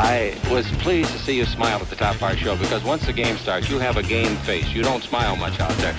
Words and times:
I 0.00 0.32
was 0.48 0.64
pleased 0.76 1.10
to 1.10 1.18
see 1.18 1.36
you 1.36 1.44
smile 1.44 1.80
at 1.80 1.90
the 1.90 1.96
top 1.96 2.14
of 2.14 2.22
our 2.22 2.36
show 2.36 2.56
because 2.56 2.84
once 2.84 3.04
the 3.04 3.12
game 3.12 3.36
starts, 3.36 3.68
you 3.68 3.80
have 3.80 3.96
a 3.96 4.02
game 4.04 4.36
face. 4.36 4.72
You 4.72 4.84
don't 4.84 5.02
smile 5.02 5.34
much 5.34 5.58
out 5.58 5.72
there. 5.78 5.96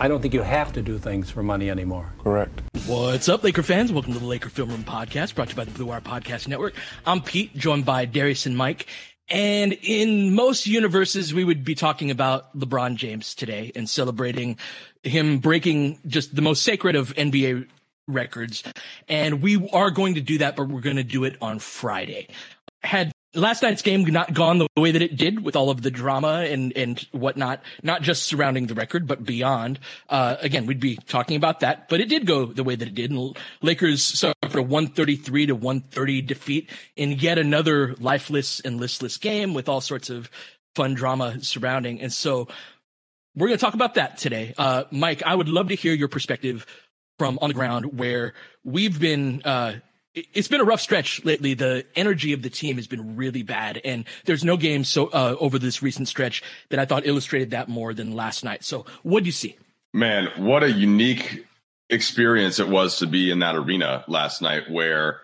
I 0.00 0.08
don't 0.08 0.20
think 0.20 0.34
you 0.34 0.42
have 0.42 0.72
to 0.72 0.82
do 0.82 0.98
things 0.98 1.30
for 1.30 1.44
money 1.44 1.70
anymore. 1.70 2.12
Correct. 2.18 2.62
What's 2.86 3.28
up, 3.28 3.44
Laker 3.44 3.62
fans? 3.62 3.92
Welcome 3.92 4.12
to 4.14 4.18
the 4.18 4.26
Laker 4.26 4.48
Film 4.48 4.70
Room 4.70 4.82
Podcast, 4.82 5.36
brought 5.36 5.50
to 5.50 5.52
you 5.52 5.56
by 5.56 5.66
the 5.66 5.70
Blue 5.70 5.86
Wire 5.86 6.00
Podcast 6.00 6.48
Network. 6.48 6.74
I'm 7.06 7.22
Pete, 7.22 7.56
joined 7.56 7.84
by 7.84 8.06
Darius 8.06 8.44
and 8.44 8.56
Mike. 8.56 8.88
And 9.28 9.72
in 9.82 10.34
most 10.34 10.66
universes, 10.66 11.32
we 11.32 11.44
would 11.44 11.62
be 11.62 11.76
talking 11.76 12.10
about 12.10 12.58
LeBron 12.58 12.96
James 12.96 13.36
today 13.36 13.70
and 13.76 13.88
celebrating 13.88 14.58
him 15.04 15.38
breaking 15.38 16.00
just 16.08 16.34
the 16.34 16.42
most 16.42 16.64
sacred 16.64 16.96
of 16.96 17.14
NBA 17.14 17.68
records. 18.06 18.62
And 19.08 19.42
we 19.42 19.68
are 19.70 19.90
going 19.90 20.14
to 20.14 20.20
do 20.20 20.38
that, 20.38 20.56
but 20.56 20.68
we're 20.68 20.80
going 20.80 20.96
to 20.96 21.04
do 21.04 21.24
it 21.24 21.36
on 21.40 21.58
Friday. 21.58 22.28
Had 22.82 23.12
last 23.36 23.62
night's 23.62 23.82
game 23.82 24.04
not 24.04 24.32
gone 24.32 24.58
the 24.58 24.68
way 24.76 24.90
that 24.90 25.02
it 25.02 25.16
did 25.16 25.44
with 25.44 25.56
all 25.56 25.70
of 25.70 25.82
the 25.82 25.90
drama 25.90 26.46
and, 26.48 26.72
and 26.76 27.00
whatnot, 27.12 27.62
not 27.82 28.02
just 28.02 28.24
surrounding 28.24 28.66
the 28.66 28.74
record, 28.74 29.06
but 29.06 29.24
beyond, 29.24 29.78
uh, 30.08 30.36
again, 30.40 30.66
we'd 30.66 30.80
be 30.80 30.96
talking 30.96 31.36
about 31.36 31.60
that, 31.60 31.88
but 31.88 32.00
it 32.00 32.08
did 32.08 32.26
go 32.26 32.46
the 32.46 32.64
way 32.64 32.74
that 32.74 32.88
it 32.88 32.94
did. 32.94 33.10
And 33.10 33.36
Lakers 33.62 34.02
suffered 34.02 34.54
a 34.54 34.62
133 34.62 35.46
to 35.46 35.54
130 35.54 36.22
defeat 36.22 36.70
in 36.96 37.12
yet 37.12 37.38
another 37.38 37.94
lifeless 37.98 38.60
and 38.60 38.80
listless 38.80 39.16
game 39.18 39.54
with 39.54 39.68
all 39.68 39.80
sorts 39.80 40.10
of 40.10 40.30
fun 40.74 40.94
drama 40.94 41.42
surrounding. 41.42 42.00
And 42.00 42.12
so 42.12 42.48
we're 43.34 43.48
going 43.48 43.58
to 43.58 43.64
talk 43.64 43.74
about 43.74 43.94
that 43.94 44.16
today. 44.16 44.54
Uh, 44.56 44.84
Mike, 44.90 45.22
I 45.24 45.34
would 45.34 45.48
love 45.48 45.68
to 45.68 45.74
hear 45.74 45.92
your 45.92 46.08
perspective 46.08 46.66
from 47.18 47.38
on 47.40 47.48
the 47.48 47.54
ground 47.54 47.98
where 47.98 48.34
we've 48.64 48.98
been, 48.98 49.42
uh, 49.44 49.74
it's 50.14 50.48
been 50.48 50.60
a 50.60 50.64
rough 50.64 50.80
stretch 50.80 51.24
lately. 51.24 51.54
The 51.54 51.84
energy 51.94 52.32
of 52.32 52.42
the 52.42 52.50
team 52.50 52.76
has 52.76 52.86
been 52.86 53.16
really 53.16 53.42
bad, 53.42 53.80
and 53.84 54.04
there's 54.24 54.44
no 54.44 54.56
game 54.56 54.84
so 54.84 55.08
uh, 55.08 55.36
over 55.38 55.58
this 55.58 55.82
recent 55.82 56.08
stretch 56.08 56.42
that 56.70 56.78
I 56.78 56.86
thought 56.86 57.06
illustrated 57.06 57.50
that 57.50 57.68
more 57.68 57.92
than 57.92 58.14
last 58.14 58.42
night. 58.42 58.64
So, 58.64 58.86
what 59.02 59.20
do 59.20 59.26
you 59.26 59.32
see? 59.32 59.56
Man, 59.92 60.28
what 60.36 60.62
a 60.62 60.70
unique 60.70 61.46
experience 61.90 62.58
it 62.58 62.68
was 62.68 62.98
to 62.98 63.06
be 63.06 63.30
in 63.30 63.40
that 63.40 63.56
arena 63.56 64.04
last 64.08 64.40
night. 64.40 64.70
Where 64.70 65.20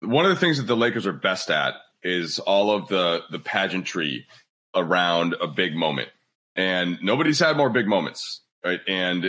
one 0.00 0.24
of 0.24 0.30
the 0.30 0.40
things 0.40 0.56
that 0.56 0.66
the 0.66 0.76
Lakers 0.76 1.06
are 1.06 1.12
best 1.12 1.50
at 1.50 1.74
is 2.02 2.38
all 2.38 2.70
of 2.70 2.88
the 2.88 3.22
the 3.30 3.38
pageantry 3.38 4.26
around 4.74 5.34
a 5.40 5.46
big 5.48 5.74
moment, 5.74 6.08
and 6.56 6.98
nobody's 7.02 7.40
had 7.40 7.58
more 7.58 7.70
big 7.70 7.86
moments, 7.86 8.40
right? 8.64 8.80
And 8.88 9.24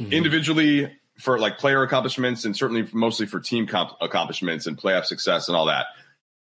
mm-hmm. 0.00 0.12
individually, 0.12 0.98
for 1.18 1.38
like 1.38 1.58
player 1.58 1.82
accomplishments 1.82 2.44
and 2.44 2.56
certainly 2.56 2.88
mostly 2.92 3.26
for 3.26 3.40
team 3.40 3.66
comp- 3.66 3.96
accomplishments 4.00 4.66
and 4.66 4.78
playoff 4.78 5.04
success 5.04 5.48
and 5.48 5.56
all 5.56 5.66
that. 5.66 5.86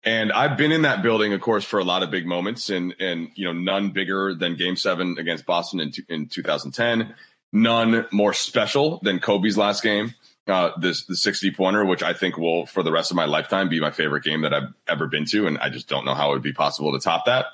And 0.04 0.32
I've 0.32 0.58
been 0.58 0.72
in 0.72 0.84
that 0.84 1.02
building, 1.02 1.34
of 1.34 1.42
course, 1.42 1.66
for 1.66 1.80
a 1.80 1.84
lot 1.84 2.04
of 2.04 2.12
big 2.12 2.26
moments, 2.26 2.70
and 2.70 2.96
and 3.00 3.30
you 3.36 3.46
know 3.46 3.54
none 3.54 3.90
bigger 3.90 4.34
than 4.36 4.56
Game 4.56 4.76
Seven 4.76 5.18
against 5.20 5.46
Boston 5.46 5.80
in 5.80 5.92
in 6.08 6.28
2010. 6.28 7.14
None 7.52 8.06
more 8.12 8.34
special 8.34 9.00
than 9.04 9.20
Kobe's 9.20 9.58
last 9.58 9.82
game, 9.82 10.14
uh, 10.48 10.72
this 10.80 11.06
the 11.06 11.16
60 11.16 11.52
pointer, 11.52 11.84
which 11.86 12.04
I 12.04 12.14
think 12.14 12.38
will 12.38 12.66
for 12.66 12.84
the 12.84 12.92
rest 12.92 13.12
of 13.12 13.18
my 13.18 13.26
lifetime 13.26 13.70
be 13.70 13.80
my 13.80 13.92
favorite 13.92 14.24
game 14.24 14.42
that 14.42 14.54
I've 14.54 14.74
ever 14.88 15.08
been 15.08 15.26
to, 15.26 15.48
and 15.48 15.58
I 15.58 15.70
just 15.70 15.90
don't 15.90 16.06
know 16.06 16.14
how 16.14 16.30
it 16.30 16.34
would 16.34 16.44
be 16.44 16.54
possible 16.54 16.94
to 16.94 17.00
top 17.00 17.26
that. 17.26 17.48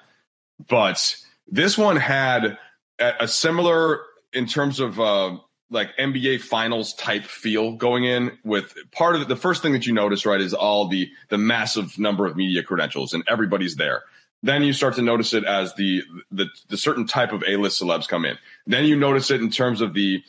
But 0.67 1.15
this 1.47 1.77
one 1.77 1.95
had 1.95 2.57
a, 2.99 3.13
a 3.21 3.27
similar 3.27 4.01
in 4.31 4.45
terms 4.45 4.79
of 4.79 4.99
uh, 4.99 5.37
like 5.73 5.95
NBA 5.97 6.41
finals 6.41 6.93
type 6.93 7.23
feel 7.23 7.73
going 7.73 8.05
in 8.05 8.37
with 8.43 8.75
part 8.91 9.15
of 9.15 9.21
the, 9.21 9.27
the 9.27 9.35
first 9.35 9.61
thing 9.61 9.73
that 9.73 9.85
you 9.85 9.93
notice, 9.93 10.25
right, 10.25 10.39
is 10.39 10.53
all 10.53 10.87
the, 10.87 11.09
the 11.29 11.37
massive 11.37 11.97
number 11.97 12.25
of 12.25 12.37
media 12.37 12.63
credentials 12.63 13.13
and 13.13 13.23
everybody's 13.27 13.75
there. 13.75 14.03
Then 14.43 14.63
you 14.63 14.73
start 14.73 14.95
to 14.95 15.01
notice 15.01 15.33
it 15.33 15.45
as 15.45 15.73
the, 15.75 16.03
the, 16.31 16.47
the 16.69 16.77
certain 16.77 17.07
type 17.07 17.31
of 17.31 17.43
A-list 17.47 17.81
celebs 17.81 18.07
come 18.07 18.25
in. 18.25 18.37
Then 18.67 18.85
you 18.85 18.95
notice 18.95 19.31
it 19.31 19.41
in 19.41 19.49
terms 19.49 19.81
of 19.81 19.93
the, 19.93 20.21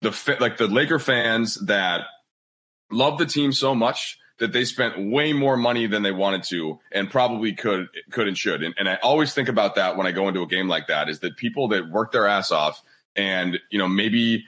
the, 0.00 0.36
like 0.40 0.56
the 0.56 0.68
Laker 0.68 0.98
fans 0.98 1.56
that 1.66 2.06
love 2.90 3.18
the 3.18 3.26
team 3.26 3.52
so 3.52 3.74
much 3.74 4.18
that 4.38 4.52
they 4.52 4.64
spent 4.64 5.10
way 5.10 5.32
more 5.32 5.56
money 5.56 5.86
than 5.86 6.02
they 6.02 6.12
wanted 6.12 6.42
to 6.44 6.78
and 6.92 7.10
probably 7.10 7.54
could 7.54 7.88
could 8.10 8.28
and 8.28 8.36
should. 8.36 8.62
And, 8.62 8.74
and 8.78 8.88
I 8.88 8.96
always 9.02 9.32
think 9.32 9.48
about 9.48 9.76
that 9.76 9.96
when 9.96 10.06
I 10.06 10.12
go 10.12 10.28
into 10.28 10.42
a 10.42 10.46
game 10.46 10.68
like 10.68 10.88
that 10.88 11.08
is 11.08 11.20
that 11.20 11.36
people 11.36 11.68
that 11.68 11.90
work 11.90 12.12
their 12.12 12.26
ass 12.26 12.52
off 12.52 12.82
and 13.16 13.58
you 13.70 13.78
know 13.78 13.88
maybe 13.88 14.44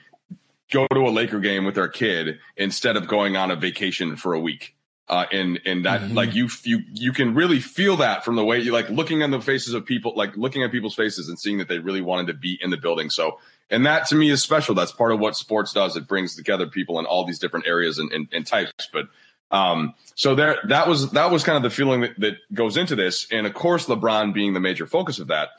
go 0.71 0.87
to 0.87 0.99
a 0.99 1.09
Laker 1.09 1.39
game 1.39 1.65
with 1.65 1.75
their 1.75 1.87
kid 1.87 2.39
instead 2.55 2.95
of 2.95 3.07
going 3.07 3.35
on 3.35 3.51
a 3.51 3.55
vacation 3.55 4.15
for 4.15 4.33
a 4.33 4.39
week. 4.39 4.75
Uh, 5.09 5.25
and 5.31 5.59
and 5.65 5.85
that 5.85 6.01
mm-hmm. 6.01 6.13
like 6.13 6.35
you 6.35 6.47
you 6.63 6.81
you 6.93 7.11
can 7.11 7.33
really 7.33 7.59
feel 7.59 7.97
that 7.97 8.23
from 8.23 8.35
the 8.35 8.45
way 8.45 8.59
you 8.59 8.71
like 8.71 8.87
looking 8.91 9.23
on 9.23 9.31
the 9.31 9.41
faces 9.41 9.73
of 9.73 9.83
people 9.83 10.13
like 10.15 10.37
looking 10.37 10.61
at 10.61 10.71
people's 10.71 10.93
faces 10.93 11.27
and 11.27 11.39
seeing 11.39 11.57
that 11.57 11.67
they 11.67 11.79
really 11.79 12.01
wanted 12.01 12.27
to 12.27 12.33
be 12.35 12.59
in 12.61 12.69
the 12.69 12.77
building. 12.77 13.09
So 13.09 13.39
and 13.71 13.87
that 13.87 14.05
to 14.07 14.15
me 14.15 14.29
is 14.29 14.43
special. 14.43 14.75
That's 14.75 14.91
part 14.91 15.11
of 15.11 15.19
what 15.19 15.35
sports 15.35 15.73
does. 15.73 15.97
It 15.97 16.07
brings 16.07 16.35
together 16.35 16.67
people 16.67 16.99
in 16.99 17.07
all 17.07 17.25
these 17.25 17.39
different 17.39 17.65
areas 17.65 17.97
and, 17.97 18.11
and, 18.11 18.27
and 18.31 18.45
types. 18.45 18.87
But 18.93 19.07
um 19.49 19.95
so 20.13 20.35
there 20.35 20.57
that 20.67 20.87
was 20.87 21.09
that 21.13 21.31
was 21.31 21.43
kind 21.43 21.57
of 21.57 21.63
the 21.63 21.75
feeling 21.75 22.01
that, 22.01 22.19
that 22.19 22.35
goes 22.53 22.77
into 22.77 22.95
this. 22.95 23.25
And 23.31 23.47
of 23.47 23.55
course 23.55 23.87
lebron 23.87 24.31
being 24.31 24.53
the 24.53 24.59
major 24.59 24.85
focus 24.85 25.17
of 25.17 25.29
that. 25.29 25.49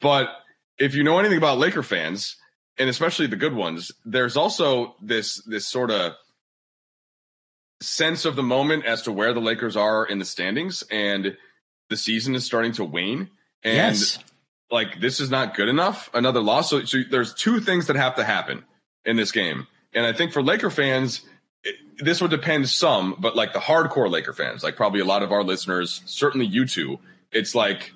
But 0.00 0.30
if 0.78 0.94
you 0.94 1.04
know 1.04 1.18
anything 1.18 1.36
about 1.36 1.58
laker 1.58 1.82
fans 1.82 2.36
and 2.78 2.88
especially 2.88 3.26
the 3.26 3.36
good 3.36 3.54
ones, 3.54 3.92
there's 4.04 4.36
also 4.36 4.96
this 5.00 5.42
this 5.46 5.66
sort 5.66 5.90
of 5.90 6.12
sense 7.80 8.24
of 8.24 8.36
the 8.36 8.42
moment 8.42 8.84
as 8.84 9.02
to 9.02 9.12
where 9.12 9.32
the 9.32 9.40
Lakers 9.40 9.76
are 9.76 10.04
in 10.04 10.18
the 10.18 10.24
standings, 10.24 10.82
and 10.90 11.36
the 11.90 11.96
season 11.96 12.34
is 12.34 12.44
starting 12.44 12.72
to 12.72 12.84
wane. 12.84 13.30
And 13.62 13.96
yes. 13.96 14.18
like 14.70 15.00
this 15.00 15.20
is 15.20 15.30
not 15.30 15.56
good 15.56 15.68
enough. 15.68 16.10
Another 16.14 16.40
loss. 16.40 16.70
So, 16.70 16.84
so 16.84 16.98
there's 17.10 17.34
two 17.34 17.60
things 17.60 17.86
that 17.86 17.96
have 17.96 18.16
to 18.16 18.24
happen 18.24 18.64
in 19.04 19.16
this 19.16 19.32
game, 19.32 19.66
and 19.92 20.04
I 20.04 20.12
think 20.12 20.32
for 20.32 20.42
Laker 20.42 20.70
fans. 20.70 21.22
It, 21.66 21.76
this 22.04 22.20
would 22.20 22.30
depend 22.30 22.68
some, 22.68 23.16
but 23.18 23.36
like 23.36 23.54
the 23.54 23.58
hardcore 23.58 24.10
Laker 24.10 24.34
fans, 24.34 24.62
like 24.62 24.76
probably 24.76 25.00
a 25.00 25.04
lot 25.06 25.22
of 25.22 25.32
our 25.32 25.42
listeners, 25.42 26.02
certainly 26.04 26.44
you 26.44 26.66
two, 26.66 26.98
it's 27.32 27.54
like 27.54 27.90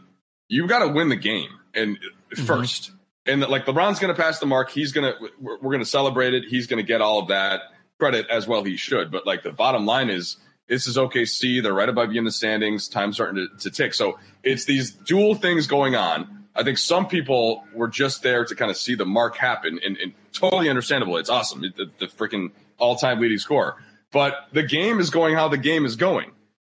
you've 0.48 0.70
got 0.70 0.78
to 0.78 0.88
win 0.88 1.10
the 1.10 1.16
game 1.16 1.50
and 1.74 1.98
1st 2.34 2.46
mm-hmm 2.46 2.97
and 3.28 3.42
like 3.42 3.66
LeBron's 3.66 3.98
going 3.98 4.14
to 4.14 4.20
pass 4.20 4.38
the 4.38 4.46
mark. 4.46 4.70
He's 4.70 4.92
going 4.92 5.12
to 5.12 5.30
we're, 5.40 5.58
we're 5.58 5.70
going 5.70 5.80
to 5.80 5.86
celebrate 5.86 6.34
it. 6.34 6.44
He's 6.48 6.66
going 6.66 6.82
to 6.82 6.86
get 6.86 7.00
all 7.00 7.20
of 7.20 7.28
that 7.28 7.60
credit 7.98 8.26
as 8.30 8.48
well. 8.48 8.64
He 8.64 8.76
should. 8.76 9.10
But 9.10 9.26
like 9.26 9.42
the 9.42 9.52
bottom 9.52 9.86
line 9.86 10.10
is 10.10 10.36
this 10.68 10.86
is 10.86 10.96
OKC. 10.96 11.62
They're 11.62 11.74
right 11.74 11.88
above 11.88 12.12
you 12.12 12.18
in 12.18 12.24
the 12.24 12.32
standings. 12.32 12.88
Time's 12.88 13.16
starting 13.16 13.36
to, 13.36 13.62
to 13.64 13.70
tick. 13.70 13.94
So 13.94 14.18
it's 14.42 14.64
these 14.64 14.90
dual 14.90 15.34
things 15.34 15.66
going 15.66 15.94
on. 15.94 16.46
I 16.54 16.64
think 16.64 16.78
some 16.78 17.06
people 17.06 17.64
were 17.72 17.88
just 17.88 18.22
there 18.22 18.44
to 18.44 18.54
kind 18.54 18.70
of 18.70 18.76
see 18.76 18.96
the 18.96 19.06
mark 19.06 19.36
happen, 19.36 19.78
and, 19.84 19.96
and 19.96 20.12
totally 20.32 20.68
understandable. 20.68 21.16
It's 21.16 21.30
awesome, 21.30 21.62
it, 21.62 21.76
the, 21.76 21.88
the 22.00 22.06
freaking 22.06 22.50
all-time 22.78 23.20
leading 23.20 23.38
score. 23.38 23.76
But 24.10 24.34
the 24.52 24.64
game 24.64 24.98
is 24.98 25.10
going 25.10 25.36
how 25.36 25.48
the 25.48 25.56
game 25.56 25.86
is 25.86 25.94
going, 25.94 26.32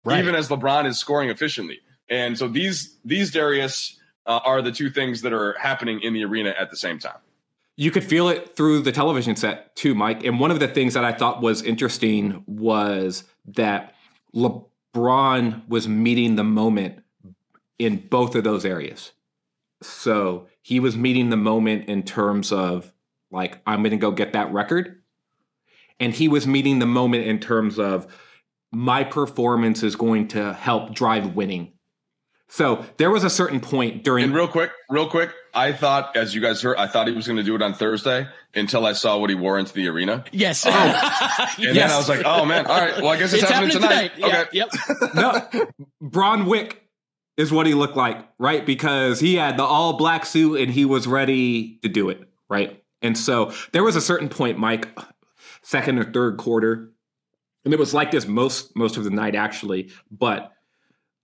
right. 0.05 0.19
even 0.19 0.35
as 0.35 0.49
LeBron 0.49 0.87
is 0.87 0.99
scoring 0.99 1.31
efficiently. 1.31 1.79
And 2.11 2.37
so 2.37 2.49
these 2.49 2.97
these 3.05 3.31
Darius 3.31 3.98
uh, 4.29 4.41
are 4.45 4.63
the 4.63 4.71
two 4.71 4.91
things 4.91 5.23
that 5.23 5.33
are 5.33 5.57
happening 5.59 6.01
in 6.03 6.13
the 6.13 6.25
arena 6.25 6.55
at 6.59 6.71
the 6.71 6.77
same 6.77 6.99
time. 6.99 7.19
You 7.77 7.91
could 7.91 8.05
feel 8.05 8.29
it 8.29 8.55
through 8.55 8.83
the 8.83 8.93
television 8.93 9.35
set 9.35 9.75
too, 9.75 9.95
Mike. 9.95 10.25
And 10.25 10.39
one 10.39 10.51
of 10.51 10.61
the 10.61 10.69
things 10.69 10.95
that 10.95 11.05
I 11.05 11.13
thought 11.13 11.41
was 11.41 11.63
interesting 11.63 12.45
was 12.47 13.25
that 13.47 13.95
LeBron 14.35 15.69
was 15.69 15.89
meeting 15.89 16.37
the 16.37 16.45
moment 16.45 17.03
in 17.79 17.97
both 18.09 18.35
of 18.35 18.45
those 18.45 18.65
areas. 18.65 19.13
So 19.81 20.49
he 20.61 20.81
was 20.81 20.97
meeting 20.97 21.31
the 21.31 21.37
moment 21.37 21.89
in 21.89 22.03
terms 22.03 22.53
of 22.53 22.93
like, 23.31 23.61
I'm 23.67 23.83
going 23.83 23.93
to 23.93 23.97
go 23.97 24.11
get 24.11 24.33
that 24.33 24.53
record. 24.53 25.01
And 26.01 26.13
he 26.13 26.29
was 26.29 26.47
meeting 26.47 26.81
the 26.81 26.87
moment 26.87 27.27
in 27.27 27.39
terms 27.39 27.79
of 27.79 28.07
my 28.73 29.05
performance 29.05 29.83
is 29.83 29.97
going 29.97 30.29
to 30.29 30.53
help 30.53 30.95
drive 30.95 31.35
winning. 31.35 31.73
So 32.51 32.85
there 32.97 33.11
was 33.11 33.25
a 33.25 33.31
certain 33.31 33.61
point 33.61 34.05
during. 34.05 34.25
And 34.25 34.35
real 34.35 34.49
quick, 34.49 34.71
real 34.89 35.09
quick, 35.09 35.31
I 35.53 35.73
thought, 35.73 36.17
as 36.17 36.35
you 36.35 36.41
guys 36.41 36.63
heard, 36.63 36.79
I 36.79 36.87
thought 36.87 37.07
he 37.07 37.13
was 37.13 37.27
going 37.27 37.37
to 37.37 37.43
do 37.43 37.55
it 37.55 37.63
on 37.63 37.75
Thursday 37.75 38.27
until 38.55 38.87
I 38.87 38.95
saw 38.95 39.19
what 39.19 39.29
he 39.29 39.37
wore 39.37 39.59
into 39.59 39.75
the 39.75 39.89
arena. 39.89 40.25
Yes. 40.33 40.65
Oh. 40.67 40.71
and 40.73 41.59
yes. 41.59 41.75
then 41.75 41.91
I 41.91 41.97
was 41.99 42.09
like, 42.09 42.23
oh 42.25 42.47
man, 42.47 42.67
all 42.67 42.81
right. 42.81 42.97
Well, 42.97 43.09
I 43.09 43.19
guess 43.19 43.35
it's, 43.35 43.43
it's 43.43 43.53
happening, 43.53 43.81
happening, 43.81 44.11
tonight. 44.19 44.49
tonight. 44.55 44.69
Okay. 45.15 45.49
Yep. 45.53 45.75
no, 45.85 45.87
Bron 46.01 46.47
Wick 46.47 46.83
is 47.37 47.53
what 47.53 47.67
he 47.67 47.75
looked 47.75 47.97
like, 47.97 48.27
right? 48.39 48.65
Because 48.65 49.21
he 49.21 49.37
had 49.37 49.59
the 49.59 49.63
all 49.63 49.99
black 49.99 50.25
suit 50.25 50.61
and 50.61 50.71
he 50.71 50.85
was 50.85 51.07
ready 51.07 51.79
to 51.83 51.89
do 51.89 52.09
it, 52.09 52.23
right? 52.49 52.83
And 53.03 53.17
so 53.17 53.53
there 53.73 53.85
was 53.85 53.95
a 53.95 54.01
certain 54.01 54.29
point, 54.29 54.59
Mike, 54.59 54.89
second 55.63 55.99
or 55.99 56.05
third 56.05 56.39
quarter, 56.39 56.93
and 57.65 57.75
it 57.75 57.79
was 57.79 57.93
like 57.93 58.11
this 58.11 58.27
most 58.27 58.75
most 58.75 58.97
of 58.97 59.05
the 59.05 59.11
night 59.11 59.35
actually, 59.35 59.91
but 60.11 60.53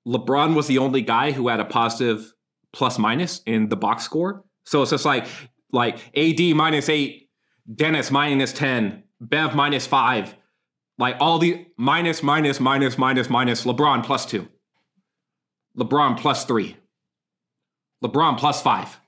LeBron 0.07 0.55
was 0.55 0.67
the 0.67 0.79
only 0.79 1.03
guy 1.03 1.33
who 1.33 1.49
had 1.49 1.61
a 1.61 1.65
positive 1.65 2.33
plus 2.73 2.99
minus 2.99 3.41
in 3.47 3.69
the 3.69 3.77
box 3.77 4.05
score. 4.05 4.45
So 4.65 4.83
it's 4.83 4.91
just 4.91 5.05
like 5.05 5.27
like 5.73 5.99
AD 6.17 6.41
minus 6.55 6.89
eight, 6.89 7.31
Dennis 7.73 8.11
minus 8.11 8.53
ten, 8.53 9.05
Bev 9.21 9.55
minus 9.55 9.87
five, 9.87 10.35
like 10.99 11.17
all 11.21 11.39
the 11.39 11.67
minus 11.77 12.23
minus 12.23 12.61
minus 12.61 12.99
minus 12.99 13.31
minus 13.31 13.65
LeBron 13.65 14.05
plus 14.05 14.27
two. 14.27 14.49
LeBron 15.79 16.19
plus 16.19 16.45
three, 16.45 16.77
LeBron 18.03 18.39
plus 18.39 18.63
five. 18.63 19.01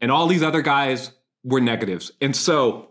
And 0.00 0.10
all 0.10 0.26
these 0.26 0.42
other 0.42 0.60
guys 0.60 1.12
were 1.42 1.60
negatives. 1.60 2.12
And 2.20 2.34
so 2.34 2.90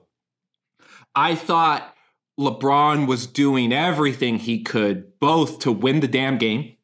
I 1.13 1.35
thought 1.35 1.93
LeBron 2.39 3.07
was 3.07 3.27
doing 3.27 3.71
everything 3.71 4.39
he 4.39 4.63
could 4.63 5.19
both 5.19 5.59
to 5.59 5.71
win 5.71 5.99
the 5.99 6.07
damn 6.07 6.37
game 6.37 6.74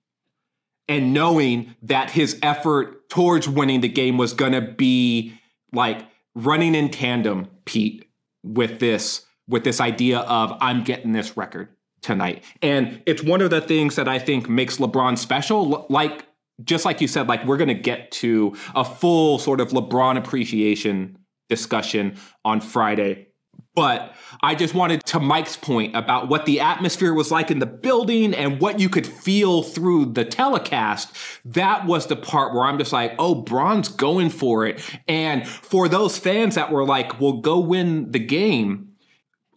and 0.91 1.13
knowing 1.13 1.73
that 1.81 2.11
his 2.11 2.37
effort 2.43 3.09
towards 3.09 3.47
winning 3.47 3.79
the 3.79 3.87
game 3.87 4.17
was 4.17 4.33
going 4.33 4.51
to 4.51 4.61
be 4.61 5.33
like 5.71 6.05
running 6.35 6.75
in 6.75 6.89
tandem, 6.89 7.47
Pete, 7.63 8.09
with 8.43 8.79
this 8.79 9.25
with 9.47 9.63
this 9.63 9.79
idea 9.79 10.19
of 10.19 10.57
I'm 10.59 10.83
getting 10.83 11.13
this 11.13 11.37
record 11.37 11.69
tonight. 12.01 12.43
And 12.61 13.01
it's 13.05 13.23
one 13.23 13.41
of 13.41 13.49
the 13.49 13.61
things 13.61 13.95
that 13.95 14.07
I 14.07 14.19
think 14.19 14.49
makes 14.49 14.77
LeBron 14.77 15.17
special. 15.17 15.85
Like, 15.89 16.25
just 16.63 16.83
like 16.83 16.99
you 16.99 17.07
said, 17.07 17.27
like 17.27 17.45
we're 17.45 17.57
going 17.57 17.69
to 17.69 17.73
get 17.73 18.11
to 18.11 18.55
a 18.75 18.83
full 18.83 19.39
sort 19.39 19.61
of 19.61 19.69
LeBron 19.69 20.17
appreciation 20.17 21.17
discussion 21.49 22.17
on 22.43 22.59
Friday. 22.59 23.27
But 23.73 24.15
I 24.41 24.55
just 24.55 24.73
wanted 24.73 25.05
to 25.05 25.19
Mike's 25.19 25.55
point 25.55 25.95
about 25.95 26.27
what 26.27 26.45
the 26.45 26.59
atmosphere 26.59 27.13
was 27.13 27.31
like 27.31 27.49
in 27.51 27.59
the 27.59 27.65
building 27.65 28.33
and 28.33 28.59
what 28.59 28.79
you 28.79 28.89
could 28.89 29.07
feel 29.07 29.63
through 29.63 30.07
the 30.07 30.25
telecast. 30.25 31.15
That 31.45 31.85
was 31.85 32.07
the 32.07 32.17
part 32.17 32.53
where 32.53 32.63
I'm 32.63 32.77
just 32.77 32.91
like, 32.91 33.13
oh, 33.17 33.35
Bron's 33.35 33.87
going 33.87 34.29
for 34.29 34.65
it. 34.65 34.81
And 35.07 35.47
for 35.47 35.87
those 35.87 36.17
fans 36.17 36.55
that 36.55 36.71
were 36.71 36.85
like, 36.85 37.21
well, 37.21 37.33
go 37.33 37.59
win 37.59 38.11
the 38.11 38.19
game, 38.19 38.89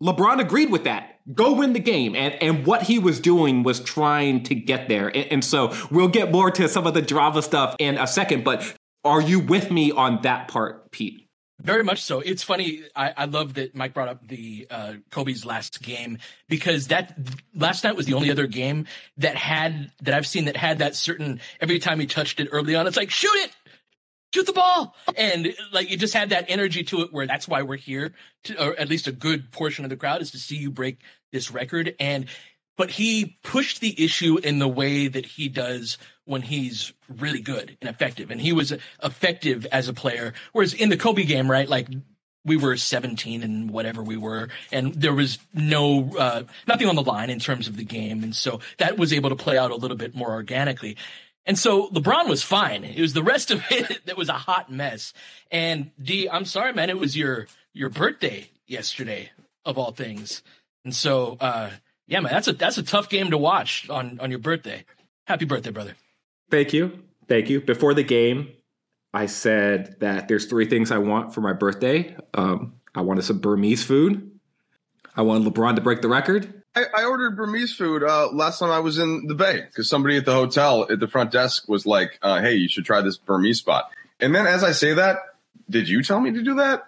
LeBron 0.01 0.39
agreed 0.41 0.71
with 0.71 0.85
that 0.85 1.11
go 1.33 1.55
win 1.55 1.73
the 1.73 1.81
game. 1.81 2.15
And 2.15 2.35
and 2.43 2.67
what 2.67 2.83
he 2.83 2.99
was 2.99 3.21
doing 3.21 3.63
was 3.63 3.81
trying 3.81 4.43
to 4.45 4.55
get 4.55 4.89
there. 4.89 5.09
And, 5.09 5.33
and, 5.33 5.45
so 5.45 5.75
we'll 5.91 6.09
get 6.09 6.31
more 6.31 6.51
to 6.51 6.69
some 6.69 6.87
of 6.87 6.95
the 6.95 7.03
drama 7.03 7.43
stuff 7.43 7.75
in 7.79 7.97
a 7.97 8.07
second. 8.07 8.45
But 8.45 8.75
are 9.05 9.21
you 9.21 9.41
with 9.41 9.71
me 9.71 9.91
on 9.93 10.21
that 10.23 10.49
part, 10.49 10.91
Pete? 10.91 11.24
Very 11.61 11.85
much 11.85 12.03
so. 12.03 12.21
It's 12.21 12.43
funny. 12.43 12.83
I, 12.97 13.15
I 13.17 13.25
love 13.27 13.55
that 13.55 13.75
Mike 13.75 13.95
brought 13.95 14.09
up 14.09 14.27
the 14.27 14.67
uh, 14.71 14.95
Kobe's 15.11 15.47
last 15.47 15.81
game 15.81 16.19
because 16.49 16.89
that 16.89 17.17
last 17.55 17.85
night 17.85 17.97
was 17.97 18.07
the 18.07 18.15
only 18.15 18.31
other 18.31 18.47
game 18.47 18.87
that 19.19 19.37
had 19.37 19.93
that 20.03 20.15
I've 20.15 20.27
seen 20.27 20.47
that 20.47 20.57
had 20.57 20.79
that 20.79 20.97
certain 20.97 21.41
every 21.61 21.79
time 21.79 22.01
he 22.01 22.07
touched 22.07 22.41
it 22.41 22.49
early 22.51 22.75
on, 22.75 22.87
it's 22.87 22.97
like 22.97 23.11
shoot 23.11 23.35
it, 23.37 23.53
shoot 24.35 24.47
the 24.47 24.53
ball. 24.53 24.97
And 25.17 25.55
like 25.73 25.91
it 25.93 26.01
just 26.01 26.13
had 26.13 26.31
that 26.31 26.47
energy 26.49 26.83
to 26.85 27.03
it 27.03 27.13
where 27.13 27.27
that's 27.27 27.47
why 27.47 27.63
we're 27.63 27.77
here, 27.77 28.15
to, 28.45 28.63
or 28.63 28.79
at 28.79 28.89
least 28.89 29.07
a 29.07 29.13
good 29.13 29.53
portion 29.53 29.85
of 29.85 29.91
the 29.91 29.97
crowd 29.97 30.23
is 30.23 30.33
to 30.33 30.39
see 30.39 30.57
you 30.57 30.73
break 30.73 30.99
this 31.33 31.53
record. 31.53 31.95
And, 32.01 32.27
but 32.77 32.91
he 32.91 33.39
pushed 33.43 33.81
the 33.81 34.03
issue 34.03 34.39
in 34.39 34.59
the 34.59 34.69
way 34.69 35.09
that 35.09 35.27
he 35.27 35.49
does 35.49 35.99
when 36.25 36.43
he's 36.43 36.93
really 37.09 37.41
good 37.41 37.77
and 37.81 37.89
effective. 37.89 38.31
And 38.31 38.41
he 38.41 38.53
was 38.53 38.73
effective 39.03 39.67
as 39.71 39.89
a 39.89 39.93
player. 39.93 40.33
Whereas 40.53 40.75
in 40.75 40.89
the 40.89 40.97
Kobe 40.97 41.25
game, 41.25 41.51
right? 41.51 41.69
Like 41.69 41.89
we 42.45 42.57
were 42.57 42.77
17 42.77 43.43
and 43.43 43.71
whatever 43.71 44.03
we 44.03 44.17
were, 44.17 44.49
and 44.71 44.95
there 44.95 45.15
was 45.15 45.39
no 45.53 46.11
uh, 46.19 46.43
nothing 46.67 46.89
on 46.89 46.95
the 46.95 47.03
line 47.03 47.31
in 47.31 47.39
terms 47.39 47.69
of 47.69 47.77
the 47.77 47.85
game, 47.85 48.23
and 48.23 48.37
so 48.37 48.61
that 48.79 48.99
was 48.99 49.13
able 49.13 49.31
to 49.31 49.37
play 49.37 49.57
out 49.57 49.71
a 49.71 49.77
little 49.77 49.97
bit 49.97 50.15
more 50.15 50.33
organically. 50.33 50.97
And 51.47 51.59
so 51.59 51.89
LeBron 51.89 52.29
was 52.29 52.43
fine. 52.43 52.85
It 52.85 53.01
was 53.01 53.13
the 53.13 53.23
rest 53.23 53.51
of 53.51 53.63
it 53.71 54.01
that 54.07 54.17
was 54.17 54.29
a 54.29 54.35
hot 54.35 54.71
mess. 54.71 55.13
And 55.51 55.91
D, 56.03 56.29
I'm 56.29 56.45
sorry, 56.45 56.73
man. 56.73 56.91
It 56.91 56.99
was 56.99 57.17
your 57.17 57.47
your 57.73 57.89
birthday 57.89 58.49
yesterday, 58.67 59.31
of 59.65 59.79
all 59.79 59.93
things. 59.93 60.43
And 60.85 60.95
so, 60.95 61.39
uh, 61.41 61.71
yeah, 62.07 62.21
man, 62.21 62.33
that's 62.33 62.49
a 62.49 62.53
that's 62.53 62.79
a 62.79 62.83
tough 62.83 63.09
game 63.09 63.31
to 63.31 63.39
watch 63.39 63.89
on 63.91 64.19
on 64.21 64.31
your 64.31 64.39
birthday. 64.39 64.85
Happy 65.27 65.45
birthday, 65.45 65.71
brother. 65.71 65.97
Thank 66.51 66.73
you, 66.73 67.03
thank 67.29 67.49
you. 67.49 67.61
Before 67.61 67.95
the 67.95 68.03
game, 68.03 68.49
I 69.13 69.27
said 69.27 69.97
that 70.01 70.29
there's 70.29 70.47
three 70.47 70.67
things 70.67 70.91
I 70.91 70.99
want 70.99 71.35
for 71.35 71.41
my 71.41 71.53
birthday. 71.53 72.17
Um, 72.35 72.75
I 72.95 73.01
wanted 73.01 73.23
some 73.23 73.39
Burmese 73.39 73.85
food. 73.85 74.31
I 75.17 75.23
wanted 75.23 75.53
LeBron 75.53 75.77
to 75.77 75.81
break 75.81 76.03
the 76.03 76.09
record, 76.09 76.65
I, 76.75 76.87
I 76.95 77.05
ordered 77.05 77.37
Burmese 77.37 77.75
food 77.75 78.03
uh, 78.03 78.31
last 78.33 78.59
time 78.59 78.71
I 78.71 78.81
was 78.81 78.99
in 78.99 79.27
the 79.27 79.35
Bay 79.35 79.61
because 79.61 79.89
somebody 79.89 80.17
at 80.17 80.25
the 80.25 80.33
hotel 80.33 80.87
at 80.91 80.99
the 80.99 81.07
front 81.07 81.31
desk 81.31 81.69
was 81.69 81.87
like, 81.87 82.19
uh, 82.23 82.41
"Hey, 82.41 82.55
you 82.55 82.69
should 82.69 82.85
try 82.85 83.01
this 83.01 83.17
Burmese 83.17 83.59
spot." 83.59 83.91
And 84.21 84.35
then 84.35 84.47
as 84.47 84.65
I 84.65 84.73
say 84.73 84.95
that, 84.95 85.19
did 85.71 85.89
you 85.89 86.03
tell 86.03 86.21
me 86.21 86.33
to 86.33 86.43
do 86.43 86.55
that? 86.57 86.87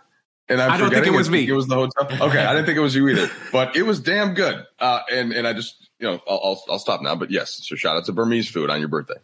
And 0.49 0.61
I'm 0.62 0.71
I 0.71 0.76
do 0.76 0.85
not 0.85 0.93
think 0.93 1.07
it 1.07 1.12
was 1.12 1.29
me. 1.29 1.47
It 1.47 1.53
was 1.53 1.67
the 1.67 1.75
hotel. 1.75 2.29
Okay, 2.29 2.38
I 2.38 2.53
didn't 2.53 2.67
think 2.67 2.79
it 2.79 2.83
was 2.83 2.95
you 2.95 3.09
either, 3.09 3.29
but 3.50 3.76
it 3.76 3.83
was 3.83 4.00
damn 4.00 4.35
good. 4.35 4.65
Uh, 4.79 5.00
and 5.12 5.33
and 5.33 5.47
I 5.47 5.53
just 5.53 5.88
you 5.99 6.07
know 6.07 6.21
I'll, 6.29 6.41
I'll, 6.45 6.65
I'll 6.71 6.79
stop 6.79 7.03
now. 7.03 7.17
But 7.17 7.31
yes, 7.31 7.61
so 7.65 7.75
shout 7.75 7.97
out 7.97 8.05
to 8.07 8.12
Burmese 8.12 8.49
food 8.49 8.71
on 8.71 8.79
your 8.79 8.88
birthday. 8.88 9.17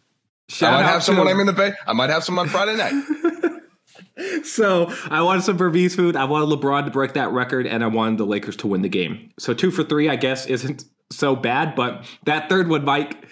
Shout 0.49 0.73
I 0.73 0.81
might 0.81 0.89
have 0.89 1.03
some 1.03 1.17
when 1.17 1.27
I'm 1.27 1.39
in 1.39 1.45
the 1.45 1.53
Bay. 1.53 1.73
I 1.87 1.93
might 1.93 2.09
have 2.09 2.23
some 2.23 2.37
on 2.37 2.49
Friday 2.49 2.75
night. 2.75 4.43
so 4.43 4.93
I 5.09 5.21
wanted 5.21 5.43
some 5.43 5.55
Burmese 5.55 5.95
food. 5.95 6.15
I 6.15 6.25
wanted 6.25 6.59
LeBron 6.59 6.85
to 6.85 6.91
break 6.91 7.13
that 7.13 7.31
record, 7.31 7.67
and 7.67 7.83
I 7.83 7.87
wanted 7.87 8.17
the 8.17 8.25
Lakers 8.25 8.57
to 8.57 8.67
win 8.67 8.81
the 8.81 8.89
game. 8.89 9.31
So 9.39 9.53
two 9.53 9.71
for 9.71 9.83
three, 9.83 10.09
I 10.09 10.17
guess, 10.17 10.45
isn't 10.45 10.83
so 11.11 11.35
bad. 11.35 11.75
But 11.75 12.05
that 12.25 12.49
third 12.49 12.67
one, 12.67 12.83
Mike, 12.83 13.25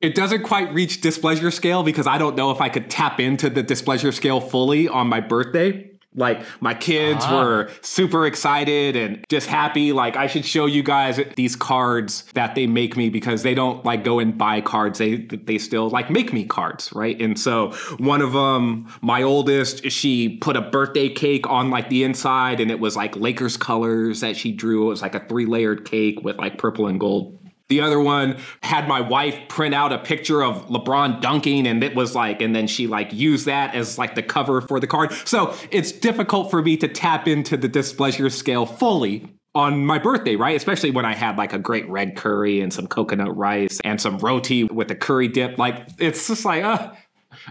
it 0.00 0.14
doesn't 0.14 0.42
quite 0.42 0.72
reach 0.74 1.00
displeasure 1.00 1.50
scale 1.50 1.82
because 1.82 2.06
I 2.06 2.18
don't 2.18 2.36
know 2.36 2.50
if 2.50 2.60
I 2.60 2.68
could 2.68 2.90
tap 2.90 3.20
into 3.20 3.48
the 3.48 3.62
displeasure 3.62 4.12
scale 4.12 4.40
fully 4.40 4.88
on 4.88 5.06
my 5.06 5.20
birthday. 5.20 5.90
Like 6.14 6.44
my 6.60 6.74
kids 6.74 7.24
ah. 7.24 7.36
were 7.36 7.70
super 7.80 8.26
excited 8.26 8.94
and 8.94 9.24
just 9.28 9.48
happy. 9.48 9.92
Like 9.92 10.16
I 10.16 10.26
should 10.26 10.44
show 10.44 10.66
you 10.66 10.82
guys 10.82 11.20
these 11.36 11.56
cards 11.56 12.24
that 12.34 12.54
they 12.54 12.66
make 12.66 12.96
me 12.96 13.10
because 13.10 13.42
they 13.42 13.54
don't 13.54 13.84
like 13.84 14.04
go 14.04 14.20
and 14.20 14.36
buy 14.36 14.60
cards. 14.60 14.98
They 14.98 15.16
they 15.16 15.58
still 15.58 15.90
like 15.90 16.10
make 16.10 16.32
me 16.32 16.44
cards, 16.44 16.92
right? 16.92 17.20
And 17.20 17.38
so 17.38 17.72
one 17.98 18.22
of 18.22 18.32
them, 18.32 18.92
my 19.02 19.22
oldest, 19.22 19.90
she 19.90 20.36
put 20.38 20.56
a 20.56 20.62
birthday 20.62 21.08
cake 21.08 21.48
on 21.48 21.70
like 21.70 21.88
the 21.88 22.04
inside, 22.04 22.60
and 22.60 22.70
it 22.70 22.78
was 22.78 22.96
like 22.96 23.16
Lakers 23.16 23.56
colors 23.56 24.20
that 24.20 24.36
she 24.36 24.52
drew. 24.52 24.86
It 24.86 24.90
was 24.90 25.02
like 25.02 25.14
a 25.14 25.20
three 25.20 25.46
layered 25.46 25.84
cake 25.84 26.22
with 26.22 26.36
like 26.36 26.58
purple 26.58 26.86
and 26.86 27.00
gold 27.00 27.38
the 27.68 27.80
other 27.80 27.98
one 27.98 28.38
had 28.62 28.86
my 28.86 29.00
wife 29.00 29.38
print 29.48 29.74
out 29.74 29.92
a 29.92 29.98
picture 29.98 30.42
of 30.42 30.68
LeBron 30.68 31.20
dunking, 31.20 31.66
and 31.66 31.82
it 31.82 31.94
was 31.94 32.14
like, 32.14 32.42
and 32.42 32.54
then 32.54 32.66
she 32.66 32.86
like 32.86 33.12
used 33.12 33.46
that 33.46 33.74
as 33.74 33.96
like 33.98 34.14
the 34.14 34.22
cover 34.22 34.60
for 34.60 34.78
the 34.80 34.86
card. 34.86 35.12
So 35.24 35.54
it's 35.70 35.90
difficult 35.90 36.50
for 36.50 36.62
me 36.62 36.76
to 36.76 36.88
tap 36.88 37.26
into 37.26 37.56
the 37.56 37.68
displeasure 37.68 38.28
scale 38.28 38.66
fully 38.66 39.30
on 39.54 39.86
my 39.86 39.98
birthday, 39.98 40.36
right? 40.36 40.56
Especially 40.56 40.90
when 40.90 41.04
I 41.04 41.14
had 41.14 41.38
like 41.38 41.52
a 41.52 41.58
great 41.58 41.88
red 41.88 42.16
curry 42.16 42.60
and 42.60 42.72
some 42.72 42.86
coconut 42.86 43.36
rice 43.36 43.80
and 43.84 44.00
some 44.00 44.18
roti 44.18 44.64
with 44.64 44.90
a 44.90 44.96
curry 44.96 45.28
dip. 45.28 45.58
Like, 45.58 45.88
it's 45.98 46.26
just 46.26 46.44
like, 46.44 46.64
uh, 46.64 46.92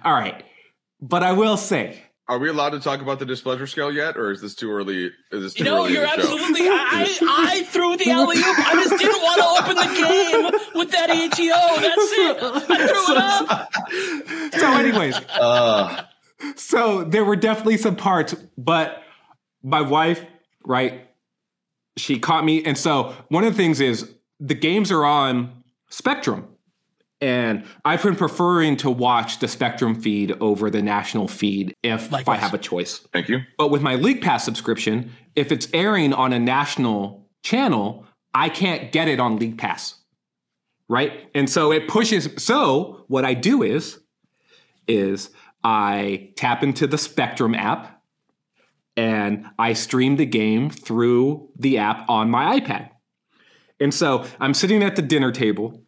all 0.04 0.14
right. 0.14 0.44
but 1.04 1.22
I 1.22 1.34
will 1.34 1.58
say, 1.58 2.02
Are 2.34 2.40
we 2.40 2.50
allowed 2.50 2.72
to 2.72 2.80
talk 2.80 3.00
about 3.00 3.20
the 3.20 3.28
displeasure 3.28 3.68
scale 3.68 3.92
yet, 3.92 4.18
or 4.18 4.32
is 4.32 4.42
this 4.42 4.56
too 4.56 4.72
early? 4.72 5.06
Is 5.32 5.44
this 5.44 5.54
too 5.54 5.64
You 5.64 5.70
know, 5.70 5.84
early? 5.84 5.94
you're 5.94 6.04
in 6.04 6.10
the 6.20 6.24
show? 6.26 6.34
absolutely. 6.34 6.68
I, 6.68 7.18
I, 7.22 7.48
I 7.60 7.64
threw 7.66 7.96
the 7.96 8.10
alley 8.10 8.38
oop. 8.40 8.46
I 8.58 8.74
just 8.84 8.98
didn't 8.98 9.22
want 9.22 9.38
to 9.40 9.46
open 9.62 9.76
the 9.76 9.96
game 10.02 10.62
with 10.74 10.90
that 10.94 11.12
ATO. 11.12 11.80
That's 11.80 12.12
it. 12.12 12.38
I 12.72 12.88
threw 12.88 13.14
it 13.14 14.52
up. 14.52 14.60
so 14.60 14.72
anyways, 14.74 15.16
Uh, 15.40 16.06
so 16.56 17.04
there 17.04 17.24
were 17.24 17.36
definitely 17.36 17.78
some 17.78 17.96
parts, 17.96 18.34
but 18.58 19.04
my 19.62 19.82
wife, 19.82 20.26
right, 20.66 21.08
she 21.98 22.18
caught 22.18 22.44
me. 22.44 22.64
And 22.66 22.76
so 22.76 23.14
one 23.30 23.44
of 23.44 23.54
the 23.54 23.58
things 23.58 23.80
is 23.80 24.12
the 24.40 24.56
games 24.56 24.92
are 24.92 25.06
on 25.06 25.64
Spectrum. 25.92 26.48
And 27.24 27.64
I've 27.86 28.04
been 28.04 28.18
preferring 28.18 28.76
to 28.78 28.92
watch 28.92 29.40
the 29.40 29.48
Spectrum 29.48 29.96
feed 29.96 30.34
over 30.42 30.70
the 30.70 30.82
national 30.82 31.30
feed 31.30 31.74
if, 31.82 32.12
if 32.12 32.28
I 32.28 32.36
have 32.36 32.54
a 32.54 32.58
choice. 32.58 32.98
thank 33.14 33.30
you. 33.30 33.40
But 33.58 33.72
with 33.72 33.82
my 33.82 33.96
League 33.96 34.22
Pass 34.22 34.44
subscription, 34.44 35.10
if 35.34 35.50
it's 35.50 35.70
airing 35.74 36.12
on 36.12 36.34
a 36.34 36.40
national 36.40 37.26
channel, 37.42 38.06
I 38.34 38.50
can't 38.50 38.92
get 38.92 39.08
it 39.08 39.22
on 39.22 39.38
League 39.38 39.58
Pass. 39.58 39.96
Right? 40.90 41.30
And 41.34 41.50
so 41.50 41.72
it 41.72 41.88
pushes 41.88 42.28
so 42.44 43.06
what 43.08 43.24
I 43.24 43.36
do 43.36 43.64
is 43.64 44.02
is 44.90 45.30
I 45.64 46.34
tap 46.36 46.62
into 46.62 46.88
the 46.88 46.98
Spectrum 46.98 47.56
app 47.56 48.04
and 48.98 49.46
I 49.58 49.74
stream 49.74 50.18
the 50.18 50.26
game 50.26 50.70
through 50.70 51.52
the 51.58 51.78
app 51.78 52.10
on 52.10 52.30
my 52.30 52.60
iPad. 52.60 52.90
And 53.80 53.94
so 53.94 54.26
I'm 54.42 54.54
sitting 54.54 54.84
at 54.84 54.98
the 54.98 55.02
dinner 55.02 55.32
table 55.32 55.84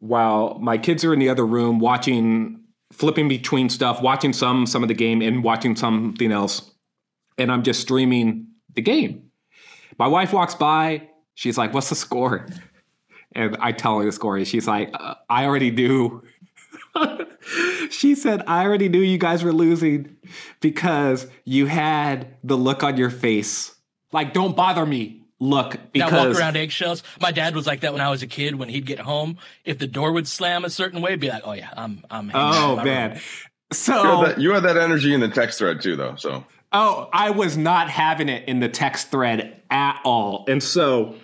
while 0.00 0.58
my 0.60 0.76
kids 0.76 1.04
are 1.04 1.12
in 1.12 1.18
the 1.18 1.28
other 1.28 1.46
room 1.46 1.78
watching 1.78 2.60
flipping 2.92 3.28
between 3.28 3.68
stuff, 3.68 4.02
watching 4.02 4.32
some 4.32 4.66
some 4.66 4.82
of 4.82 4.88
the 4.88 4.94
game 4.94 5.22
and 5.22 5.44
watching 5.44 5.76
something 5.76 6.32
else 6.32 6.70
and 7.40 7.50
I'm 7.50 7.62
just 7.62 7.80
streaming 7.80 8.48
the 8.74 8.82
game. 8.82 9.30
My 9.98 10.06
wife 10.06 10.32
walks 10.32 10.54
by. 10.54 11.08
She's 11.34 11.58
like, 11.58 11.72
"What's 11.72 11.88
the 11.88 11.94
score?" 11.94 12.46
And 13.32 13.56
I 13.60 13.72
tell 13.72 13.98
her 13.98 14.04
the 14.04 14.12
score, 14.12 14.36
and 14.36 14.46
she's 14.46 14.68
like, 14.68 14.90
uh, 14.92 15.14
"I 15.28 15.46
already 15.46 15.70
knew." 15.70 16.22
she 17.90 18.14
said, 18.14 18.42
"I 18.46 18.64
already 18.64 18.88
knew 18.88 19.00
you 19.00 19.18
guys 19.18 19.42
were 19.42 19.52
losing 19.52 20.16
because 20.60 21.26
you 21.44 21.66
had 21.66 22.36
the 22.44 22.56
look 22.56 22.82
on 22.82 22.96
your 22.96 23.10
face, 23.10 23.74
like 24.12 24.34
don't 24.34 24.54
bother 24.54 24.84
me." 24.84 25.19
Look, 25.40 25.78
That 25.94 26.12
walk 26.12 26.36
around 26.36 26.56
eggshells. 26.56 27.02
My 27.18 27.32
dad 27.32 27.54
was 27.54 27.66
like 27.66 27.80
that 27.80 27.92
when 27.92 28.02
I 28.02 28.10
was 28.10 28.22
a 28.22 28.26
kid. 28.26 28.56
When 28.56 28.68
he'd 28.68 28.84
get 28.84 28.98
home, 28.98 29.38
if 29.64 29.78
the 29.78 29.86
door 29.86 30.12
would 30.12 30.28
slam 30.28 30.66
a 30.66 30.70
certain 30.70 31.00
way, 31.00 31.16
be 31.16 31.30
like, 31.30 31.42
"Oh 31.46 31.52
yeah, 31.52 31.70
I'm, 31.74 32.04
I'm." 32.10 32.28
hanging 32.28 32.56
out 32.56 32.78
oh 32.78 32.84
man, 32.84 33.10
room." 33.12 33.20
so 33.72 34.02
You 34.02 34.08
had, 34.08 34.26
that, 34.26 34.40
you 34.40 34.50
had 34.52 34.62
that 34.64 34.76
energy 34.76 35.14
in 35.14 35.20
the 35.20 35.28
text 35.28 35.58
thread 35.58 35.80
too, 35.80 35.96
though. 35.96 36.14
So 36.16 36.44
Oh, 36.72 37.08
I 37.12 37.30
was 37.30 37.56
not 37.56 37.90
having 37.90 38.28
it 38.28 38.48
in 38.48 38.60
the 38.60 38.68
text 38.68 39.10
thread 39.10 39.60
at 39.70 40.00
all. 40.04 40.44
And 40.46 40.62
so 40.62 41.16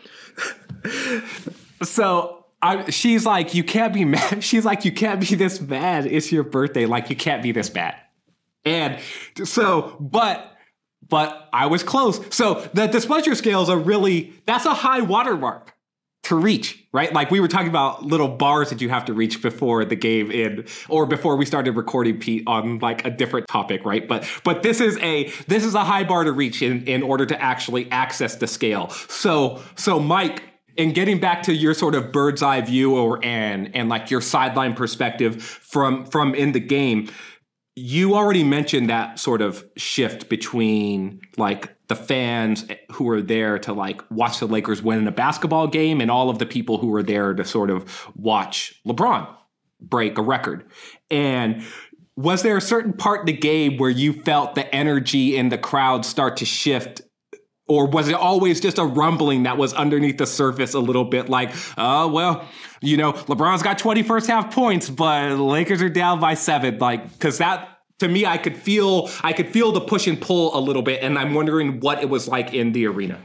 so 1.82 2.46
I 2.62 2.90
she's 2.90 3.24
like, 3.24 3.54
you 3.54 3.62
can't 3.62 3.94
be 3.94 4.04
mad. 4.04 4.42
She's 4.44 4.64
like, 4.64 4.84
you 4.84 4.92
can't 4.92 5.20
be 5.20 5.36
this 5.36 5.58
bad. 5.58 6.06
It's 6.06 6.32
your 6.32 6.42
birthday. 6.42 6.86
Like, 6.86 7.10
you 7.10 7.16
can't 7.16 7.42
be 7.42 7.52
this 7.52 7.70
bad. 7.70 7.96
And 8.64 8.98
so, 9.44 9.96
but 10.00 10.55
but 11.08 11.48
I 11.52 11.66
was 11.66 11.82
close. 11.82 12.20
So 12.34 12.68
the 12.74 12.86
displeasure 12.86 13.34
scales 13.34 13.68
are 13.70 13.78
really 13.78 14.32
that's 14.46 14.66
a 14.66 14.74
high 14.74 15.00
watermark 15.00 15.72
to 16.26 16.34
reach, 16.34 16.84
right? 16.92 17.12
Like 17.12 17.30
we 17.30 17.38
were 17.38 17.46
talking 17.46 17.68
about 17.68 18.04
little 18.04 18.26
bars 18.26 18.70
that 18.70 18.80
you 18.80 18.88
have 18.88 19.04
to 19.04 19.14
reach 19.14 19.40
before 19.40 19.84
the 19.84 19.94
game 19.94 20.32
in 20.32 20.66
or 20.88 21.06
before 21.06 21.36
we 21.36 21.46
started 21.46 21.76
recording 21.76 22.18
Pete 22.18 22.42
on 22.48 22.80
like 22.80 23.06
a 23.06 23.10
different 23.10 23.46
topic, 23.46 23.84
right? 23.84 24.06
But 24.08 24.28
but 24.42 24.64
this 24.64 24.80
is 24.80 24.98
a 24.98 25.30
this 25.46 25.64
is 25.64 25.74
a 25.74 25.84
high 25.84 26.02
bar 26.02 26.24
to 26.24 26.32
reach 26.32 26.62
in 26.62 26.84
in 26.86 27.04
order 27.04 27.26
to 27.26 27.40
actually 27.40 27.90
access 27.92 28.34
the 28.34 28.48
scale. 28.48 28.90
So 28.90 29.62
so 29.76 30.00
Mike 30.00 30.42
and 30.76 30.94
getting 30.94 31.20
back 31.20 31.44
to 31.44 31.54
your 31.54 31.74
sort 31.74 31.94
of 31.94 32.10
bird's 32.10 32.42
eye 32.42 32.60
view 32.60 32.96
or 32.96 33.24
and 33.24 33.74
and 33.74 33.88
like 33.88 34.10
your 34.10 34.20
sideline 34.20 34.74
perspective 34.74 35.40
from 35.42 36.06
from 36.06 36.34
in 36.34 36.50
the 36.50 36.60
game, 36.60 37.08
you 37.76 38.14
already 38.14 38.42
mentioned 38.42 38.88
that 38.88 39.18
sort 39.18 39.42
of 39.42 39.64
shift 39.76 40.30
between 40.30 41.20
like 41.36 41.76
the 41.88 41.94
fans 41.94 42.66
who 42.92 43.04
were 43.04 43.20
there 43.20 43.58
to 43.60 43.72
like 43.74 44.00
watch 44.10 44.40
the 44.40 44.46
Lakers 44.46 44.82
win 44.82 44.98
in 44.98 45.06
a 45.06 45.12
basketball 45.12 45.68
game 45.68 46.00
and 46.00 46.10
all 46.10 46.30
of 46.30 46.38
the 46.38 46.46
people 46.46 46.78
who 46.78 46.88
were 46.88 47.02
there 47.02 47.34
to 47.34 47.44
sort 47.44 47.68
of 47.70 48.08
watch 48.16 48.80
LeBron 48.86 49.28
break 49.78 50.16
a 50.16 50.22
record. 50.22 50.64
And 51.10 51.62
was 52.16 52.42
there 52.42 52.56
a 52.56 52.62
certain 52.62 52.94
part 52.94 53.20
in 53.20 53.26
the 53.26 53.32
game 53.34 53.76
where 53.76 53.90
you 53.90 54.14
felt 54.14 54.54
the 54.54 54.74
energy 54.74 55.36
in 55.36 55.50
the 55.50 55.58
crowd 55.58 56.06
start 56.06 56.38
to 56.38 56.46
shift 56.46 57.02
or 57.68 57.86
was 57.86 58.08
it 58.08 58.14
always 58.14 58.60
just 58.60 58.78
a 58.78 58.84
rumbling 58.84 59.44
that 59.44 59.58
was 59.58 59.72
underneath 59.74 60.18
the 60.18 60.26
surface 60.26 60.74
a 60.74 60.80
little 60.80 61.04
bit 61.04 61.28
like, 61.28 61.52
oh, 61.76 62.08
well, 62.08 62.46
you 62.80 62.96
know, 62.96 63.12
LeBron's 63.12 63.62
got 63.62 63.78
20 63.78 64.02
first 64.02 64.28
half 64.28 64.54
points, 64.54 64.88
but 64.88 65.36
Lakers 65.38 65.82
are 65.82 65.88
down 65.88 66.20
by 66.20 66.34
seven. 66.34 66.78
Like, 66.78 67.10
because 67.12 67.38
that, 67.38 67.80
to 67.98 68.08
me, 68.08 68.24
I 68.24 68.38
could 68.38 68.56
feel, 68.56 69.10
I 69.22 69.32
could 69.32 69.48
feel 69.48 69.72
the 69.72 69.80
push 69.80 70.06
and 70.06 70.20
pull 70.20 70.56
a 70.56 70.60
little 70.60 70.82
bit. 70.82 71.02
And 71.02 71.18
I'm 71.18 71.34
wondering 71.34 71.80
what 71.80 72.02
it 72.02 72.08
was 72.08 72.28
like 72.28 72.54
in 72.54 72.72
the 72.72 72.86
arena. 72.86 73.18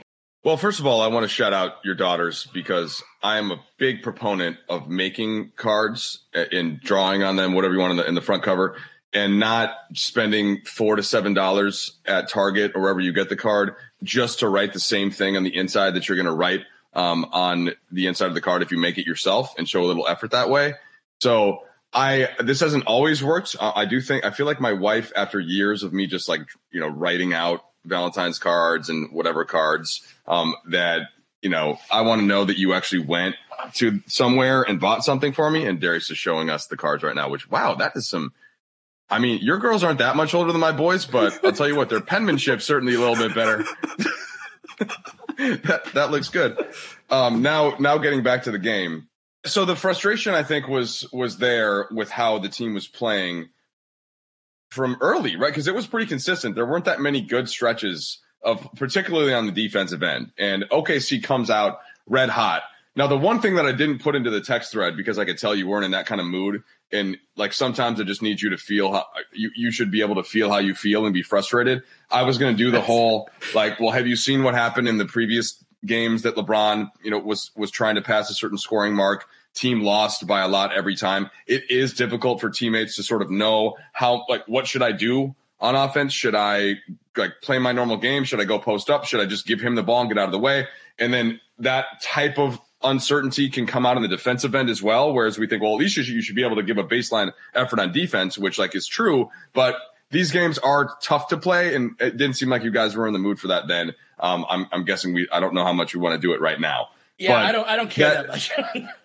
Well, 0.43 0.57
first 0.57 0.79
of 0.79 0.87
all, 0.87 1.01
I 1.01 1.07
want 1.07 1.23
to 1.23 1.27
shout 1.27 1.53
out 1.53 1.73
your 1.83 1.93
daughters 1.93 2.47
because 2.51 3.03
I 3.21 3.37
am 3.37 3.51
a 3.51 3.61
big 3.77 4.01
proponent 4.01 4.57
of 4.69 4.87
making 4.87 5.51
cards 5.55 6.25
eh, 6.33 6.45
and 6.51 6.79
drawing 6.79 7.21
on 7.21 7.35
them, 7.35 7.53
whatever 7.53 7.75
you 7.75 7.79
want 7.79 7.91
in 7.91 7.97
the, 7.97 8.07
in 8.07 8.15
the 8.15 8.21
front 8.21 8.41
cover, 8.41 8.75
and 9.13 9.39
not 9.39 9.75
spending 9.93 10.61
four 10.65 10.95
to 10.95 11.03
seven 11.03 11.33
dollars 11.33 11.97
at 12.05 12.29
Target 12.29 12.73
or 12.75 12.81
wherever 12.81 12.99
you 12.99 13.13
get 13.13 13.29
the 13.29 13.35
card 13.35 13.75
just 14.03 14.39
to 14.39 14.47
write 14.47 14.73
the 14.73 14.79
same 14.79 15.11
thing 15.11 15.37
on 15.37 15.43
the 15.43 15.55
inside 15.55 15.91
that 15.95 16.07
you're 16.07 16.15
going 16.15 16.25
to 16.25 16.33
write 16.33 16.61
um, 16.93 17.25
on 17.31 17.71
the 17.91 18.07
inside 18.07 18.27
of 18.27 18.33
the 18.33 18.41
card 18.41 18.61
if 18.61 18.71
you 18.71 18.77
make 18.77 18.97
it 18.97 19.05
yourself 19.05 19.53
and 19.57 19.67
show 19.67 19.83
a 19.83 19.85
little 19.85 20.07
effort 20.07 20.31
that 20.31 20.49
way. 20.49 20.73
So 21.19 21.63
I 21.93 22.29
this 22.39 22.59
hasn't 22.59 22.85
always 22.85 23.23
worked. 23.23 23.55
I, 23.59 23.71
I 23.77 23.85
do 23.85 24.01
think 24.01 24.25
I 24.25 24.31
feel 24.31 24.45
like 24.45 24.61
my 24.61 24.73
wife, 24.73 25.11
after 25.15 25.39
years 25.39 25.83
of 25.83 25.93
me 25.93 26.07
just 26.07 26.29
like 26.29 26.41
you 26.71 26.79
know 26.79 26.87
writing 26.87 27.33
out 27.33 27.65
Valentine's 27.85 28.39
cards 28.39 28.89
and 28.89 29.11
whatever 29.11 29.45
cards, 29.45 30.01
um, 30.27 30.55
that 30.67 31.09
you 31.41 31.49
know 31.49 31.79
I 31.91 32.01
want 32.01 32.21
to 32.21 32.25
know 32.25 32.45
that 32.45 32.57
you 32.57 32.73
actually 32.73 33.05
went 33.05 33.35
to 33.75 34.01
somewhere 34.07 34.63
and 34.63 34.79
bought 34.79 35.03
something 35.03 35.33
for 35.33 35.49
me. 35.51 35.65
And 35.65 35.79
Darius 35.79 36.09
is 36.09 36.17
showing 36.17 36.49
us 36.49 36.67
the 36.67 36.77
cards 36.77 37.03
right 37.03 37.15
now. 37.15 37.29
Which 37.29 37.49
wow, 37.49 37.75
that 37.75 37.91
is 37.95 38.09
some. 38.09 38.33
I 39.11 39.19
mean, 39.19 39.39
your 39.41 39.57
girls 39.57 39.83
aren't 39.83 39.99
that 39.99 40.15
much 40.15 40.33
older 40.33 40.51
than 40.53 40.61
my 40.61 40.71
boys, 40.71 41.05
but 41.05 41.37
I'll 41.43 41.51
tell 41.51 41.67
you 41.67 41.75
what, 41.75 41.89
their 41.89 41.99
penmanship's 41.99 42.63
certainly 42.63 42.95
a 42.95 42.99
little 42.99 43.15
bit 43.15 43.35
better. 43.35 43.65
that, 45.37 45.81
that 45.93 46.11
looks 46.11 46.29
good. 46.29 46.57
Um, 47.09 47.41
now, 47.41 47.75
now 47.77 47.97
getting 47.97 48.23
back 48.23 48.43
to 48.43 48.51
the 48.51 48.59
game. 48.59 49.09
So 49.45 49.65
the 49.65 49.75
frustration 49.75 50.33
I 50.33 50.43
think 50.43 50.67
was 50.67 51.05
was 51.11 51.37
there 51.37 51.87
with 51.91 52.09
how 52.09 52.39
the 52.39 52.47
team 52.47 52.73
was 52.73 52.87
playing 52.87 53.49
from 54.69 54.97
early, 55.01 55.35
right? 55.35 55.49
Because 55.49 55.67
it 55.67 55.75
was 55.75 55.87
pretty 55.87 56.05
consistent. 56.05 56.55
There 56.55 56.65
weren't 56.65 56.85
that 56.85 57.01
many 57.01 57.21
good 57.21 57.49
stretches 57.49 58.19
of, 58.41 58.65
particularly 58.75 59.33
on 59.33 59.45
the 59.45 59.51
defensive 59.51 60.03
end. 60.03 60.31
And 60.37 60.63
OKC 60.71 61.23
comes 61.23 61.49
out 61.49 61.79
red 62.07 62.29
hot. 62.29 62.63
Now, 62.95 63.07
the 63.07 63.17
one 63.17 63.39
thing 63.39 63.55
that 63.55 63.65
I 63.65 63.71
didn't 63.71 63.99
put 63.99 64.15
into 64.15 64.29
the 64.29 64.41
text 64.41 64.73
thread 64.73 64.97
because 64.97 65.17
I 65.17 65.23
could 65.23 65.37
tell 65.37 65.55
you 65.55 65.65
weren't 65.65 65.85
in 65.85 65.91
that 65.91 66.05
kind 66.05 66.19
of 66.19 66.27
mood, 66.27 66.63
and 66.91 67.17
like 67.37 67.53
sometimes 67.53 68.01
I 68.01 68.03
just 68.03 68.21
need 68.21 68.41
you 68.41 68.49
to 68.49 68.57
feel 68.57 68.91
how 68.91 69.05
you, 69.31 69.49
you 69.55 69.71
should 69.71 69.91
be 69.91 70.01
able 70.01 70.15
to 70.15 70.23
feel 70.23 70.51
how 70.51 70.57
you 70.57 70.75
feel 70.75 71.05
and 71.05 71.13
be 71.13 71.21
frustrated. 71.21 71.83
I 72.09 72.23
was 72.23 72.37
going 72.37 72.55
to 72.55 72.63
do 72.63 72.69
the 72.69 72.81
whole 72.81 73.29
like, 73.55 73.79
well, 73.79 73.91
have 73.91 74.07
you 74.07 74.17
seen 74.17 74.43
what 74.43 74.55
happened 74.55 74.89
in 74.89 74.97
the 74.97 75.05
previous 75.05 75.63
games 75.85 76.23
that 76.23 76.35
LeBron, 76.35 76.91
you 77.01 77.11
know, 77.11 77.19
was 77.19 77.51
was 77.55 77.71
trying 77.71 77.95
to 77.95 78.01
pass 78.01 78.29
a 78.29 78.33
certain 78.33 78.57
scoring 78.57 78.93
mark? 78.93 79.25
Team 79.53 79.81
lost 79.81 80.27
by 80.27 80.41
a 80.41 80.47
lot 80.47 80.73
every 80.73 80.95
time. 80.95 81.29
It 81.45 81.69
is 81.69 81.93
difficult 81.93 82.39
for 82.39 82.49
teammates 82.49 82.95
to 82.97 83.03
sort 83.03 83.21
of 83.21 83.29
know 83.29 83.77
how 83.93 84.25
like 84.27 84.45
what 84.47 84.67
should 84.67 84.81
I 84.81 84.91
do 84.91 85.35
on 85.61 85.75
offense? 85.75 86.13
Should 86.13 86.35
I 86.35 86.75
like 87.15 87.35
play 87.41 87.57
my 87.57 87.71
normal 87.71 87.97
game? 87.97 88.25
Should 88.25 88.39
I 88.41 88.45
go 88.45 88.59
post 88.59 88.89
up? 88.89 89.05
Should 89.05 89.21
I 89.21 89.25
just 89.25 89.45
give 89.45 89.61
him 89.61 89.75
the 89.75 89.83
ball 89.83 90.01
and 90.01 90.09
get 90.09 90.17
out 90.17 90.25
of 90.25 90.31
the 90.31 90.39
way? 90.39 90.67
And 90.99 91.13
then 91.13 91.39
that 91.59 92.01
type 92.01 92.37
of 92.37 92.59
uncertainty 92.83 93.49
can 93.49 93.65
come 93.67 93.85
out 93.85 93.95
in 93.97 94.01
the 94.03 94.07
defensive 94.09 94.53
end 94.55 94.69
as 94.69 94.81
well. 94.81 95.13
Whereas 95.13 95.37
we 95.37 95.47
think, 95.47 95.61
well, 95.61 95.73
at 95.73 95.79
least 95.79 95.97
you 95.97 96.03
should, 96.03 96.13
you 96.15 96.21
should 96.21 96.35
be 96.35 96.43
able 96.45 96.55
to 96.57 96.63
give 96.63 96.77
a 96.77 96.83
baseline 96.83 97.31
effort 97.53 97.79
on 97.79 97.91
defense, 97.91 98.37
which 98.37 98.57
like 98.59 98.75
is 98.75 98.87
true. 98.87 99.29
But 99.53 99.75
these 100.09 100.31
games 100.31 100.57
are 100.59 100.95
tough 101.01 101.29
to 101.29 101.37
play, 101.37 101.73
and 101.75 101.91
it 101.99 102.17
didn't 102.17 102.33
seem 102.35 102.49
like 102.49 102.63
you 102.63 102.71
guys 102.71 102.95
were 102.95 103.07
in 103.07 103.13
the 103.13 103.19
mood 103.19 103.39
for 103.39 103.47
that 103.47 103.67
then. 103.67 103.93
Um, 104.19 104.45
I'm, 104.49 104.67
I'm 104.71 104.83
guessing 104.85 105.13
we. 105.13 105.27
I 105.31 105.39
don't 105.39 105.53
know 105.53 105.63
how 105.63 105.73
much 105.73 105.95
we 105.95 106.01
want 106.01 106.13
to 106.15 106.19
do 106.27 106.33
it 106.33 106.41
right 106.41 106.59
now. 106.59 106.89
Yeah, 107.17 107.33
But 107.33 107.45
I 107.45 107.51
don't. 107.51 107.67
I 107.67 107.75
don't 107.75 107.89
care 107.89 108.09
that- 108.09 108.27
that, 108.27 108.75
much. 108.75 108.83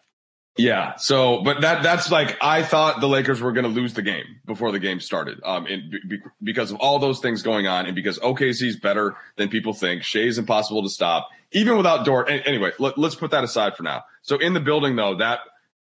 Yeah. 0.59 0.97
So, 0.97 1.43
but 1.43 1.61
that 1.61 1.83
that's 1.83 2.11
like 2.11 2.37
I 2.41 2.63
thought 2.63 3.01
the 3.01 3.09
Lakers 3.09 3.41
were 3.41 3.53
going 3.53 3.65
to 3.65 3.71
lose 3.71 3.93
the 3.95 4.03
game 4.03 4.25
before 4.47 4.73
the 4.73 4.79
game 4.79 5.01
started. 5.01 5.39
Um, 5.45 5.67
and 5.67 5.91
be, 6.09 6.19
because 6.43 6.71
of 6.71 6.79
all 6.79 6.99
those 6.99 7.21
things 7.21 7.43
going 7.43 7.67
on, 7.67 7.87
and 7.87 7.95
because 7.95 8.19
OKC's 8.19 8.77
better 8.81 9.17
than 9.37 9.49
people 9.51 9.75
think, 9.75 10.03
Shai's 10.03 10.39
impossible 10.39 10.83
to 10.83 10.89
stop, 10.89 11.29
even 11.53 11.77
without 11.77 12.05
Dort. 12.07 12.31
an- 12.31 12.41
Anyway, 12.41 12.73
let, 12.79 12.97
let's 12.97 13.15
put 13.15 13.33
that 13.33 13.45
aside 13.45 13.77
for 13.77 13.83
now. 13.83 14.05
So 14.23 14.39
in 14.39 14.55
the 14.55 14.61
building 14.61 14.97
though, 14.97 15.17
that 15.17 15.41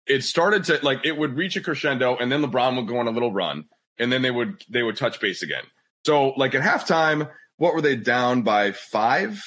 it 0.05 0.23
started 0.23 0.63
to 0.65 0.79
like 0.83 1.03
it 1.03 1.17
would 1.17 1.35
reach 1.35 1.55
a 1.55 1.61
crescendo, 1.61 2.15
and 2.17 2.31
then 2.31 2.43
LeBron 2.43 2.75
would 2.75 2.87
go 2.87 2.99
on 2.99 3.07
a 3.07 3.11
little 3.11 3.31
run, 3.31 3.65
and 3.97 4.11
then 4.11 4.21
they 4.21 4.31
would 4.31 4.63
they 4.69 4.83
would 4.83 4.97
touch 4.97 5.19
base 5.19 5.41
again. 5.41 5.63
So 6.05 6.29
like 6.37 6.53
at 6.55 6.61
halftime, 6.61 7.29
what 7.57 7.73
were 7.73 7.81
they 7.81 7.95
down 7.95 8.43
by 8.43 8.71
five? 8.71 9.41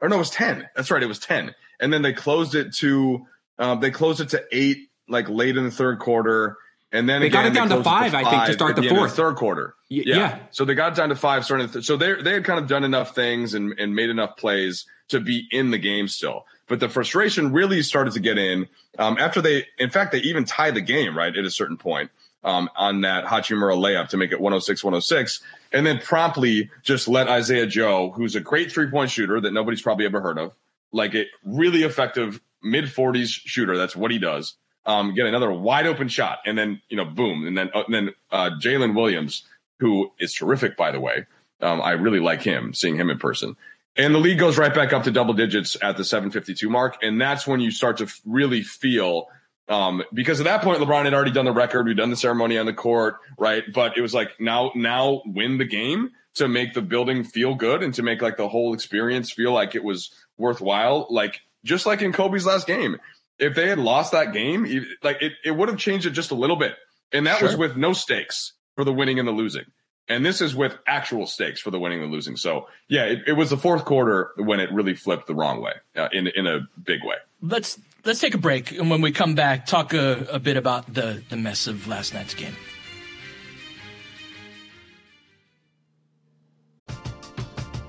Or 0.00 0.08
no, 0.08 0.16
it 0.16 0.20
was 0.20 0.30
ten. 0.30 0.68
That's 0.74 0.90
right, 0.90 1.02
it 1.02 1.06
was 1.06 1.18
ten. 1.18 1.54
And 1.80 1.92
then 1.92 2.00
they 2.02 2.12
closed 2.14 2.54
it 2.54 2.74
to 2.76 3.26
um, 3.58 3.80
they 3.80 3.90
closed 3.90 4.20
it 4.20 4.30
to 4.30 4.44
eight 4.52 4.90
like 5.08 5.28
late 5.28 5.56
in 5.56 5.64
the 5.64 5.70
third 5.70 5.98
quarter. 5.98 6.56
And 6.92 7.08
then 7.08 7.20
they 7.20 7.26
again, 7.26 7.42
got 7.42 7.52
it 7.52 7.54
down 7.54 7.68
to 7.68 7.82
five, 7.82 8.12
to 8.12 8.18
I 8.18 8.30
think, 8.30 8.46
to 8.46 8.52
start 8.52 8.76
the 8.76 8.88
of 8.88 8.96
fourth. 8.96 9.16
third 9.16 9.36
quarter. 9.36 9.74
Y- 9.90 10.04
yeah. 10.06 10.16
yeah. 10.16 10.38
So 10.50 10.64
they 10.64 10.74
got 10.74 10.92
it 10.92 10.96
down 10.96 11.08
to 11.08 11.16
five 11.16 11.44
starting. 11.44 11.68
Th- 11.68 11.84
so 11.84 11.96
they 11.96 12.14
they 12.22 12.34
had 12.34 12.44
kind 12.44 12.58
of 12.58 12.68
done 12.68 12.84
enough 12.84 13.14
things 13.14 13.54
and 13.54 13.74
and 13.78 13.94
made 13.94 14.08
enough 14.08 14.36
plays 14.36 14.86
to 15.08 15.20
be 15.20 15.46
in 15.50 15.70
the 15.72 15.78
game 15.78 16.08
still. 16.08 16.46
But 16.68 16.80
the 16.80 16.88
frustration 16.88 17.52
really 17.52 17.82
started 17.82 18.14
to 18.14 18.20
get 18.20 18.38
in 18.38 18.68
um, 18.98 19.18
after 19.18 19.40
they. 19.40 19.66
In 19.78 19.90
fact, 19.90 20.12
they 20.12 20.18
even 20.18 20.44
tied 20.44 20.74
the 20.74 20.80
game 20.80 21.16
right 21.16 21.36
at 21.36 21.44
a 21.44 21.50
certain 21.50 21.76
point 21.76 22.10
um, 22.44 22.70
on 22.76 23.02
that 23.02 23.24
Hachimura 23.24 23.76
layup 23.76 24.08
to 24.10 24.16
make 24.16 24.32
it 24.32 24.38
106-106, 24.40 25.42
and 25.72 25.84
then 25.84 25.98
promptly 25.98 26.70
just 26.82 27.08
let 27.08 27.28
Isaiah 27.28 27.66
Joe, 27.66 28.10
who's 28.10 28.36
a 28.36 28.40
great 28.40 28.70
three 28.72 28.88
point 28.90 29.10
shooter 29.10 29.40
that 29.40 29.52
nobody's 29.52 29.82
probably 29.82 30.06
ever 30.06 30.20
heard 30.20 30.38
of, 30.38 30.54
like 30.92 31.14
a 31.14 31.26
really 31.44 31.82
effective 31.82 32.40
mid 32.66 32.84
40s 32.86 33.28
shooter. 33.28 33.76
That's 33.76 33.96
what 33.96 34.10
he 34.10 34.18
does 34.18 34.56
um, 34.86 35.14
get 35.14 35.26
another 35.26 35.52
wide 35.52 35.86
open 35.86 36.08
shot, 36.08 36.38
and 36.46 36.56
then 36.56 36.80
you 36.88 36.96
know, 36.96 37.04
boom, 37.04 37.46
and 37.46 37.58
then 37.58 37.70
uh, 37.74 37.82
and 37.86 37.94
then 37.94 38.10
uh, 38.30 38.50
Jalen 38.60 38.94
Williams, 38.94 39.44
who 39.80 40.12
is 40.18 40.32
terrific, 40.32 40.76
by 40.76 40.92
the 40.92 41.00
way. 41.00 41.26
Um, 41.60 41.82
I 41.82 41.92
really 41.92 42.20
like 42.20 42.42
him, 42.42 42.72
seeing 42.72 42.96
him 42.96 43.10
in 43.10 43.18
person. 43.18 43.56
And 43.96 44.14
the 44.14 44.18
lead 44.18 44.38
goes 44.38 44.58
right 44.58 44.74
back 44.74 44.92
up 44.92 45.04
to 45.04 45.10
double 45.10 45.32
digits 45.32 45.76
at 45.80 45.96
the 45.96 46.04
752 46.04 46.68
mark, 46.68 46.98
and 47.02 47.20
that's 47.20 47.46
when 47.46 47.60
you 47.60 47.70
start 47.70 47.98
to 47.98 48.12
really 48.24 48.62
feel. 48.62 49.28
Um, 49.68 50.04
because 50.14 50.38
at 50.38 50.44
that 50.44 50.62
point, 50.62 50.80
LeBron 50.80 51.04
had 51.04 51.14
already 51.14 51.32
done 51.32 51.46
the 51.46 51.52
record. 51.52 51.86
We'd 51.86 51.96
done 51.96 52.10
the 52.10 52.16
ceremony 52.16 52.56
on 52.56 52.66
the 52.66 52.72
court, 52.72 53.16
right? 53.36 53.64
But 53.74 53.96
it 53.96 54.00
was 54.00 54.14
like 54.14 54.38
now, 54.38 54.70
now 54.76 55.22
win 55.26 55.58
the 55.58 55.64
game 55.64 56.12
to 56.34 56.46
make 56.46 56.74
the 56.74 56.82
building 56.82 57.24
feel 57.24 57.54
good 57.56 57.82
and 57.82 57.92
to 57.94 58.02
make 58.02 58.22
like 58.22 58.36
the 58.36 58.48
whole 58.48 58.74
experience 58.74 59.32
feel 59.32 59.52
like 59.52 59.74
it 59.74 59.82
was 59.82 60.12
worthwhile. 60.38 61.08
Like 61.10 61.40
just 61.66 61.84
like 61.84 62.00
in 62.00 62.12
Kobe's 62.12 62.46
last 62.46 62.66
game, 62.66 62.96
if 63.38 63.54
they 63.54 63.68
had 63.68 63.78
lost 63.78 64.12
that 64.12 64.32
game, 64.32 64.66
like 65.02 65.20
it, 65.20 65.32
it 65.44 65.50
would 65.50 65.68
have 65.68 65.78
changed 65.78 66.06
it 66.06 66.12
just 66.12 66.30
a 66.30 66.34
little 66.34 66.56
bit. 66.56 66.74
And 67.12 67.26
that 67.26 67.42
was 67.42 67.56
with 67.56 67.76
no 67.76 67.92
stakes 67.92 68.52
for 68.74 68.84
the 68.84 68.92
winning 68.92 69.18
and 69.18 69.28
the 69.28 69.32
losing. 69.32 69.64
And 70.08 70.24
this 70.24 70.40
is 70.40 70.54
with 70.54 70.78
actual 70.86 71.26
stakes 71.26 71.60
for 71.60 71.70
the 71.70 71.80
winning 71.80 72.00
and 72.02 72.10
the 72.10 72.14
losing. 72.14 72.36
So 72.36 72.68
yeah, 72.88 73.04
it, 73.04 73.22
it 73.26 73.32
was 73.32 73.50
the 73.50 73.56
fourth 73.56 73.84
quarter 73.84 74.30
when 74.36 74.60
it 74.60 74.72
really 74.72 74.94
flipped 74.94 75.26
the 75.26 75.34
wrong 75.34 75.60
way 75.60 75.72
uh, 75.96 76.08
in 76.12 76.28
in 76.28 76.46
a 76.46 76.60
big 76.82 77.00
way. 77.04 77.16
Let's 77.42 77.78
let's 78.04 78.20
take 78.20 78.34
a 78.34 78.38
break, 78.38 78.70
and 78.72 78.88
when 78.88 79.00
we 79.00 79.10
come 79.10 79.34
back, 79.34 79.66
talk 79.66 79.92
a, 79.94 80.26
a 80.30 80.38
bit 80.38 80.56
about 80.56 80.92
the 80.92 81.22
the 81.28 81.36
mess 81.36 81.66
of 81.66 81.88
last 81.88 82.14
night's 82.14 82.34
game. 82.34 82.54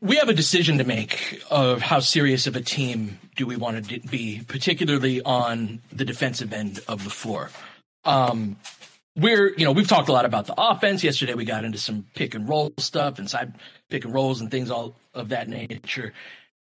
We 0.00 0.16
have 0.16 0.28
a 0.28 0.34
decision 0.34 0.78
to 0.78 0.84
make 0.84 1.42
of 1.50 1.80
how 1.80 2.00
serious 2.00 2.46
of 2.46 2.56
a 2.56 2.60
team 2.60 3.18
do 3.34 3.46
we 3.46 3.56
want 3.56 3.88
to 3.88 4.00
be, 4.00 4.42
particularly 4.46 5.22
on 5.22 5.80
the 5.92 6.04
defensive 6.04 6.52
end 6.52 6.80
of 6.88 7.04
the 7.04 7.10
floor. 7.10 7.50
Um, 8.04 8.56
we're, 9.16 9.54
you 9.56 9.64
know, 9.64 9.72
we've 9.72 9.88
talked 9.88 10.08
a 10.08 10.12
lot 10.12 10.24
about 10.24 10.46
the 10.46 10.54
offense. 10.56 11.02
Yesterday 11.02 11.34
we 11.34 11.44
got 11.44 11.64
into 11.64 11.78
some 11.78 12.06
pick 12.14 12.34
and 12.34 12.48
roll 12.48 12.72
stuff, 12.78 13.18
and 13.18 13.28
side 13.28 13.54
pick 13.88 14.04
and 14.04 14.12
rolls 14.12 14.40
and 14.40 14.50
things 14.50 14.70
all 14.70 14.94
of 15.14 15.30
that 15.30 15.48
nature. 15.48 16.12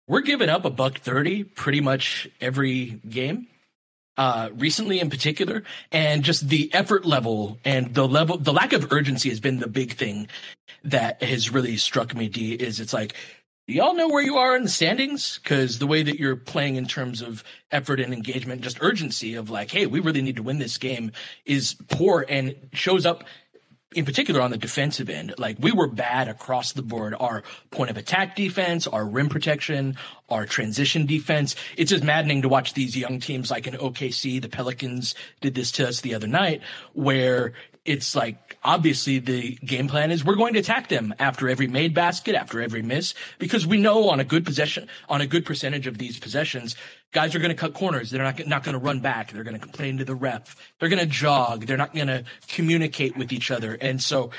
We're 0.07 0.21
giving 0.21 0.49
up 0.49 0.64
a 0.64 0.71
buck 0.71 0.99
30 0.99 1.45
pretty 1.45 1.81
much 1.81 2.29
every 2.40 3.01
game 3.09 3.49
uh, 4.16 4.51
recently 4.55 5.01
in 5.01 5.11
particular, 5.11 5.62
and 5.90 6.22
just 6.22 6.48
the 6.48 6.72
effort 6.75 7.05
level 7.05 7.59
and 7.64 7.94
the 7.94 8.07
level, 8.07 8.37
the 8.37 8.53
lack 8.53 8.72
of 8.72 8.92
urgency 8.92 9.29
has 9.29 9.40
been 9.40 9.59
the 9.59 9.68
big 9.68 9.92
thing 9.92 10.29
that 10.85 11.22
has 11.22 11.51
really 11.51 11.77
struck 11.77 12.14
me. 12.14 12.29
D 12.29 12.53
is 12.53 12.81
it's 12.81 12.92
like, 12.92 13.14
y'all 13.66 13.94
know 13.94 14.09
where 14.09 14.22
you 14.22 14.37
are 14.37 14.57
in 14.57 14.64
the 14.64 14.68
standings? 14.68 15.38
Because 15.42 15.79
the 15.79 15.87
way 15.87 16.03
that 16.03 16.18
you're 16.18 16.37
playing 16.37 16.77
in 16.77 16.87
terms 16.87 17.22
of 17.22 17.44
effort 17.70 18.01
and 18.01 18.12
engagement, 18.12 18.62
just 18.62 18.83
urgency 18.83 19.35
of 19.35 19.51
like, 19.51 19.70
hey, 19.70 19.87
we 19.87 20.01
really 20.01 20.22
need 20.22 20.37
to 20.37 20.42
win 20.42 20.59
this 20.59 20.79
game 20.79 21.12
is 21.44 21.77
poor 21.88 22.27
and 22.29 22.55
shows 22.72 23.07
up 23.07 23.25
in 23.95 24.05
particular 24.05 24.41
on 24.41 24.51
the 24.51 24.59
defensive 24.59 25.09
end, 25.09 25.35
like 25.39 25.57
we 25.59 25.73
were 25.73 25.89
bad 25.89 26.29
across 26.29 26.73
the 26.73 26.83
board. 26.83 27.15
Our 27.19 27.43
point 27.71 27.91
of 27.91 27.97
attack 27.97 28.37
defense, 28.37 28.87
our 28.87 29.05
rim 29.05 29.29
protection, 29.29 29.97
our 30.29 30.47
transition 30.47 31.07
defense. 31.07 31.55
It's 31.77 31.91
just 31.91 32.05
maddening 32.05 32.43
to 32.43 32.49
watch 32.49 32.75
these 32.75 32.97
young 32.97 33.21
teams 33.21 33.51
like 33.51 33.67
in 33.67 33.75
OKC, 33.75 34.41
the 34.41 34.49
Pelicans 34.49 35.15
did 35.41 35.55
this 35.55 35.73
to 35.73 35.89
us 35.89 36.01
the 36.01 36.15
other 36.15 36.27
night, 36.27 36.63
where 36.95 37.53
it's 37.85 38.14
like 38.14 38.59
obviously 38.62 39.18
the 39.18 39.57
game 39.57 39.88
plan 39.88 40.12
is 40.12 40.25
we're 40.25 40.37
going 40.37 40.55
to 40.55 40.61
attack 40.61 40.88
them 40.88 41.12
after 41.18 41.49
every 41.49 41.66
made 41.66 41.95
basket, 41.95 42.37
after 42.37 42.62
every 42.62 42.83
miss, 42.83 43.14
because 43.38 43.66
we 43.66 43.77
know 43.77 44.09
on 44.11 44.21
a 44.21 44.25
good 44.25 44.45
possession, 44.45 44.88
on 45.09 45.21
a 45.21 45.27
good 45.27 45.45
percentage 45.45 45.87
of 45.88 45.99
these 45.99 46.18
possessions, 46.18 46.77
guys 47.11 47.35
are 47.35 47.40
going 47.40 47.51
to 47.51 47.57
cut 47.57 47.75
corners. 47.75 48.11
They're 48.11 48.23
not 48.23 48.47
not 48.47 48.62
going 48.62 48.75
to 48.75 48.85
run 48.85 49.01
back. 49.01 49.33
They're 49.33 49.45
going 49.45 49.59
to 49.59 49.61
complain 49.61 49.99
to 49.99 50.05
the 50.05 50.14
ref. 50.14 50.57
They're 50.79 50.88
going 50.88 51.01
to 51.01 51.07
jog. 51.07 51.66
They're 51.66 51.77
not 51.77 51.95
going 51.95 52.07
to 52.07 52.25
communicate 52.49 53.16
with 53.16 53.33
each 53.33 53.51
other. 53.51 53.77
And 53.81 54.01
so 54.01 54.31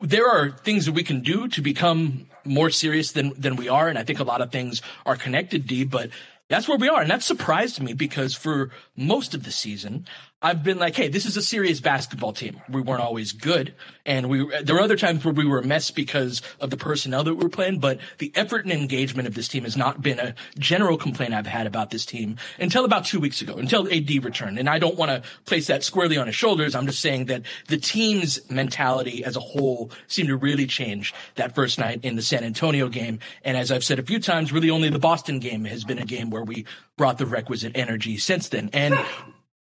there 0.00 0.28
are 0.28 0.50
things 0.50 0.86
that 0.86 0.92
we 0.92 1.02
can 1.02 1.20
do 1.20 1.48
to 1.48 1.60
become 1.60 2.28
more 2.44 2.70
serious 2.70 3.12
than 3.12 3.34
than 3.38 3.56
we 3.56 3.68
are, 3.68 3.88
and 3.88 3.98
I 3.98 4.04
think 4.04 4.18
a 4.18 4.24
lot 4.24 4.40
of 4.40 4.50
things 4.50 4.80
are 5.04 5.16
connected, 5.16 5.66
D. 5.66 5.84
But 5.84 6.08
that's 6.48 6.66
where 6.66 6.78
we 6.78 6.88
are. 6.88 7.02
And 7.02 7.10
that 7.10 7.22
surprised 7.22 7.82
me 7.82 7.92
because 7.92 8.34
for 8.34 8.70
most 8.96 9.34
of 9.34 9.44
the 9.44 9.50
season, 9.50 10.06
I've 10.40 10.62
been 10.62 10.78
like, 10.78 10.94
hey, 10.94 11.08
this 11.08 11.26
is 11.26 11.36
a 11.36 11.42
serious 11.42 11.80
basketball 11.80 12.32
team. 12.32 12.60
We 12.68 12.80
weren't 12.80 13.00
always 13.00 13.32
good. 13.32 13.74
And 14.06 14.28
we, 14.28 14.48
there 14.62 14.76
were 14.76 14.80
other 14.80 14.96
times 14.96 15.24
where 15.24 15.34
we 15.34 15.44
were 15.44 15.58
a 15.58 15.66
mess 15.66 15.90
because 15.90 16.42
of 16.60 16.70
the 16.70 16.76
personnel 16.76 17.24
that 17.24 17.34
we 17.34 17.42
were 17.42 17.48
playing, 17.48 17.80
but 17.80 17.98
the 18.18 18.30
effort 18.36 18.62
and 18.64 18.72
engagement 18.72 19.26
of 19.26 19.34
this 19.34 19.48
team 19.48 19.64
has 19.64 19.76
not 19.76 20.00
been 20.00 20.20
a 20.20 20.36
general 20.56 20.96
complaint 20.96 21.34
I've 21.34 21.48
had 21.48 21.66
about 21.66 21.90
this 21.90 22.06
team 22.06 22.36
until 22.60 22.84
about 22.84 23.04
two 23.04 23.18
weeks 23.18 23.42
ago, 23.42 23.54
until 23.54 23.92
AD 23.92 24.08
returned. 24.24 24.60
And 24.60 24.70
I 24.70 24.78
don't 24.78 24.96
want 24.96 25.10
to 25.10 25.28
place 25.44 25.66
that 25.66 25.82
squarely 25.82 26.16
on 26.16 26.28
his 26.28 26.36
shoulders. 26.36 26.76
I'm 26.76 26.86
just 26.86 27.00
saying 27.00 27.24
that 27.24 27.42
the 27.66 27.76
team's 27.76 28.48
mentality 28.48 29.24
as 29.24 29.34
a 29.34 29.40
whole 29.40 29.90
seemed 30.06 30.28
to 30.28 30.36
really 30.36 30.68
change 30.68 31.14
that 31.34 31.56
first 31.56 31.80
night 31.80 32.04
in 32.04 32.14
the 32.14 32.22
San 32.22 32.44
Antonio 32.44 32.88
game. 32.88 33.18
And 33.42 33.56
as 33.56 33.72
I've 33.72 33.82
said 33.82 33.98
a 33.98 34.04
few 34.04 34.20
times, 34.20 34.52
really 34.52 34.70
only 34.70 34.88
the 34.88 35.00
Boston 35.00 35.40
game 35.40 35.64
has 35.64 35.82
been 35.82 35.98
a 35.98 36.06
game 36.06 36.30
where 36.30 36.44
we 36.44 36.64
brought 36.96 37.18
the 37.18 37.26
requisite 37.26 37.72
energy 37.74 38.18
since 38.18 38.50
then. 38.50 38.70
And 38.72 38.96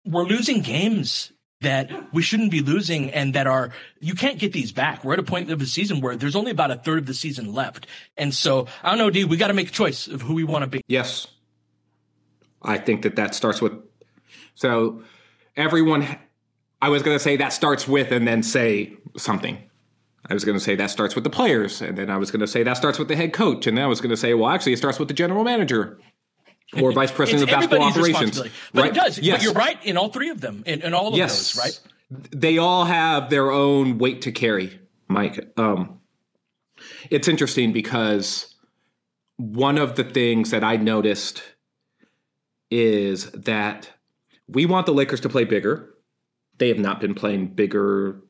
we're 0.07 0.23
losing 0.23 0.61
games 0.61 1.31
that 1.61 2.13
we 2.13 2.21
shouldn't 2.21 2.51
be 2.51 2.61
losing 2.61 3.09
and 3.11 3.33
that 3.33 3.47
are 3.47 3.71
you 3.99 4.13
can't 4.13 4.37
get 4.37 4.53
these 4.53 4.71
back. 4.71 5.03
We're 5.03 5.13
at 5.13 5.19
a 5.19 5.23
point 5.23 5.49
of 5.49 5.59
the 5.59 5.65
season 5.65 6.01
where 6.01 6.15
there's 6.15 6.35
only 6.35 6.51
about 6.51 6.71
a 6.71 6.75
third 6.75 6.99
of 6.99 7.05
the 7.07 7.13
season 7.13 7.53
left. 7.53 7.87
And 8.15 8.33
so 8.33 8.67
I 8.83 8.89
don't 8.89 8.99
know, 8.99 9.09
D, 9.09 9.25
we 9.25 9.37
got 9.37 9.47
to 9.47 9.53
make 9.53 9.69
a 9.69 9.71
choice 9.71 10.07
of 10.07 10.21
who 10.21 10.35
we 10.35 10.43
want 10.43 10.63
to 10.63 10.67
be. 10.67 10.81
Yes. 10.87 11.27
I 12.61 12.77
think 12.77 13.03
that 13.03 13.15
that 13.15 13.33
starts 13.33 13.61
with 13.61 13.73
so 14.55 15.03
everyone 15.55 16.07
I 16.81 16.89
was 16.89 17.01
going 17.01 17.15
to 17.15 17.23
say 17.23 17.37
that 17.37 17.53
starts 17.53 17.87
with 17.87 18.11
and 18.11 18.27
then 18.27 18.43
say 18.43 18.93
something. 19.17 19.57
I 20.29 20.33
was 20.33 20.43
going 20.45 20.57
to 20.57 20.63
say 20.63 20.75
that 20.75 20.91
starts 20.91 21.15
with 21.15 21.23
the 21.23 21.29
players 21.29 21.81
and 21.81 21.97
then 21.97 22.09
I 22.11 22.17
was 22.17 22.29
going 22.29 22.41
to 22.41 22.47
say 22.47 22.61
that 22.63 22.77
starts 22.77 22.99
with 22.99 23.07
the 23.07 23.15
head 23.15 23.33
coach 23.33 23.65
and 23.65 23.77
then 23.77 23.85
I 23.85 23.87
was 23.87 24.01
going 24.01 24.11
to 24.11 24.17
say 24.17 24.33
well 24.35 24.49
actually 24.49 24.73
it 24.73 24.77
starts 24.77 24.99
with 24.99 25.07
the 25.07 25.13
general 25.13 25.43
manager 25.43 25.97
or 26.79 26.91
vice 26.91 27.11
president 27.11 27.43
of 27.43 27.49
basketball 27.49 27.87
operations. 27.87 28.39
But 28.39 28.51
right? 28.73 28.91
it 28.91 28.93
does. 28.93 29.19
Yes. 29.19 29.37
But 29.37 29.43
you're 29.43 29.53
right 29.53 29.85
in 29.85 29.97
all 29.97 30.09
three 30.09 30.29
of 30.29 30.41
them, 30.41 30.63
in, 30.65 30.81
in 30.81 30.93
all 30.93 31.09
of 31.09 31.15
yes. 31.15 31.53
those, 31.53 31.63
right? 31.63 31.79
They 32.31 32.57
all 32.57 32.85
have 32.85 33.29
their 33.29 33.51
own 33.51 33.97
weight 33.97 34.21
to 34.23 34.31
carry, 34.31 34.79
Mike. 35.07 35.51
Um, 35.57 35.99
it's 37.09 37.27
interesting 37.27 37.73
because 37.73 38.55
one 39.37 39.77
of 39.77 39.95
the 39.95 40.03
things 40.03 40.51
that 40.51 40.63
I 40.63 40.77
noticed 40.77 41.43
is 42.69 43.29
that 43.31 43.89
we 44.47 44.65
want 44.65 44.85
the 44.85 44.93
Lakers 44.93 45.21
to 45.21 45.29
play 45.29 45.43
bigger. 45.43 45.93
They 46.57 46.69
have 46.69 46.79
not 46.79 46.99
been 46.99 47.13
playing 47.13 47.47
bigger 47.47 48.21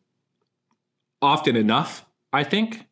often 1.22 1.56
enough, 1.56 2.06
I 2.34 2.44
think. 2.44 2.86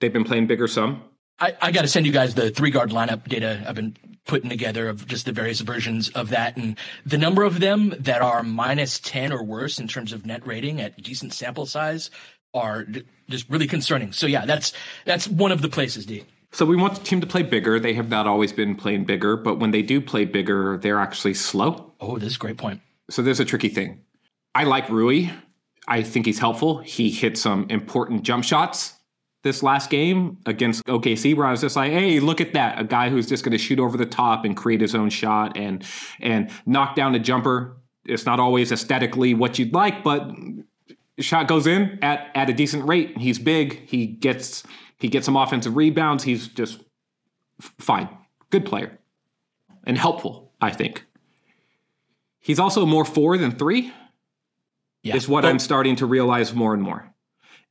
They've 0.00 0.12
been 0.12 0.24
playing 0.24 0.46
bigger 0.46 0.68
some. 0.68 1.02
I, 1.40 1.56
I 1.60 1.72
got 1.72 1.82
to 1.82 1.88
send 1.88 2.06
you 2.06 2.12
guys 2.12 2.34
the 2.34 2.50
three 2.50 2.70
guard 2.70 2.90
lineup 2.90 3.26
data 3.28 3.64
I've 3.66 3.74
been 3.74 3.96
putting 4.26 4.48
together 4.48 4.88
of 4.88 5.06
just 5.06 5.26
the 5.26 5.32
various 5.32 5.60
versions 5.60 6.08
of 6.10 6.30
that. 6.30 6.56
And 6.56 6.78
the 7.04 7.18
number 7.18 7.42
of 7.42 7.60
them 7.60 7.94
that 7.98 8.22
are 8.22 8.42
minus 8.42 8.98
10 9.00 9.32
or 9.32 9.42
worse 9.42 9.78
in 9.78 9.88
terms 9.88 10.12
of 10.12 10.24
net 10.24 10.46
rating 10.46 10.80
at 10.80 11.00
decent 11.02 11.34
sample 11.34 11.66
size 11.66 12.10
are 12.54 12.86
just 13.28 13.48
really 13.50 13.66
concerning. 13.66 14.12
So 14.12 14.26
yeah, 14.26 14.46
that's, 14.46 14.72
that's 15.04 15.28
one 15.28 15.52
of 15.52 15.60
the 15.60 15.68
places, 15.68 16.06
D. 16.06 16.24
So 16.52 16.64
we 16.64 16.76
want 16.76 16.94
the 16.94 17.04
team 17.04 17.20
to 17.20 17.26
play 17.26 17.42
bigger. 17.42 17.80
They 17.80 17.94
have 17.94 18.08
not 18.08 18.26
always 18.26 18.52
been 18.52 18.76
playing 18.76 19.04
bigger, 19.04 19.36
but 19.36 19.58
when 19.58 19.72
they 19.72 19.82
do 19.82 20.00
play 20.00 20.24
bigger, 20.24 20.78
they're 20.78 21.00
actually 21.00 21.34
slow. 21.34 21.92
Oh, 22.00 22.16
this 22.16 22.30
is 22.30 22.36
a 22.36 22.38
great 22.38 22.56
point. 22.56 22.80
So 23.10 23.22
there's 23.22 23.40
a 23.40 23.44
tricky 23.44 23.68
thing. 23.68 24.00
I 24.54 24.64
like 24.64 24.88
Rui. 24.88 25.30
I 25.88 26.02
think 26.02 26.26
he's 26.26 26.38
helpful. 26.38 26.78
He 26.78 27.10
hit 27.10 27.36
some 27.36 27.66
important 27.68 28.22
jump 28.22 28.44
shots 28.44 28.93
this 29.44 29.62
last 29.62 29.90
game 29.90 30.38
against 30.46 30.84
OKC 30.86 31.36
where 31.36 31.46
I 31.46 31.50
was 31.52 31.60
just 31.60 31.76
like, 31.76 31.92
hey, 31.92 32.18
look 32.18 32.40
at 32.40 32.54
that. 32.54 32.80
A 32.80 32.84
guy 32.84 33.10
who's 33.10 33.28
just 33.28 33.44
going 33.44 33.52
to 33.52 33.58
shoot 33.58 33.78
over 33.78 33.96
the 33.96 34.06
top 34.06 34.44
and 34.44 34.56
create 34.56 34.80
his 34.80 34.94
own 34.94 35.10
shot 35.10 35.56
and 35.56 35.84
and 36.20 36.50
knock 36.66 36.96
down 36.96 37.14
a 37.14 37.18
jumper. 37.20 37.76
It's 38.04 38.26
not 38.26 38.40
always 38.40 38.72
aesthetically 38.72 39.34
what 39.34 39.58
you'd 39.58 39.72
like, 39.72 40.02
but 40.02 40.30
shot 41.20 41.46
goes 41.46 41.66
in 41.66 41.98
at, 42.02 42.30
at 42.34 42.50
a 42.50 42.52
decent 42.52 42.88
rate. 42.88 43.16
He's 43.18 43.38
big. 43.38 43.88
He 43.88 44.06
gets 44.06 44.64
he 44.98 45.08
gets 45.08 45.26
some 45.26 45.36
offensive 45.36 45.76
rebounds. 45.76 46.24
He's 46.24 46.48
just 46.48 46.82
fine. 47.60 48.08
Good 48.50 48.64
player. 48.64 48.98
And 49.84 49.98
helpful, 49.98 50.52
I 50.60 50.70
think. 50.70 51.04
He's 52.40 52.58
also 52.58 52.86
more 52.86 53.04
four 53.04 53.36
than 53.36 53.52
three. 53.52 53.92
Yeah. 55.02 55.16
Is 55.16 55.28
what 55.28 55.42
but, 55.42 55.50
I'm 55.50 55.58
starting 55.58 55.96
to 55.96 56.06
realize 56.06 56.54
more 56.54 56.72
and 56.72 56.82
more. 56.82 57.13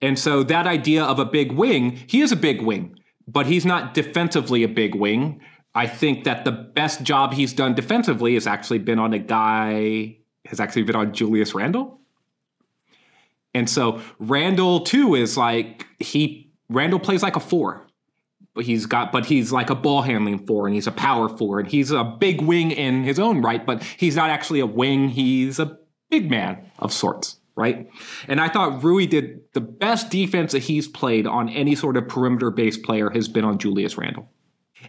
And 0.03 0.19
so 0.19 0.43
that 0.43 0.67
idea 0.67 1.01
of 1.01 1.17
a 1.17 1.23
big 1.23 1.53
wing, 1.53 1.97
he 2.07 2.19
is 2.19 2.33
a 2.33 2.35
big 2.35 2.61
wing, 2.61 2.99
but 3.25 3.45
he's 3.45 3.65
not 3.65 3.93
defensively 3.93 4.61
a 4.63 4.67
big 4.67 4.95
wing. 4.95 5.39
I 5.73 5.87
think 5.87 6.25
that 6.25 6.43
the 6.43 6.51
best 6.51 7.03
job 7.03 7.33
he's 7.33 7.53
done 7.53 7.73
defensively 7.73 8.33
has 8.33 8.45
actually 8.45 8.79
been 8.79 8.99
on 8.99 9.13
a 9.13 9.17
guy, 9.17 10.17
has 10.43 10.59
actually 10.59 10.83
been 10.83 10.97
on 10.97 11.13
Julius 11.13 11.55
Randle. 11.55 12.01
And 13.53 13.69
so 13.69 14.01
Randle 14.19 14.81
too 14.81 15.15
is 15.15 15.37
like 15.37 15.87
he 15.99 16.51
Randle 16.67 16.99
plays 16.99 17.23
like 17.23 17.37
a 17.37 17.39
four. 17.39 17.87
But 18.55 18.65
he's 18.65 18.85
got 18.85 19.13
but 19.13 19.25
he's 19.25 19.53
like 19.53 19.69
a 19.69 19.75
ball 19.75 20.01
handling 20.01 20.45
four 20.45 20.67
and 20.67 20.75
he's 20.75 20.85
a 20.85 20.91
power 20.91 21.29
four 21.29 21.61
and 21.61 21.67
he's 21.67 21.91
a 21.91 22.03
big 22.03 22.41
wing 22.41 22.71
in 22.71 23.05
his 23.05 23.19
own 23.19 23.41
right, 23.41 23.65
but 23.65 23.81
he's 23.81 24.17
not 24.17 24.29
actually 24.29 24.59
a 24.59 24.65
wing, 24.65 25.07
he's 25.07 25.59
a 25.59 25.77
big 26.09 26.29
man 26.29 26.69
of 26.79 26.91
sorts 26.91 27.39
right? 27.55 27.87
And 28.27 28.41
I 28.41 28.49
thought 28.49 28.83
Rui 28.83 29.05
did 29.05 29.41
the 29.53 29.61
best 29.61 30.09
defense 30.09 30.53
that 30.53 30.63
he's 30.63 30.87
played 30.87 31.27
on 31.27 31.49
any 31.49 31.75
sort 31.75 31.97
of 31.97 32.07
perimeter 32.07 32.51
based 32.51 32.83
player 32.83 33.09
has 33.09 33.27
been 33.27 33.45
on 33.45 33.57
Julius 33.57 33.97
Randle. 33.97 34.29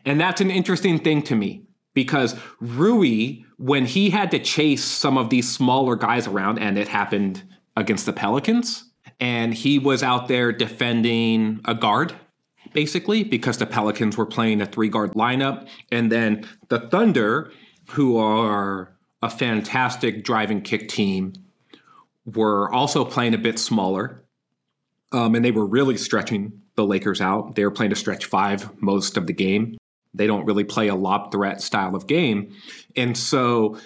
And 0.04 0.20
that's 0.20 0.40
an 0.40 0.50
interesting 0.50 0.98
thing 0.98 1.22
to 1.22 1.36
me 1.36 1.64
because 1.94 2.34
Rui, 2.60 3.44
when 3.56 3.86
he 3.86 4.10
had 4.10 4.30
to 4.32 4.38
chase 4.38 4.84
some 4.84 5.16
of 5.16 5.30
these 5.30 5.50
smaller 5.50 5.96
guys 5.96 6.26
around, 6.26 6.58
and 6.58 6.76
it 6.76 6.88
happened 6.88 7.42
against 7.76 8.06
the 8.06 8.12
Pelicans, 8.12 8.90
and 9.20 9.54
he 9.54 9.78
was 9.78 10.02
out 10.02 10.28
there 10.28 10.52
defending 10.52 11.60
a 11.64 11.74
guard. 11.74 12.14
Basically, 12.72 13.22
because 13.22 13.58
the 13.58 13.66
Pelicans 13.66 14.16
were 14.16 14.26
playing 14.26 14.60
a 14.60 14.66
three 14.66 14.88
guard 14.88 15.12
lineup. 15.12 15.68
And 15.92 16.10
then 16.10 16.44
the 16.68 16.80
Thunder, 16.80 17.52
who 17.90 18.16
are 18.16 18.96
a 19.22 19.30
fantastic 19.30 20.24
driving 20.24 20.60
kick 20.60 20.88
team, 20.88 21.34
were 22.26 22.72
also 22.72 23.04
playing 23.04 23.34
a 23.34 23.38
bit 23.38 23.58
smaller, 23.58 24.24
um, 25.12 25.34
and 25.34 25.44
they 25.44 25.50
were 25.50 25.66
really 25.66 25.96
stretching 25.96 26.60
the 26.76 26.84
Lakers 26.84 27.20
out. 27.20 27.54
They 27.54 27.64
were 27.64 27.70
playing 27.70 27.92
a 27.92 27.96
stretch 27.96 28.24
five 28.24 28.70
most 28.82 29.16
of 29.16 29.26
the 29.26 29.32
game. 29.32 29.76
They 30.14 30.26
don't 30.26 30.44
really 30.44 30.64
play 30.64 30.88
a 30.88 30.94
lob 30.94 31.32
threat 31.32 31.60
style 31.60 31.94
of 31.94 32.06
game, 32.06 32.54
and 32.96 33.16
so 33.16 33.78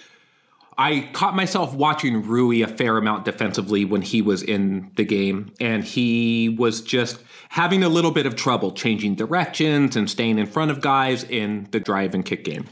I 0.79 1.11
caught 1.13 1.35
myself 1.35 1.75
watching 1.75 2.23
Rui 2.23 2.63
a 2.63 2.69
fair 2.69 2.97
amount 2.97 3.25
defensively 3.25 3.85
when 3.85 4.01
he 4.01 4.23
was 4.23 4.45
in 4.45 4.93
the 4.95 5.05
game, 5.05 5.53
and 5.61 5.83
he 5.83 6.55
was 6.57 6.81
just 6.81 7.19
having 7.49 7.83
a 7.83 7.89
little 7.89 8.13
bit 8.13 8.27
of 8.27 8.37
trouble 8.37 8.71
changing 8.71 9.17
directions 9.17 9.97
and 9.97 10.09
staying 10.09 10.39
in 10.39 10.47
front 10.47 10.71
of 10.71 10.81
guys 10.81 11.25
in 11.25 11.67
the 11.73 11.81
drive 11.81 12.15
and 12.15 12.25
kick 12.25 12.45
game. 12.45 12.67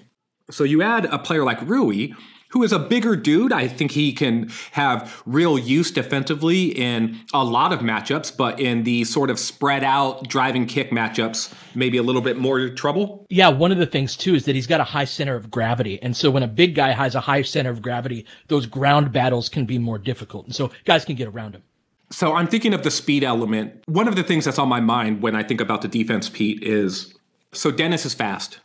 So 0.53 0.63
you 0.63 0.83
add 0.83 1.07
a 1.07 1.19
player 1.19 1.43
like 1.43 1.61
Rui, 1.63 2.11
who 2.57 2.63
is 2.63 2.73
a 2.73 2.79
bigger 2.79 3.15
dude. 3.15 3.53
I 3.53 3.69
think 3.69 3.91
he 3.91 4.15
can 4.15 4.51
have 4.73 5.23
real 5.27 5.59
use 5.59 5.91
defensively 5.91 6.69
in 6.69 7.21
a 7.35 7.45
lot 7.45 7.71
of 7.71 7.81
matchups, 7.81 8.35
but 8.35 8.59
in 8.59 8.85
the 8.85 9.05
sort 9.05 9.29
of 9.29 9.39
spread 9.39 9.85
out 9.85 10.27
driving 10.27 10.65
kick 10.65 10.91
matchups, 10.91 11.53
maybe 11.75 11.99
a 11.99 12.03
little 12.03 12.23
bit 12.23 12.39
more 12.39 12.71
trouble. 12.71 13.27
Yeah, 13.29 13.49
one 13.49 13.73
of 13.73 13.79
the 13.79 13.85
things 13.85 14.17
too 14.17 14.35
is 14.35 14.47
that 14.47 14.55
he's 14.55 14.67
got 14.67 14.81
a 14.81 14.85
high 14.85 15.05
center 15.05 15.37
of 15.37 15.51
gravity. 15.51 16.03
And 16.03 16.17
so 16.17 16.31
when 16.31 16.43
a 16.43 16.49
big 16.49 16.75
guy 16.75 16.93
has 16.93 17.15
a 17.15 17.21
high 17.21 17.43
center 17.43 17.69
of 17.69 17.83
gravity, 17.83 18.25
those 18.49 18.65
ground 18.65 19.13
battles 19.13 19.51
can 19.51 19.67
be 19.67 19.79
more 19.79 19.99
difficult. 19.99 20.47
And 20.47 20.55
so 20.55 20.71
guys 20.87 21.05
can 21.05 21.15
get 21.15 21.29
around 21.29 21.57
him. 21.57 21.63
So 22.11 22.33
I'm 22.33 22.47
thinking 22.47 22.73
of 22.73 22.85
the 22.85 22.91
speed 22.91 23.23
element. 23.23 23.83
One 23.85 24.09
of 24.09 24.17
the 24.17 24.23
things 24.23 24.47
that's 24.47 24.59
on 24.59 24.71
my 24.71 24.81
mind 24.81 25.21
when 25.21 25.37
I 25.37 25.43
think 25.43 25.61
about 25.61 25.83
the 25.83 25.89
defense, 25.89 26.31
Pete, 26.31 26.63
is 26.63 27.15
so 27.53 27.71
Dennis 27.71 28.07
is 28.07 28.15
fast, 28.15 28.61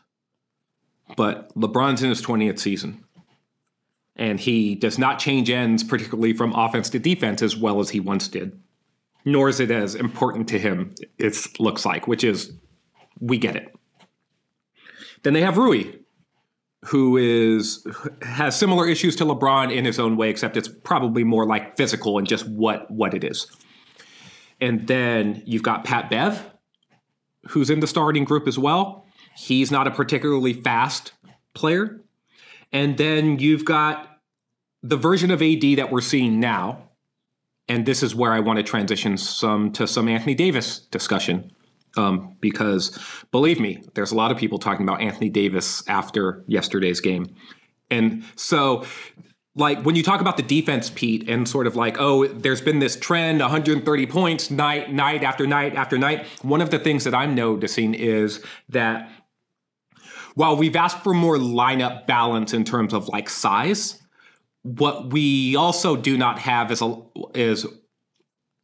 but 1.18 1.54
LeBron's 1.56 2.02
in 2.02 2.08
his 2.08 2.22
20th 2.22 2.58
season 2.58 3.04
and 4.22 4.40
he 4.40 4.76
does 4.76 5.00
not 5.00 5.18
change 5.18 5.50
ends, 5.50 5.84
particularly 5.84 6.32
from 6.32 6.54
offense 6.54 6.92
to 6.92 7.00
defense, 7.00 7.42
as 7.42 7.58
well 7.58 7.80
as 7.80 7.90
he 7.90 8.00
once 8.00 8.28
did. 8.28 8.58
Nor 9.26 9.50
is 9.50 9.60
it 9.60 9.72
as 9.72 9.96
important 9.96 10.48
to 10.50 10.60
him, 10.60 10.94
it 11.18 11.36
looks 11.60 11.88
like, 11.88 12.08
which 12.08 12.24
is 12.24 12.54
we 13.20 13.40
get 13.40 13.56
it. 13.56 13.76
Then 15.24 15.34
they 15.34 15.42
have 15.42 15.58
Rui, 15.58 15.86
who 16.86 17.18
is 17.18 17.84
has 18.22 18.56
similar 18.56 18.88
issues 18.88 19.16
to 19.16 19.26
LeBron 19.26 19.76
in 19.76 19.86
his 19.86 19.98
own 19.98 20.18
way, 20.18 20.30
except 20.30 20.56
it's 20.56 20.68
probably 20.68 21.24
more 21.24 21.48
like 21.48 21.76
physical 21.76 22.20
and 22.20 22.28
just 22.28 22.48
what 22.48 22.92
what 22.92 23.16
it 23.16 23.24
is. 23.24 23.48
And 24.60 24.86
then 24.86 25.42
you've 25.48 25.64
got 25.64 25.84
Pat 25.84 26.12
Bev, 26.12 26.48
who's 27.48 27.72
in 27.72 27.80
the 27.80 27.88
starting 27.88 28.24
group 28.24 28.48
as 28.48 28.60
well. 28.60 29.08
He's 29.36 29.72
not 29.72 29.88
a 29.88 29.92
particularly 29.92 30.54
fast 30.54 31.14
player. 31.56 32.02
And 32.72 32.98
then 32.98 33.40
you've 33.40 33.66
got 33.66 34.11
the 34.84 34.98
version 34.98 35.32
of 35.32 35.42
AD 35.42 35.62
that 35.78 35.92
we're 35.92 36.02
seeing 36.02 36.40
now. 36.40 36.90
And 37.68 37.86
this 37.86 38.04
is 38.04 38.14
where 38.14 38.34
I 38.34 38.40
want 38.40 38.58
to 38.58 38.64
transition 38.64 39.18
some 39.18 39.72
to 39.74 39.88
some 39.88 40.10
Anthony 40.10 40.36
Davis 40.36 40.80
discussion. 40.80 41.52
Um, 41.98 42.36
because 42.40 42.98
believe 43.32 43.60
me, 43.60 43.84
there's 43.96 44.12
a 44.12 44.16
lot 44.16 44.32
of 44.32 44.38
people 44.38 44.60
talking 44.60 44.88
about 44.88 45.02
Anthony 45.02 45.30
Davis 45.30 45.84
after 45.88 46.44
yesterday's 46.48 47.02
game. 47.02 47.28
And 47.90 48.24
so 48.36 48.86
like 49.56 49.84
when 49.84 49.96
you 49.96 50.04
talk 50.04 50.22
about 50.22 50.38
the 50.38 50.44
defense, 50.44 50.90
Pete, 50.90 51.28
and 51.30 51.48
sort 51.48 51.68
of 51.68 51.76
like, 51.76 51.98
oh, 52.00 52.26
there's 52.28 52.62
been 52.62 52.80
this 52.80 52.96
trend, 52.96 53.42
130 53.42 54.06
points 54.08 54.50
night, 54.50 54.92
night 54.94 55.24
after 55.24 55.46
night 55.46 55.76
after 55.76 55.98
night. 55.98 56.26
One 56.42 56.62
of 56.62 56.70
the 56.70 56.80
things 56.80 57.04
that 57.04 57.14
I'm 57.14 57.36
noticing 57.36 57.94
is 57.94 58.44
that 58.70 59.10
while 60.36 60.56
we've 60.56 60.76
asked 60.76 61.04
for 61.04 61.14
more 61.14 61.38
lineup 61.38 62.08
balance 62.08 62.54
in 62.54 62.64
terms 62.64 62.94
of 62.94 63.10
like 63.10 63.30
size, 63.30 64.01
what 64.64 65.12
we 65.12 65.56
also 65.56 65.96
do 65.96 66.18
not 66.18 66.40
have 66.40 66.72
is 66.72 66.82
a, 66.82 67.02
is 67.34 67.66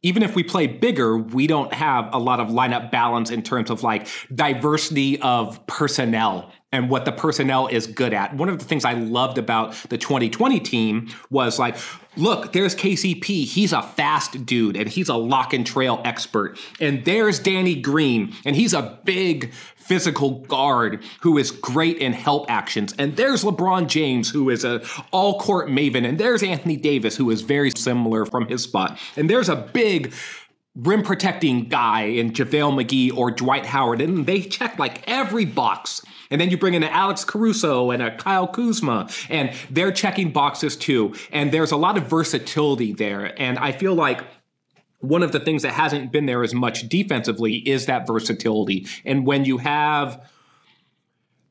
even 0.02 0.22
if 0.22 0.36
we 0.36 0.44
play 0.44 0.68
bigger, 0.68 1.18
we 1.18 1.48
don't 1.48 1.72
have 1.72 2.08
a 2.14 2.18
lot 2.18 2.38
of 2.38 2.48
lineup 2.48 2.90
balance 2.90 3.30
in 3.30 3.42
terms 3.42 3.68
of 3.68 3.82
like 3.82 4.06
diversity 4.32 5.20
of 5.20 5.66
personnel 5.66 6.52
and 6.70 6.88
what 6.88 7.04
the 7.04 7.10
personnel 7.10 7.66
is 7.66 7.86
good 7.86 8.12
at. 8.12 8.36
One 8.36 8.48
of 8.48 8.58
the 8.58 8.64
things 8.64 8.84
I 8.84 8.92
loved 8.92 9.38
about 9.38 9.74
the 9.88 9.98
2020 9.98 10.60
team 10.60 11.08
was 11.30 11.58
like, 11.58 11.76
look, 12.16 12.52
there's 12.52 12.76
KCP. 12.76 13.44
He's 13.44 13.72
a 13.72 13.82
fast 13.82 14.46
dude 14.46 14.76
and 14.76 14.88
he's 14.88 15.08
a 15.08 15.16
lock 15.16 15.52
and 15.52 15.66
trail 15.66 16.00
expert. 16.04 16.58
And 16.78 17.04
there's 17.04 17.40
Danny 17.40 17.74
Green 17.74 18.34
and 18.44 18.54
he's 18.54 18.74
a 18.74 19.00
big 19.04 19.52
physical 19.88 20.40
guard 20.46 21.02
who 21.22 21.38
is 21.38 21.50
great 21.50 21.96
in 21.96 22.12
help 22.12 22.50
actions. 22.50 22.94
And 22.98 23.16
there's 23.16 23.42
LeBron 23.42 23.88
James, 23.88 24.30
who 24.30 24.50
is 24.50 24.64
a 24.64 24.82
all 25.10 25.40
court 25.40 25.68
maven. 25.68 26.06
And 26.06 26.18
there's 26.18 26.42
Anthony 26.42 26.76
Davis, 26.76 27.16
who 27.16 27.30
is 27.30 27.40
very 27.40 27.70
similar 27.70 28.26
from 28.26 28.46
his 28.48 28.62
spot. 28.62 28.98
And 29.16 29.30
there's 29.30 29.48
a 29.48 29.56
big 29.56 30.12
rim 30.76 31.02
protecting 31.02 31.64
guy 31.64 32.02
in 32.02 32.32
JaVale 32.32 32.84
McGee 32.84 33.16
or 33.16 33.30
Dwight 33.30 33.66
Howard. 33.66 34.00
And 34.00 34.26
they 34.26 34.42
check 34.42 34.78
like 34.78 35.02
every 35.08 35.46
box. 35.46 36.02
And 36.30 36.38
then 36.38 36.50
you 36.50 36.58
bring 36.58 36.74
in 36.74 36.82
an 36.82 36.90
Alex 36.90 37.24
Caruso 37.24 37.90
and 37.90 38.02
a 38.02 38.14
Kyle 38.14 38.46
Kuzma, 38.46 39.08
and 39.30 39.50
they're 39.70 39.90
checking 39.90 40.30
boxes 40.30 40.76
too. 40.76 41.14
And 41.32 41.52
there's 41.52 41.72
a 41.72 41.76
lot 41.76 41.96
of 41.96 42.06
versatility 42.06 42.92
there. 42.92 43.32
And 43.40 43.58
I 43.58 43.72
feel 43.72 43.94
like 43.94 44.20
one 45.00 45.22
of 45.22 45.32
the 45.32 45.40
things 45.40 45.62
that 45.62 45.72
hasn't 45.72 46.10
been 46.12 46.26
there 46.26 46.42
as 46.42 46.54
much 46.54 46.88
defensively 46.88 47.56
is 47.56 47.86
that 47.86 48.06
versatility. 48.06 48.86
And 49.04 49.26
when 49.26 49.44
you 49.44 49.58
have 49.58 50.28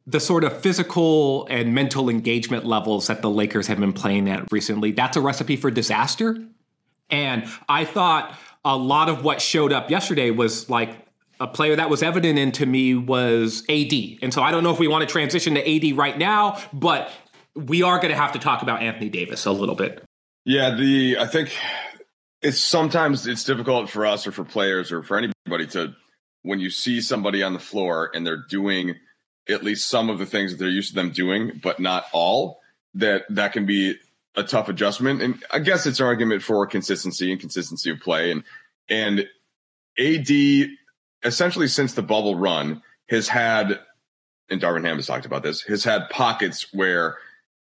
the 0.05 0.19
sort 0.19 0.43
of 0.43 0.57
physical 0.61 1.47
and 1.47 1.73
mental 1.73 2.09
engagement 2.09 2.65
levels 2.65 3.07
that 3.07 3.21
the 3.21 3.29
Lakers 3.29 3.67
have 3.67 3.79
been 3.79 3.93
playing 3.93 4.29
at 4.29 4.51
recently, 4.51 4.91
that's 4.91 5.17
a 5.17 5.21
recipe 5.21 5.55
for 5.55 5.71
disaster. 5.71 6.37
And 7.09 7.45
I 7.69 7.85
thought 7.85 8.37
a 8.65 8.75
lot 8.75 9.09
of 9.09 9.23
what 9.23 9.41
showed 9.41 9.71
up 9.71 9.89
yesterday 9.89 10.29
was 10.31 10.69
like 10.69 11.07
a 11.39 11.47
player 11.47 11.75
that 11.75 11.89
was 11.89 12.03
evident 12.03 12.39
in 12.39 12.51
to 12.53 12.65
me 12.65 12.95
was 12.95 13.63
AD. 13.69 13.93
And 14.21 14.33
so 14.33 14.41
I 14.41 14.51
don't 14.51 14.63
know 14.63 14.71
if 14.71 14.79
we 14.79 14.87
want 14.87 15.07
to 15.07 15.11
transition 15.11 15.55
to 15.55 15.91
AD 15.91 15.97
right 15.97 16.17
now, 16.17 16.59
but 16.73 17.11
we 17.55 17.83
are 17.83 17.97
going 17.97 18.09
to 18.09 18.17
have 18.17 18.33
to 18.33 18.39
talk 18.39 18.61
about 18.61 18.81
Anthony 18.81 19.09
Davis 19.09 19.45
a 19.45 19.51
little 19.51 19.75
bit. 19.75 20.03
Yeah, 20.45 20.75
the 20.75 21.17
I 21.19 21.27
think 21.27 21.53
it's 22.41 22.59
sometimes 22.59 23.25
it's 23.27 23.43
difficult 23.43 23.89
for 23.89 24.05
us 24.05 24.27
or 24.27 24.31
for 24.31 24.43
players 24.43 24.91
or 24.91 25.03
for 25.03 25.17
anybody 25.17 25.67
to 25.67 25.93
when 26.43 26.59
you 26.59 26.69
see 26.69 27.01
somebody 27.01 27.43
on 27.43 27.53
the 27.53 27.59
floor 27.59 28.11
and 28.13 28.25
they're 28.25 28.45
doing 28.49 28.95
at 29.49 29.63
least 29.63 29.89
some 29.89 30.09
of 30.09 30.19
the 30.19 30.25
things 30.25 30.51
that 30.51 30.57
they're 30.57 30.69
used 30.69 30.89
to 30.89 30.95
them 30.95 31.11
doing, 31.11 31.59
but 31.61 31.79
not 31.79 32.05
all, 32.11 32.59
that 32.93 33.23
that 33.29 33.53
can 33.53 33.65
be 33.65 33.95
a 34.35 34.43
tough 34.43 34.69
adjustment. 34.69 35.21
And 35.21 35.43
I 35.51 35.59
guess 35.59 35.85
it's 35.85 35.99
an 35.99 36.05
argument 36.05 36.43
for 36.43 36.65
consistency 36.67 37.31
and 37.31 37.39
consistency 37.39 37.89
of 37.89 37.99
play. 37.99 38.31
And 38.31 38.43
and 38.89 39.27
AD 39.97 40.69
essentially 41.23 41.67
since 41.67 41.93
the 41.93 42.03
bubble 42.03 42.35
run 42.35 42.83
has 43.09 43.27
had, 43.27 43.79
and 44.49 44.61
Darvin 44.61 44.85
Ham 44.85 44.97
has 44.97 45.07
talked 45.07 45.25
about 45.25 45.43
this, 45.43 45.61
has 45.63 45.83
had 45.83 46.09
pockets 46.09 46.67
where 46.71 47.17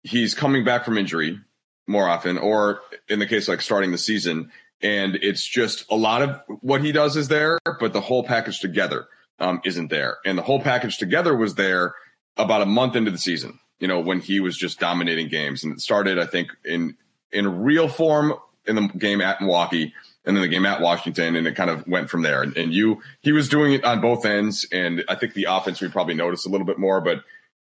he's 0.04 0.34
coming 0.34 0.64
back 0.64 0.86
from 0.86 0.98
injury 0.98 1.40
more 1.88 2.08
often, 2.08 2.38
or 2.38 2.82
in 3.10 3.20
the 3.20 3.28
case 3.28 3.48
like 3.48 3.62
starting 3.62 3.92
the 3.92 3.98
season, 3.98 4.52
and 4.82 5.16
it's 5.16 5.46
just 5.46 5.86
a 5.90 5.96
lot 5.96 6.22
of 6.22 6.42
what 6.62 6.82
he 6.82 6.92
does 6.92 7.16
is 7.16 7.28
there, 7.28 7.60
but 7.80 7.94
the 7.94 8.02
whole 8.02 8.24
package 8.24 8.60
together 8.60 9.08
um, 9.40 9.62
isn't 9.66 9.90
there. 9.90 10.18
And 10.26 10.38
the 10.38 10.42
whole 10.42 10.62
package 10.62 10.98
together 10.98 11.36
was 11.36 11.56
there 11.56 11.96
about 12.38 12.62
a 12.62 12.66
month 12.66 12.96
into 12.96 13.12
the 13.12 13.18
season, 13.18 13.60
you 13.80 13.88
know, 13.88 14.00
when 14.00 14.20
he 14.20 14.40
was 14.40 14.58
just 14.58 14.80
dominating 14.80 15.30
games. 15.30 15.64
And 15.64 15.74
it 15.74 15.80
started, 15.80 16.20
I 16.20 16.26
think, 16.26 16.50
in 16.66 16.98
in 17.32 17.64
real 17.64 17.88
form 17.88 18.34
in 18.66 18.76
the 18.76 18.88
game 18.88 19.22
at 19.22 19.42
Milwaukee 19.42 19.94
and 20.26 20.36
then 20.36 20.42
the 20.42 20.48
game 20.48 20.66
at 20.66 20.82
Washington, 20.82 21.36
and 21.36 21.48
it 21.48 21.56
kind 21.56 21.70
of 21.70 21.86
went 21.88 22.10
from 22.10 22.22
there. 22.22 22.42
And, 22.42 22.56
and, 22.56 22.74
you, 22.74 23.02
he 23.22 23.34
was 23.34 23.50
doing 23.50 23.74
it 23.74 23.84
on 23.84 24.00
both 24.00 24.26
ends, 24.26 24.66
and 24.72 25.04
I 25.10 25.16
think 25.16 25.34
the 25.34 25.48
offense 25.50 25.82
we 25.82 25.90
probably 25.90 26.14
noticed 26.14 26.46
a 26.46 26.50
little 26.50 26.66
bit 26.66 26.80
more, 26.80 27.02
but 27.02 27.24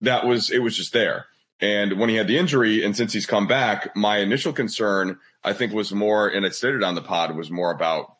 that 0.02 0.26
was 0.26 0.50
it 0.50 0.58
was 0.58 0.76
just 0.76 0.92
there. 0.92 1.26
And 1.60 1.98
when 1.98 2.08
he 2.08 2.16
had 2.16 2.26
the 2.26 2.38
injury, 2.38 2.84
and 2.84 2.96
since 2.96 3.12
he's 3.12 3.26
come 3.26 3.46
back, 3.46 3.94
my 3.94 4.18
initial 4.18 4.52
concern, 4.52 5.18
I 5.44 5.52
think, 5.52 5.72
was 5.72 5.92
more, 5.92 6.28
and 6.28 6.44
it 6.44 6.54
stated 6.54 6.82
on 6.82 6.94
the 6.94 7.02
pod, 7.02 7.36
was 7.36 7.50
more 7.50 7.70
about 7.70 8.16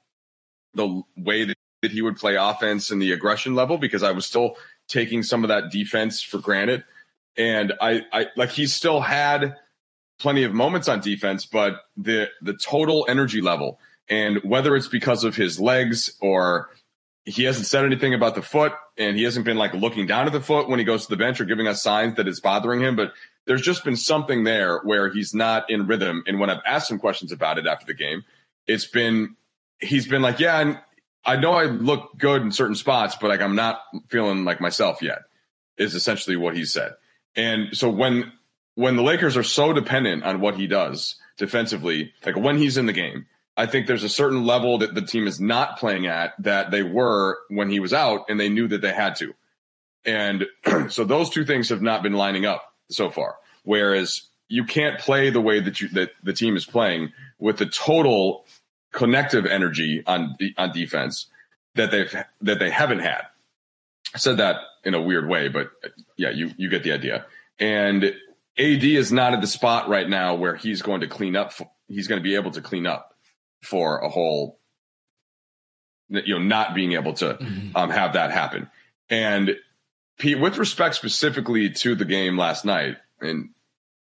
the 0.74 1.02
way 1.16 1.44
that, 1.44 1.56
that 1.82 1.90
he 1.90 2.02
would 2.02 2.16
play 2.16 2.36
offense 2.36 2.90
and 2.90 3.02
the 3.02 3.12
aggression 3.12 3.54
level, 3.54 3.78
because 3.78 4.02
I 4.02 4.12
was 4.12 4.26
still 4.26 4.56
taking 4.88 5.22
some 5.22 5.42
of 5.42 5.48
that 5.48 5.70
defense 5.70 6.22
for 6.22 6.38
granted. 6.38 6.84
And 7.36 7.72
I, 7.80 8.02
I 8.12 8.26
like 8.36 8.50
he 8.50 8.66
still 8.66 9.00
had 9.00 9.56
plenty 10.20 10.44
of 10.44 10.52
moments 10.52 10.86
on 10.86 11.00
defense, 11.00 11.46
but 11.46 11.80
the 11.96 12.28
the 12.42 12.54
total 12.54 13.06
energy 13.08 13.40
level 13.40 13.80
and 14.08 14.38
whether 14.44 14.76
it's 14.76 14.88
because 14.88 15.24
of 15.24 15.36
his 15.36 15.60
legs 15.60 16.16
or 16.20 16.68
he 17.24 17.44
hasn't 17.44 17.66
said 17.66 17.84
anything 17.84 18.14
about 18.14 18.34
the 18.34 18.42
foot 18.42 18.72
and 18.96 19.16
he 19.16 19.22
hasn't 19.22 19.44
been 19.44 19.56
like 19.56 19.74
looking 19.74 20.06
down 20.06 20.26
at 20.26 20.32
the 20.32 20.40
foot 20.40 20.68
when 20.68 20.78
he 20.78 20.84
goes 20.84 21.04
to 21.04 21.10
the 21.10 21.16
bench 21.16 21.40
or 21.40 21.44
giving 21.44 21.68
us 21.68 21.82
signs 21.82 22.16
that 22.16 22.26
it's 22.26 22.40
bothering 22.40 22.80
him. 22.80 22.96
But 22.96 23.12
there's 23.46 23.62
just 23.62 23.84
been 23.84 23.96
something 23.96 24.44
there 24.44 24.78
where 24.80 25.08
he's 25.08 25.32
not 25.32 25.70
in 25.70 25.86
rhythm. 25.86 26.24
And 26.26 26.40
when 26.40 26.50
I've 26.50 26.62
asked 26.66 26.90
him 26.90 26.98
questions 26.98 27.32
about 27.32 27.58
it 27.58 27.66
after 27.66 27.86
the 27.86 27.94
game, 27.94 28.24
it's 28.66 28.86
been, 28.86 29.36
he's 29.80 30.06
been 30.06 30.22
like, 30.22 30.40
yeah, 30.40 30.60
and 30.60 30.80
I 31.24 31.36
know 31.36 31.52
I 31.52 31.66
look 31.66 32.18
good 32.18 32.42
in 32.42 32.50
certain 32.50 32.74
spots, 32.74 33.16
but 33.20 33.28
like 33.28 33.40
I'm 33.40 33.56
not 33.56 33.80
feeling 34.08 34.44
like 34.44 34.60
myself 34.60 35.00
yet, 35.00 35.20
is 35.76 35.94
essentially 35.94 36.36
what 36.36 36.56
he 36.56 36.64
said. 36.64 36.94
And 37.36 37.76
so 37.76 37.88
when, 37.88 38.32
when 38.74 38.96
the 38.96 39.02
Lakers 39.02 39.36
are 39.36 39.42
so 39.42 39.72
dependent 39.72 40.24
on 40.24 40.40
what 40.40 40.56
he 40.56 40.66
does 40.66 41.16
defensively, 41.38 42.12
like 42.26 42.36
when 42.36 42.58
he's 42.58 42.76
in 42.76 42.86
the 42.86 42.92
game, 42.92 43.26
I 43.56 43.66
think 43.66 43.86
there's 43.86 44.04
a 44.04 44.08
certain 44.08 44.44
level 44.44 44.78
that 44.78 44.94
the 44.94 45.02
team 45.02 45.26
is 45.26 45.40
not 45.40 45.78
playing 45.78 46.06
at 46.06 46.32
that 46.42 46.70
they 46.70 46.82
were 46.82 47.38
when 47.48 47.68
he 47.70 47.80
was 47.80 47.92
out, 47.92 48.26
and 48.28 48.40
they 48.40 48.48
knew 48.48 48.68
that 48.68 48.80
they 48.80 48.92
had 48.92 49.16
to. 49.16 49.34
And 50.04 50.46
so 50.88 51.04
those 51.04 51.30
two 51.30 51.44
things 51.44 51.68
have 51.68 51.82
not 51.82 52.02
been 52.02 52.14
lining 52.14 52.46
up 52.46 52.72
so 52.90 53.10
far. 53.10 53.36
Whereas 53.64 54.22
you 54.48 54.64
can't 54.64 54.98
play 54.98 55.30
the 55.30 55.40
way 55.40 55.60
that 55.60 55.80
you 55.80 55.88
that 55.90 56.10
the 56.22 56.32
team 56.32 56.56
is 56.56 56.64
playing 56.64 57.12
with 57.38 57.58
the 57.58 57.66
total 57.66 58.44
connective 58.92 59.46
energy 59.46 60.02
on 60.06 60.36
on 60.56 60.72
defense 60.72 61.26
that 61.74 61.90
they've 61.90 62.14
that 62.40 62.58
they 62.58 62.70
haven't 62.70 63.00
had. 63.00 63.22
I 64.14 64.18
said 64.18 64.38
that 64.38 64.56
in 64.84 64.94
a 64.94 65.00
weird 65.00 65.28
way, 65.28 65.48
but 65.48 65.70
yeah, 66.16 66.30
you 66.30 66.50
you 66.56 66.68
get 66.68 66.82
the 66.82 66.92
idea. 66.92 67.26
And 67.58 68.04
AD 68.04 68.84
is 68.84 69.12
not 69.12 69.34
at 69.34 69.40
the 69.40 69.46
spot 69.46 69.88
right 69.88 70.08
now 70.08 70.34
where 70.34 70.56
he's 70.56 70.82
going 70.82 71.02
to 71.02 71.06
clean 71.06 71.36
up. 71.36 71.52
He's 71.88 72.08
going 72.08 72.18
to 72.18 72.22
be 72.22 72.34
able 72.34 72.50
to 72.52 72.60
clean 72.60 72.86
up 72.86 73.11
for 73.62 73.98
a 73.98 74.08
whole 74.08 74.58
you 76.08 76.38
know 76.38 76.44
not 76.44 76.74
being 76.74 76.92
able 76.92 77.14
to 77.14 77.34
mm-hmm. 77.34 77.76
um, 77.76 77.90
have 77.90 78.14
that 78.14 78.30
happen 78.30 78.68
and 79.08 79.56
Pete, 80.18 80.38
with 80.38 80.58
respect 80.58 80.94
specifically 80.94 81.70
to 81.70 81.94
the 81.94 82.04
game 82.04 82.38
last 82.38 82.64
night 82.64 82.96
and 83.20 83.50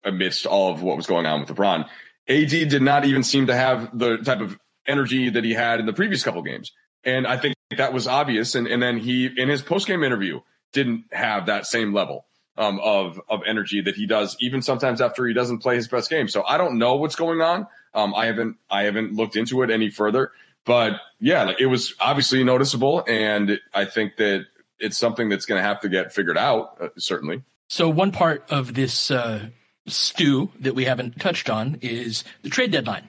amidst 0.05 0.47
all 0.47 0.73
of 0.73 0.83
what 0.83 0.97
was 0.97 1.07
going 1.07 1.27
on 1.27 1.40
with 1.40 1.49
LeBron, 1.51 1.87
AD 2.29 2.49
did 2.49 2.83
not 2.83 3.05
even 3.05 3.23
seem 3.23 3.49
to 3.49 3.55
have 3.55 3.97
the 3.97 4.19
type 4.19 4.40
of 4.40 4.59
energy 4.87 5.31
that 5.31 5.45
he 5.45 5.53
had 5.53 5.81
in 5.81 5.87
the 5.87 5.92
previous 5.92 6.23
couple 6.23 6.42
games. 6.42 6.73
And 7.05 7.27
I 7.27 7.37
think 7.37 7.55
that 7.77 7.92
was 7.92 8.07
obvious. 8.07 8.55
And, 8.55 8.66
and 8.66 8.83
then 8.83 8.99
he, 8.99 9.27
in 9.27 9.49
his 9.49 9.62
post 9.62 9.87
game 9.87 10.03
interview, 10.03 10.40
didn't 10.73 11.05
have 11.12 11.47
that 11.47 11.66
same 11.66 11.92
level 11.92 12.27
um, 12.57 12.81
of, 12.81 13.21
of 13.29 13.40
energy 13.47 13.83
that 13.83 13.95
he 13.95 14.07
does, 14.07 14.37
even 14.40 14.62
sometimes 14.62 15.01
after 15.01 15.27
he 15.27 15.35
doesn't 15.35 15.59
play 15.59 15.77
his 15.77 15.88
best 15.88 16.09
game. 16.09 16.29
So 16.29 16.42
I 16.45 16.57
don't 16.57 16.79
know 16.79 16.97
what's 16.97 17.16
going 17.16 17.40
on. 17.40 17.66
Um, 17.97 18.15
I 18.15 18.27
haven't 18.27 18.57
I 18.71 18.85
haven't 18.85 19.15
looked 19.15 19.37
into 19.37 19.63
it 19.63 19.71
any 19.71 19.91
further, 19.91 20.31
but 20.65 21.01
yeah, 21.19 21.45
like 21.45 21.61
it 21.61 21.67
was 21.67 21.95
obviously 21.99 22.45
noticeable, 22.45 23.03
and 23.09 23.59
I 23.75 23.87
think 23.87 24.17
that 24.19 24.47
it's 24.79 24.99
something 24.99 25.29
that's 25.29 25.47
going 25.47 25.61
to 25.61 25.67
have 25.67 25.81
to 25.81 25.89
get 25.89 26.13
figured 26.13 26.39
out. 26.39 26.77
Uh, 26.81 26.89
certainly. 26.99 27.43
So 27.69 27.89
one 27.89 28.13
part 28.13 28.45
of 28.51 28.75
this 28.75 29.11
uh, 29.11 29.49
stew 29.89 30.51
that 30.61 30.75
we 30.75 30.85
haven't 30.85 31.21
touched 31.21 31.51
on 31.51 31.79
is 31.81 32.23
the 32.43 32.51
trade 32.51 32.71
deadline. 32.71 33.09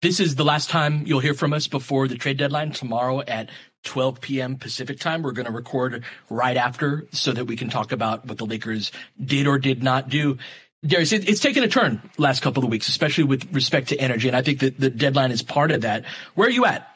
This 0.00 0.20
is 0.20 0.36
the 0.36 0.44
last 0.44 0.70
time 0.70 1.02
you'll 1.06 1.20
hear 1.20 1.34
from 1.34 1.52
us 1.52 1.66
before 1.66 2.06
the 2.06 2.16
trade 2.16 2.38
deadline 2.38 2.70
tomorrow 2.70 3.20
at 3.20 3.50
12 3.84 4.20
p.m. 4.20 4.56
Pacific 4.56 5.00
time. 5.00 5.22
We're 5.22 5.32
going 5.32 5.46
to 5.46 5.52
record 5.52 6.04
right 6.30 6.56
after 6.56 7.06
so 7.10 7.32
that 7.32 7.46
we 7.46 7.56
can 7.56 7.68
talk 7.68 7.90
about 7.90 8.26
what 8.26 8.38
the 8.38 8.46
Lakers 8.46 8.92
did 9.22 9.46
or 9.46 9.58
did 9.58 9.82
not 9.82 10.08
do. 10.08 10.38
Darius, 10.86 11.12
it, 11.12 11.28
it's 11.28 11.40
taken 11.40 11.64
a 11.64 11.68
turn 11.68 12.00
last 12.18 12.40
couple 12.40 12.62
of 12.62 12.70
weeks, 12.70 12.88
especially 12.88 13.24
with 13.24 13.52
respect 13.52 13.88
to 13.88 13.96
energy. 13.98 14.28
And 14.28 14.36
I 14.36 14.42
think 14.42 14.60
that 14.60 14.78
the 14.78 14.90
deadline 14.90 15.32
is 15.32 15.42
part 15.42 15.70
of 15.70 15.80
that. 15.82 16.04
Where 16.34 16.46
are 16.46 16.52
you 16.52 16.64
at 16.64 16.88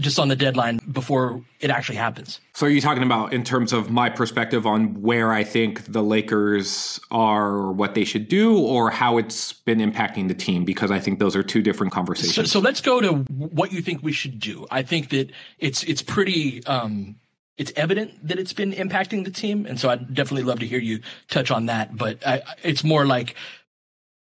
just 0.00 0.18
on 0.18 0.28
the 0.28 0.36
deadline 0.36 0.80
before 0.90 1.42
it 1.60 1.70
actually 1.70 1.96
happens. 1.96 2.40
So 2.54 2.66
are 2.66 2.70
you 2.70 2.80
talking 2.80 3.02
about 3.02 3.32
in 3.32 3.44
terms 3.44 3.72
of 3.72 3.90
my 3.90 4.08
perspective 4.08 4.66
on 4.66 5.02
where 5.02 5.32
I 5.32 5.44
think 5.44 5.84
the 5.92 6.02
Lakers 6.02 6.98
are 7.10 7.48
or 7.48 7.72
what 7.72 7.94
they 7.94 8.04
should 8.04 8.28
do 8.28 8.58
or 8.58 8.90
how 8.90 9.18
it's 9.18 9.52
been 9.52 9.78
impacting 9.78 10.28
the 10.28 10.34
team 10.34 10.64
because 10.64 10.90
I 10.90 10.98
think 10.98 11.18
those 11.18 11.36
are 11.36 11.42
two 11.42 11.62
different 11.62 11.92
conversations. 11.92 12.34
So, 12.34 12.44
so 12.44 12.60
let's 12.60 12.80
go 12.80 13.00
to 13.00 13.12
what 13.28 13.72
you 13.72 13.82
think 13.82 14.02
we 14.02 14.12
should 14.12 14.40
do. 14.40 14.66
I 14.70 14.82
think 14.82 15.10
that 15.10 15.30
it's 15.58 15.82
it's 15.84 16.02
pretty 16.02 16.64
um, 16.64 17.16
it's 17.60 17.72
evident 17.76 18.26
that 18.26 18.38
it's 18.38 18.54
been 18.54 18.72
impacting 18.72 19.24
the 19.24 19.30
team 19.30 19.66
and 19.66 19.78
so 19.78 19.90
I'd 19.90 20.14
definitely 20.14 20.44
love 20.44 20.60
to 20.60 20.66
hear 20.66 20.80
you 20.80 21.00
touch 21.28 21.50
on 21.50 21.66
that, 21.66 21.94
but 21.94 22.26
I, 22.26 22.42
it's 22.62 22.82
more 22.82 23.04
like 23.04 23.36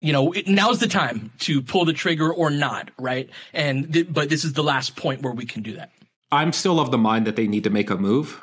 you 0.01 0.13
know, 0.13 0.31
it, 0.31 0.47
now's 0.47 0.79
the 0.79 0.87
time 0.87 1.31
to 1.39 1.61
pull 1.61 1.85
the 1.85 1.93
trigger 1.93 2.33
or 2.33 2.49
not, 2.49 2.89
right? 2.97 3.29
And 3.53 3.93
th- 3.93 4.07
but 4.09 4.29
this 4.29 4.45
is 4.45 4.53
the 4.53 4.63
last 4.63 4.95
point 4.95 5.21
where 5.21 5.33
we 5.33 5.45
can 5.45 5.61
do 5.61 5.75
that. 5.75 5.91
I'm 6.31 6.53
still 6.53 6.79
of 6.79 6.89
the 6.89 6.97
mind 6.97 7.27
that 7.27 7.35
they 7.35 7.47
need 7.47 7.65
to 7.65 7.69
make 7.69 7.89
a 7.89 7.97
move. 7.97 8.41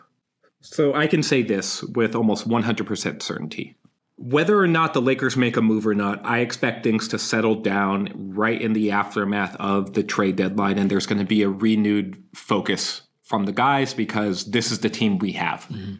So 0.60 0.94
I 0.94 1.06
can 1.06 1.22
say 1.22 1.42
this 1.42 1.82
with 1.82 2.14
almost 2.14 2.46
100% 2.46 3.22
certainty. 3.22 3.74
Whether 4.18 4.58
or 4.58 4.66
not 4.66 4.92
the 4.92 5.00
Lakers 5.00 5.36
make 5.36 5.56
a 5.56 5.62
move 5.62 5.86
or 5.86 5.94
not, 5.94 6.24
I 6.26 6.40
expect 6.40 6.84
things 6.84 7.08
to 7.08 7.18
settle 7.18 7.54
down 7.54 8.12
right 8.34 8.60
in 8.60 8.74
the 8.74 8.90
aftermath 8.90 9.56
of 9.56 9.94
the 9.94 10.02
trade 10.02 10.36
deadline, 10.36 10.78
and 10.78 10.90
there's 10.90 11.06
going 11.06 11.20
to 11.20 11.24
be 11.24 11.42
a 11.42 11.48
renewed 11.48 12.22
focus 12.34 13.02
from 13.26 13.44
the 13.44 13.52
guys 13.52 13.92
because 13.92 14.44
this 14.44 14.70
is 14.70 14.78
the 14.78 14.88
team 14.88 15.18
we 15.18 15.32
have. 15.32 15.66
Mm-hmm. 15.68 15.96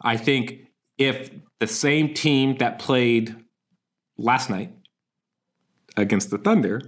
I 0.00 0.16
think 0.16 0.68
if 0.98 1.30
the 1.58 1.66
same 1.66 2.14
team 2.14 2.56
that 2.58 2.78
played 2.78 3.34
last 4.16 4.48
night 4.48 4.72
against 5.96 6.30
the 6.30 6.38
Thunder 6.38 6.80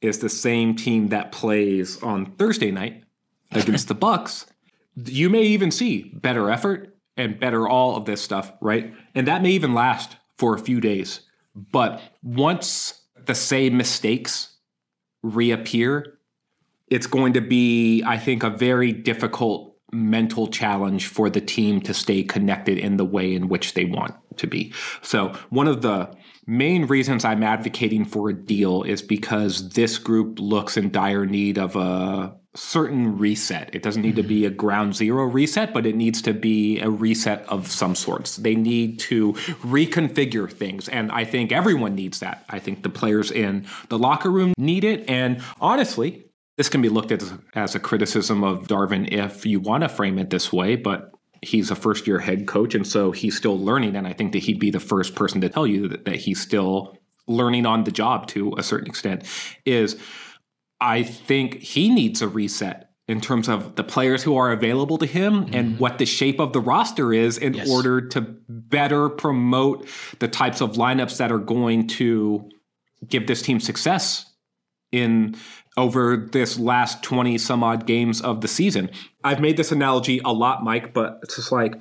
is 0.00 0.18
the 0.18 0.28
same 0.28 0.74
team 0.74 1.08
that 1.08 1.30
plays 1.30 2.02
on 2.02 2.32
Thursday 2.32 2.72
night 2.72 3.04
against 3.52 3.86
the 3.86 3.94
Bucks, 3.94 4.46
you 4.96 5.30
may 5.30 5.42
even 5.42 5.70
see 5.70 6.10
better 6.14 6.50
effort 6.50 6.96
and 7.16 7.38
better 7.38 7.68
all 7.68 7.96
of 7.96 8.06
this 8.06 8.20
stuff, 8.20 8.52
right? 8.60 8.92
And 9.14 9.28
that 9.28 9.42
may 9.42 9.50
even 9.50 9.72
last 9.72 10.16
for 10.36 10.54
a 10.54 10.58
few 10.58 10.80
days. 10.80 11.20
But 11.54 12.02
once 12.24 13.02
the 13.26 13.36
same 13.36 13.76
mistakes 13.76 14.56
reappear, 15.22 16.17
it's 16.90 17.06
going 17.06 17.34
to 17.34 17.40
be, 17.40 18.02
I 18.04 18.18
think, 18.18 18.42
a 18.42 18.50
very 18.50 18.92
difficult 18.92 19.76
mental 19.90 20.48
challenge 20.48 21.06
for 21.06 21.30
the 21.30 21.40
team 21.40 21.80
to 21.80 21.94
stay 21.94 22.22
connected 22.22 22.78
in 22.78 22.96
the 22.96 23.04
way 23.04 23.34
in 23.34 23.48
which 23.48 23.74
they 23.74 23.84
want 23.84 24.14
to 24.36 24.46
be. 24.46 24.72
So, 25.02 25.34
one 25.50 25.66
of 25.66 25.82
the 25.82 26.14
main 26.46 26.86
reasons 26.86 27.24
I'm 27.24 27.42
advocating 27.42 28.04
for 28.04 28.30
a 28.30 28.34
deal 28.34 28.82
is 28.82 29.02
because 29.02 29.70
this 29.70 29.98
group 29.98 30.38
looks 30.38 30.76
in 30.76 30.90
dire 30.90 31.26
need 31.26 31.58
of 31.58 31.76
a 31.76 32.34
certain 32.54 33.18
reset. 33.18 33.70
It 33.74 33.82
doesn't 33.82 34.02
need 34.02 34.16
to 34.16 34.22
be 34.22 34.44
a 34.44 34.50
ground 34.50 34.96
zero 34.96 35.24
reset, 35.24 35.72
but 35.72 35.86
it 35.86 35.94
needs 35.94 36.22
to 36.22 36.32
be 36.32 36.80
a 36.80 36.90
reset 36.90 37.46
of 37.48 37.68
some 37.68 37.94
sorts. 37.94 38.36
They 38.36 38.56
need 38.56 38.98
to 39.00 39.34
reconfigure 39.62 40.50
things. 40.50 40.88
And 40.88 41.12
I 41.12 41.24
think 41.24 41.52
everyone 41.52 41.94
needs 41.94 42.20
that. 42.20 42.44
I 42.48 42.58
think 42.58 42.82
the 42.82 42.88
players 42.88 43.30
in 43.30 43.66
the 43.90 43.98
locker 43.98 44.30
room 44.30 44.54
need 44.56 44.84
it. 44.84 45.08
And 45.08 45.42
honestly, 45.60 46.24
this 46.58 46.68
can 46.68 46.82
be 46.82 46.88
looked 46.88 47.12
at 47.12 47.22
as, 47.54 47.74
a 47.74 47.80
criticism 47.80 48.44
of 48.44 48.66
Darvin 48.66 49.10
if 49.10 49.46
you 49.46 49.60
want 49.60 49.84
to 49.84 49.88
frame 49.88 50.18
it 50.18 50.28
this 50.28 50.52
way, 50.52 50.76
but 50.76 51.12
he's 51.40 51.70
a 51.70 51.76
first 51.76 52.06
year 52.06 52.18
head 52.18 52.48
coach 52.48 52.74
and 52.74 52.86
so 52.86 53.12
he's 53.12 53.36
still 53.36 53.56
learning 53.56 53.94
and 53.94 54.08
i 54.08 54.12
think 54.12 54.32
that 54.32 54.40
he'd 54.40 54.58
be 54.58 54.72
the 54.72 54.80
first 54.80 55.14
person 55.14 55.40
to 55.40 55.48
tell 55.48 55.68
you 55.68 55.86
that, 55.86 56.04
that 56.04 56.16
he's 56.16 56.40
still 56.40 56.98
learning 57.28 57.64
on 57.64 57.84
the 57.84 57.92
job 57.92 58.26
to 58.26 58.52
a 58.58 58.62
certain 58.64 58.88
extent 58.88 59.24
is 59.64 59.96
i 60.80 61.00
think 61.00 61.54
he 61.60 61.88
needs 61.88 62.22
a 62.22 62.26
reset 62.26 62.90
in 63.06 63.20
terms 63.20 63.48
of 63.48 63.76
the 63.76 63.84
players 63.84 64.24
who 64.24 64.36
are 64.36 64.50
available 64.50 64.98
to 64.98 65.06
him 65.06 65.44
mm-hmm. 65.44 65.54
and 65.54 65.78
what 65.78 65.98
the 65.98 66.04
shape 66.04 66.40
of 66.40 66.52
the 66.52 66.60
roster 66.60 67.12
is 67.12 67.38
in 67.38 67.54
yes. 67.54 67.70
order 67.70 68.00
to 68.00 68.20
better 68.48 69.08
promote 69.08 69.86
the 70.18 70.26
types 70.26 70.60
of 70.60 70.72
lineups 70.72 71.18
that 71.18 71.30
are 71.30 71.38
going 71.38 71.86
to 71.86 72.50
give 73.06 73.28
this 73.28 73.42
team 73.42 73.60
success 73.60 74.26
in 74.90 75.36
over 75.78 76.16
this 76.16 76.58
last 76.58 77.04
20 77.04 77.38
some 77.38 77.62
odd 77.62 77.86
games 77.86 78.20
of 78.20 78.40
the 78.40 78.48
season. 78.48 78.90
I've 79.22 79.40
made 79.40 79.56
this 79.56 79.70
analogy 79.70 80.20
a 80.24 80.32
lot, 80.32 80.64
Mike, 80.64 80.92
but 80.92 81.20
it's 81.22 81.36
just 81.36 81.52
like 81.52 81.74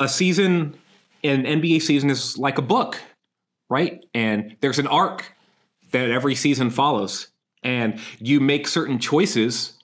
a 0.00 0.08
season, 0.08 0.74
an 1.22 1.44
NBA 1.44 1.82
season 1.82 2.08
is 2.08 2.38
like 2.38 2.56
a 2.56 2.62
book, 2.62 2.98
right? 3.68 4.02
And 4.14 4.56
there's 4.60 4.78
an 4.78 4.86
arc 4.86 5.34
that 5.92 6.10
every 6.10 6.34
season 6.34 6.70
follows. 6.70 7.28
And 7.62 8.00
you 8.20 8.40
make 8.40 8.66
certain 8.66 8.98
choices, 8.98 9.74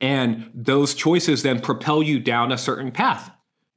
and 0.00 0.50
those 0.54 0.94
choices 0.94 1.42
then 1.42 1.60
propel 1.60 2.02
you 2.02 2.20
down 2.20 2.52
a 2.52 2.58
certain 2.58 2.90
path. 2.90 3.30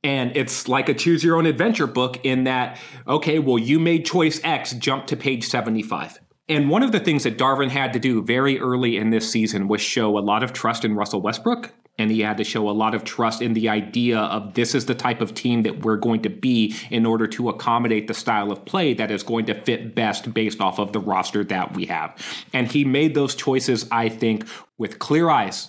And 0.03 0.37
it's 0.37 0.69
like 0.69 0.87
a 0.87 0.93
choose 0.93 1.21
your 1.21 1.35
own 1.35 1.45
adventure 1.45 1.87
book 1.87 2.23
in 2.23 2.45
that, 2.45 2.79
okay, 3.05 3.39
well, 3.39 3.59
you 3.59 3.77
made 3.77 4.05
choice 4.05 4.39
X, 4.43 4.71
jump 4.73 5.07
to 5.07 5.17
page 5.17 5.45
75 5.49 6.19
and 6.49 6.67
one 6.67 6.81
of 6.81 6.91
the 6.91 6.99
things 6.99 7.23
that 7.23 7.37
Darvin 7.37 7.69
had 7.69 7.93
to 7.93 7.99
do 7.99 8.23
very 8.23 8.59
early 8.59 8.97
in 8.97 9.11
this 9.11 9.31
season 9.31 9.67
was 9.67 9.81
show 9.81 10.17
a 10.17 10.19
lot 10.19 10.41
of 10.41 10.51
trust 10.51 10.83
in 10.83 10.95
Russell 10.95 11.21
Westbrook. 11.21 11.71
And 11.99 12.09
he 12.09 12.21
had 12.21 12.37
to 12.37 12.45
show 12.45 12.69
a 12.69 12.71
lot 12.71 12.95
of 12.95 13.03
trust 13.03 13.41
in 13.41 13.53
the 13.53 13.67
idea 13.67 14.19
of 14.19 14.53
this 14.53 14.73
is 14.73 14.85
the 14.85 14.95
type 14.95 15.19
of 15.19 15.35
team 15.35 15.63
that 15.63 15.83
we're 15.83 15.97
going 15.97 16.21
to 16.21 16.29
be 16.29 16.73
in 16.89 17.05
order 17.05 17.27
to 17.27 17.49
accommodate 17.49 18.07
the 18.07 18.13
style 18.13 18.53
of 18.53 18.63
play 18.63 18.93
that 18.93 19.11
is 19.11 19.21
going 19.21 19.45
to 19.47 19.53
fit 19.53 19.95
best 19.95 20.33
based 20.33 20.61
off 20.61 20.79
of 20.79 20.93
the 20.93 20.99
roster 20.99 21.43
that 21.43 21.75
we 21.75 21.85
have. 21.87 22.15
And 22.53 22.71
he 22.71 22.85
made 22.85 23.15
those 23.15 23.35
choices, 23.35 23.85
I 23.91 24.07
think, 24.07 24.47
with 24.77 24.97
clear 24.99 25.29
eyes 25.29 25.67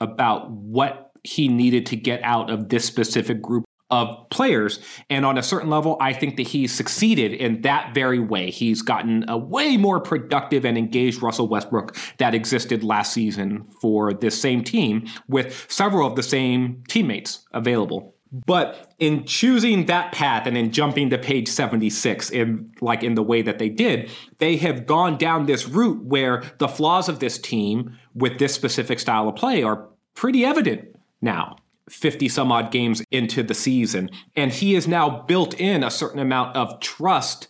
about 0.00 0.50
what 0.50 1.12
he 1.22 1.48
needed 1.48 1.86
to 1.86 1.96
get 1.96 2.22
out 2.22 2.50
of 2.50 2.68
this 2.68 2.84
specific 2.84 3.40
group 3.40 3.63
of 3.90 4.28
players. 4.30 4.80
And 5.10 5.24
on 5.24 5.38
a 5.38 5.42
certain 5.42 5.70
level, 5.70 5.96
I 6.00 6.12
think 6.12 6.36
that 6.36 6.48
he's 6.48 6.74
succeeded 6.74 7.32
in 7.32 7.62
that 7.62 7.94
very 7.94 8.18
way. 8.18 8.50
He's 8.50 8.82
gotten 8.82 9.24
a 9.28 9.36
way 9.36 9.76
more 9.76 10.00
productive 10.00 10.64
and 10.64 10.78
engaged 10.78 11.22
Russell 11.22 11.48
Westbrook 11.48 11.96
that 12.18 12.34
existed 12.34 12.82
last 12.82 13.12
season 13.12 13.66
for 13.80 14.12
this 14.12 14.40
same 14.40 14.64
team 14.64 15.06
with 15.28 15.66
several 15.68 16.08
of 16.08 16.16
the 16.16 16.22
same 16.22 16.82
teammates 16.88 17.46
available. 17.52 18.14
But 18.46 18.92
in 18.98 19.26
choosing 19.26 19.86
that 19.86 20.10
path 20.10 20.46
and 20.48 20.58
in 20.58 20.72
jumping 20.72 21.10
to 21.10 21.18
page 21.18 21.46
76 21.46 22.30
in 22.30 22.72
like 22.80 23.04
in 23.04 23.14
the 23.14 23.22
way 23.22 23.42
that 23.42 23.60
they 23.60 23.68
did, 23.68 24.10
they 24.38 24.56
have 24.56 24.86
gone 24.86 25.18
down 25.18 25.46
this 25.46 25.68
route 25.68 26.04
where 26.04 26.42
the 26.58 26.66
flaws 26.66 27.08
of 27.08 27.20
this 27.20 27.38
team 27.38 27.96
with 28.12 28.40
this 28.40 28.52
specific 28.52 28.98
style 28.98 29.28
of 29.28 29.36
play 29.36 29.62
are 29.62 29.88
pretty 30.14 30.44
evident 30.44 30.96
now. 31.22 31.56
50 31.88 32.28
some 32.28 32.50
odd 32.50 32.70
games 32.70 33.02
into 33.10 33.42
the 33.42 33.54
season. 33.54 34.10
And 34.36 34.52
he 34.52 34.74
has 34.74 34.88
now 34.88 35.22
built 35.22 35.54
in 35.60 35.82
a 35.82 35.90
certain 35.90 36.18
amount 36.18 36.56
of 36.56 36.80
trust 36.80 37.48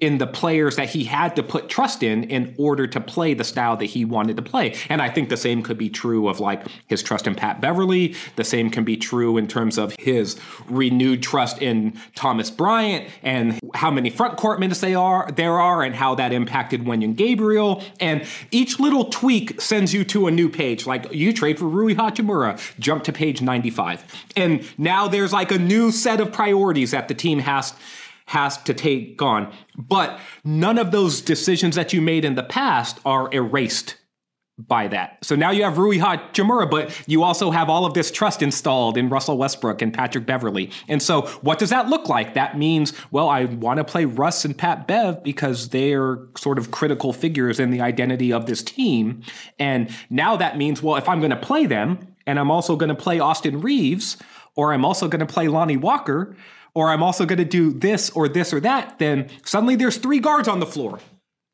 in 0.00 0.18
the 0.18 0.26
players 0.26 0.74
that 0.76 0.90
he 0.90 1.04
had 1.04 1.36
to 1.36 1.42
put 1.42 1.68
trust 1.68 2.02
in 2.02 2.24
in 2.24 2.54
order 2.58 2.84
to 2.86 3.00
play 3.00 3.32
the 3.32 3.44
style 3.44 3.76
that 3.76 3.86
he 3.86 4.04
wanted 4.04 4.36
to 4.36 4.42
play. 4.42 4.74
And 4.88 5.00
I 5.00 5.08
think 5.08 5.28
the 5.28 5.36
same 5.36 5.62
could 5.62 5.78
be 5.78 5.88
true 5.88 6.28
of 6.28 6.40
like 6.40 6.66
his 6.88 7.00
trust 7.00 7.28
in 7.28 7.36
Pat 7.36 7.60
Beverley. 7.60 8.16
The 8.34 8.42
same 8.42 8.70
can 8.70 8.82
be 8.82 8.96
true 8.96 9.36
in 9.36 9.46
terms 9.46 9.78
of 9.78 9.94
his 9.98 10.36
renewed 10.68 11.22
trust 11.22 11.62
in 11.62 11.96
Thomas 12.16 12.50
Bryant 12.50 13.08
and 13.22 13.60
how 13.74 13.90
many 13.90 14.10
front 14.10 14.36
court 14.36 14.58
minutes 14.58 14.80
they 14.80 14.96
are 14.96 15.30
there 15.36 15.60
are 15.60 15.82
and 15.82 15.94
how 15.94 16.16
that 16.16 16.32
impacted 16.32 16.82
Wenyen 16.82 17.14
Gabriel. 17.14 17.82
And 18.00 18.26
each 18.50 18.80
little 18.80 19.04
tweak 19.06 19.60
sends 19.60 19.94
you 19.94 20.04
to 20.06 20.26
a 20.26 20.30
new 20.32 20.48
page. 20.48 20.86
Like 20.86 21.12
you 21.12 21.32
trade 21.32 21.58
for 21.58 21.66
Rui 21.66 21.94
Hachimura, 21.94 22.60
jump 22.80 23.04
to 23.04 23.12
page 23.12 23.40
95. 23.40 24.04
And 24.36 24.66
now 24.76 25.06
there's 25.06 25.32
like 25.32 25.52
a 25.52 25.58
new 25.58 25.92
set 25.92 26.20
of 26.20 26.32
priorities 26.32 26.90
that 26.90 27.06
the 27.06 27.14
team 27.14 27.38
has 27.38 27.74
has 28.26 28.62
to 28.64 28.74
take 28.74 29.20
on. 29.20 29.52
But 29.76 30.18
none 30.44 30.78
of 30.78 30.90
those 30.90 31.20
decisions 31.20 31.76
that 31.76 31.92
you 31.92 32.00
made 32.00 32.24
in 32.24 32.34
the 32.34 32.42
past 32.42 32.98
are 33.04 33.28
erased 33.32 33.96
by 34.56 34.86
that. 34.86 35.18
So 35.24 35.34
now 35.34 35.50
you 35.50 35.64
have 35.64 35.78
Rui 35.78 35.98
Hachimura, 35.98 36.70
but 36.70 36.96
you 37.08 37.24
also 37.24 37.50
have 37.50 37.68
all 37.68 37.84
of 37.84 37.94
this 37.94 38.12
trust 38.12 38.40
installed 38.40 38.96
in 38.96 39.08
Russell 39.08 39.36
Westbrook 39.36 39.82
and 39.82 39.92
Patrick 39.92 40.26
Beverley. 40.26 40.70
And 40.86 41.02
so 41.02 41.22
what 41.42 41.58
does 41.58 41.70
that 41.70 41.88
look 41.88 42.08
like? 42.08 42.34
That 42.34 42.56
means, 42.56 42.92
well, 43.10 43.28
I 43.28 43.46
want 43.46 43.78
to 43.78 43.84
play 43.84 44.04
Russ 44.04 44.44
and 44.44 44.56
Pat 44.56 44.86
Bev 44.86 45.24
because 45.24 45.70
they're 45.70 46.20
sort 46.36 46.58
of 46.58 46.70
critical 46.70 47.12
figures 47.12 47.58
in 47.58 47.70
the 47.70 47.80
identity 47.80 48.32
of 48.32 48.46
this 48.46 48.62
team. 48.62 49.22
And 49.58 49.90
now 50.08 50.36
that 50.36 50.56
means, 50.56 50.80
well, 50.80 50.96
if 50.96 51.08
I'm 51.08 51.18
going 51.18 51.30
to 51.30 51.36
play 51.36 51.66
them, 51.66 52.14
and 52.26 52.38
I'm 52.38 52.50
also 52.50 52.76
going 52.76 52.88
to 52.88 52.94
play 52.94 53.18
Austin 53.18 53.60
Reaves 53.60 54.16
or 54.54 54.72
I'm 54.72 54.84
also 54.84 55.08
going 55.08 55.20
to 55.20 55.26
play 55.26 55.48
Lonnie 55.48 55.76
Walker, 55.76 56.36
or 56.74 56.90
I'm 56.90 57.02
also 57.02 57.24
going 57.24 57.38
to 57.38 57.44
do 57.44 57.72
this 57.72 58.10
or 58.10 58.28
this 58.28 58.52
or 58.52 58.60
that, 58.60 58.98
then 58.98 59.30
suddenly 59.44 59.76
there's 59.76 59.96
three 59.96 60.18
guards 60.18 60.48
on 60.48 60.60
the 60.60 60.66
floor 60.66 60.98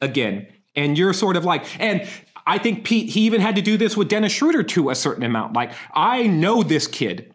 again. 0.00 0.46
And 0.74 0.96
you're 0.96 1.12
sort 1.12 1.36
of 1.36 1.44
like, 1.44 1.64
and 1.80 2.08
I 2.46 2.58
think 2.58 2.84
Pete, 2.84 3.10
he 3.10 3.22
even 3.22 3.40
had 3.40 3.56
to 3.56 3.62
do 3.62 3.76
this 3.76 3.96
with 3.96 4.08
Dennis 4.08 4.32
Schroeder 4.32 4.62
to 4.62 4.90
a 4.90 4.94
certain 4.94 5.22
amount. 5.22 5.52
Like, 5.52 5.72
I 5.92 6.26
know 6.26 6.62
this 6.62 6.86
kid 6.86 7.29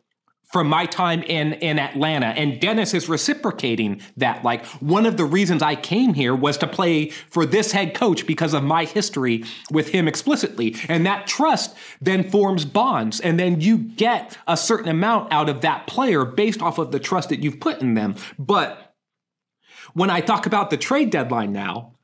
from 0.55 0.69
my 0.69 0.85
time 0.85 1.21
in 1.23 1.51
in 1.55 1.77
Atlanta. 1.77 2.27
And 2.27 2.61
Dennis 2.61 2.93
is 2.93 3.09
reciprocating 3.09 4.01
that. 4.15 4.41
Like 4.45 4.65
one 4.79 5.05
of 5.05 5.17
the 5.17 5.25
reasons 5.25 5.61
I 5.61 5.75
came 5.75 6.13
here 6.13 6.33
was 6.33 6.57
to 6.59 6.65
play 6.65 7.09
for 7.09 7.45
this 7.45 7.73
head 7.73 7.93
coach 7.93 8.25
because 8.25 8.53
of 8.53 8.63
my 8.63 8.85
history 8.85 9.43
with 9.69 9.89
him 9.89 10.07
explicitly. 10.07 10.77
And 10.87 11.05
that 11.05 11.27
trust 11.27 11.75
then 11.99 12.23
forms 12.23 12.63
bonds. 12.63 13.19
And 13.19 13.37
then 13.37 13.59
you 13.59 13.77
get 13.77 14.37
a 14.47 14.55
certain 14.55 14.87
amount 14.87 15.33
out 15.33 15.49
of 15.49 15.59
that 15.59 15.87
player 15.87 16.23
based 16.23 16.61
off 16.61 16.77
of 16.77 16.93
the 16.93 16.99
trust 16.99 17.27
that 17.27 17.43
you've 17.43 17.59
put 17.59 17.81
in 17.81 17.95
them. 17.95 18.15
But 18.39 18.95
when 19.93 20.09
I 20.09 20.21
talk 20.21 20.45
about 20.45 20.69
the 20.69 20.77
trade 20.77 21.09
deadline 21.09 21.51
now 21.51 21.95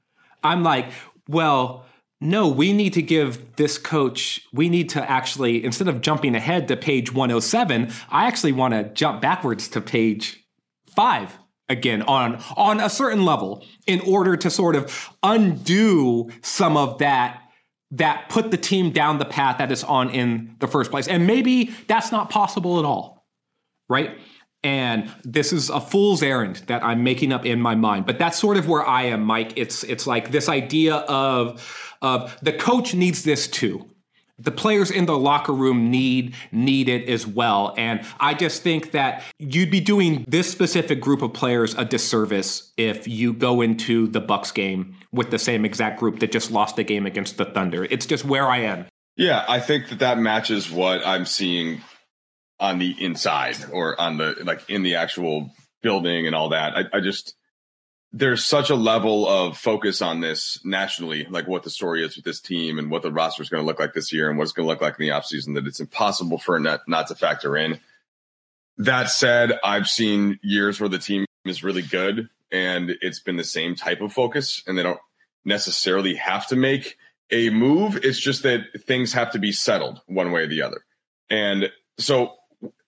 I'm 0.43 0.61
like 0.61 0.91
well 1.29 1.85
no, 2.21 2.47
we 2.47 2.71
need 2.71 2.93
to 2.93 3.01
give 3.01 3.55
this 3.55 3.79
coach, 3.79 4.47
we 4.53 4.69
need 4.69 4.89
to 4.89 5.09
actually, 5.09 5.65
instead 5.65 5.87
of 5.87 6.01
jumping 6.01 6.35
ahead 6.35 6.67
to 6.67 6.77
page 6.77 7.11
107, 7.11 7.91
I 8.09 8.27
actually 8.27 8.51
want 8.51 8.75
to 8.75 8.83
jump 8.93 9.21
backwards 9.21 9.67
to 9.69 9.81
page 9.81 10.45
five 10.95 11.37
again 11.67 12.01
on 12.03 12.35
on 12.57 12.79
a 12.79 12.89
certain 12.89 13.25
level 13.25 13.65
in 13.87 14.01
order 14.01 14.35
to 14.35 14.49
sort 14.49 14.75
of 14.75 15.09
undo 15.23 16.29
some 16.41 16.75
of 16.77 16.99
that 16.99 17.41
that 17.91 18.29
put 18.29 18.51
the 18.51 18.57
team 18.57 18.91
down 18.91 19.17
the 19.17 19.25
path 19.25 19.57
that 19.57 19.71
is 19.71 19.83
on 19.83 20.09
in 20.11 20.55
the 20.59 20.67
first 20.67 20.91
place. 20.91 21.07
And 21.07 21.25
maybe 21.25 21.73
that's 21.87 22.11
not 22.11 22.29
possible 22.29 22.79
at 22.79 22.85
all. 22.85 23.25
Right? 23.89 24.17
And 24.63 25.11
this 25.23 25.51
is 25.51 25.69
a 25.69 25.81
fool's 25.81 26.21
errand 26.21 26.63
that 26.67 26.83
I'm 26.83 27.03
making 27.03 27.33
up 27.33 27.45
in 27.45 27.59
my 27.59 27.75
mind. 27.75 28.05
But 28.05 28.19
that's 28.19 28.37
sort 28.37 28.57
of 28.57 28.67
where 28.67 28.85
I 28.85 29.03
am, 29.03 29.23
Mike. 29.23 29.53
It's 29.55 29.83
it's 29.83 30.05
like 30.05 30.31
this 30.31 30.47
idea 30.49 30.95
of 30.95 31.95
of 32.01 32.37
the 32.41 32.53
coach 32.53 32.93
needs 32.93 33.23
this 33.23 33.47
too. 33.47 33.87
The 34.37 34.51
players 34.51 34.89
in 34.89 35.05
the 35.05 35.17
locker 35.17 35.53
room 35.53 35.91
need 35.91 36.35
need 36.51 36.89
it 36.89 37.07
as 37.07 37.27
well. 37.27 37.75
And 37.77 38.01
I 38.19 38.33
just 38.33 38.63
think 38.63 38.91
that 38.91 39.23
you'd 39.37 39.69
be 39.69 39.79
doing 39.79 40.25
this 40.27 40.51
specific 40.51 40.99
group 40.99 41.21
of 41.21 41.33
players 41.33 41.75
a 41.75 41.85
disservice 41.85 42.71
if 42.77 43.07
you 43.07 43.33
go 43.33 43.61
into 43.61 44.07
the 44.07 44.19
Bucks 44.19 44.51
game 44.51 44.95
with 45.11 45.29
the 45.29 45.39
same 45.39 45.63
exact 45.63 45.99
group 45.99 46.19
that 46.19 46.31
just 46.31 46.49
lost 46.49 46.75
the 46.75 46.83
game 46.83 47.05
against 47.05 47.37
the 47.37 47.45
Thunder. 47.45 47.85
It's 47.85 48.05
just 48.05 48.25
where 48.25 48.47
I 48.47 48.59
am. 48.59 48.85
Yeah, 49.15 49.45
I 49.47 49.59
think 49.59 49.89
that 49.89 49.99
that 49.99 50.17
matches 50.17 50.71
what 50.71 51.05
I'm 51.05 51.25
seeing 51.25 51.81
on 52.61 52.77
the 52.77 52.95
inside 53.03 53.57
or 53.73 53.99
on 53.99 54.17
the 54.17 54.37
like 54.43 54.69
in 54.69 54.83
the 54.83 54.95
actual 54.95 55.51
building 55.81 56.27
and 56.27 56.35
all 56.35 56.49
that. 56.49 56.77
I, 56.77 56.97
I 56.97 56.99
just 57.01 57.35
there's 58.13 58.45
such 58.45 58.69
a 58.69 58.75
level 58.75 59.27
of 59.27 59.57
focus 59.57 60.01
on 60.01 60.19
this 60.19 60.59
nationally, 60.63 61.25
like 61.29 61.47
what 61.47 61.63
the 61.63 61.69
story 61.69 62.05
is 62.05 62.15
with 62.15 62.25
this 62.25 62.39
team 62.39 62.77
and 62.77 62.91
what 62.91 63.01
the 63.01 63.11
roster 63.11 63.41
is 63.41 63.49
going 63.49 63.63
to 63.63 63.65
look 63.65 63.79
like 63.79 63.93
this 63.93 64.13
year 64.13 64.29
and 64.29 64.37
what 64.37 64.43
it's 64.43 64.51
going 64.51 64.65
to 64.65 64.69
look 64.69 64.81
like 64.81 64.99
in 64.99 65.05
the 65.05 65.13
offseason, 65.13 65.55
that 65.55 65.65
it's 65.65 65.79
impossible 65.79 66.37
for 66.37 66.59
not, 66.59 66.81
not 66.87 67.07
to 67.07 67.15
factor 67.15 67.55
in. 67.55 67.79
That 68.77 69.09
said, 69.09 69.57
I've 69.63 69.87
seen 69.87 70.39
years 70.43 70.79
where 70.79 70.89
the 70.89 70.99
team 70.99 71.25
is 71.45 71.63
really 71.63 71.81
good 71.81 72.27
and 72.51 72.91
it's 73.01 73.21
been 73.21 73.37
the 73.37 73.43
same 73.45 73.75
type 73.75 74.01
of 74.01 74.11
focus 74.11 74.61
and 74.67 74.77
they 74.77 74.83
don't 74.83 74.99
necessarily 75.45 76.15
have 76.15 76.47
to 76.47 76.57
make 76.57 76.97
a 77.31 77.49
move. 77.49 77.97
It's 78.03 78.19
just 78.19 78.43
that 78.43 78.65
things 78.85 79.13
have 79.13 79.31
to 79.31 79.39
be 79.39 79.53
settled 79.53 80.01
one 80.05 80.33
way 80.33 80.41
or 80.41 80.47
the 80.47 80.63
other. 80.63 80.83
And 81.29 81.71
so 81.97 82.33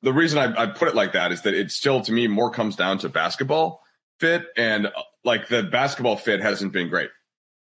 the 0.01 0.13
reason 0.13 0.39
I, 0.39 0.63
I 0.63 0.65
put 0.67 0.87
it 0.87 0.95
like 0.95 1.13
that 1.13 1.31
is 1.31 1.41
that 1.43 1.53
it 1.53 1.71
still, 1.71 2.01
to 2.01 2.11
me, 2.11 2.27
more 2.27 2.51
comes 2.51 2.75
down 2.75 2.99
to 2.99 3.09
basketball 3.09 3.81
fit 4.19 4.45
and 4.55 4.89
like 5.23 5.47
the 5.47 5.63
basketball 5.63 6.17
fit 6.17 6.41
hasn't 6.41 6.73
been 6.73 6.89
great. 6.89 7.09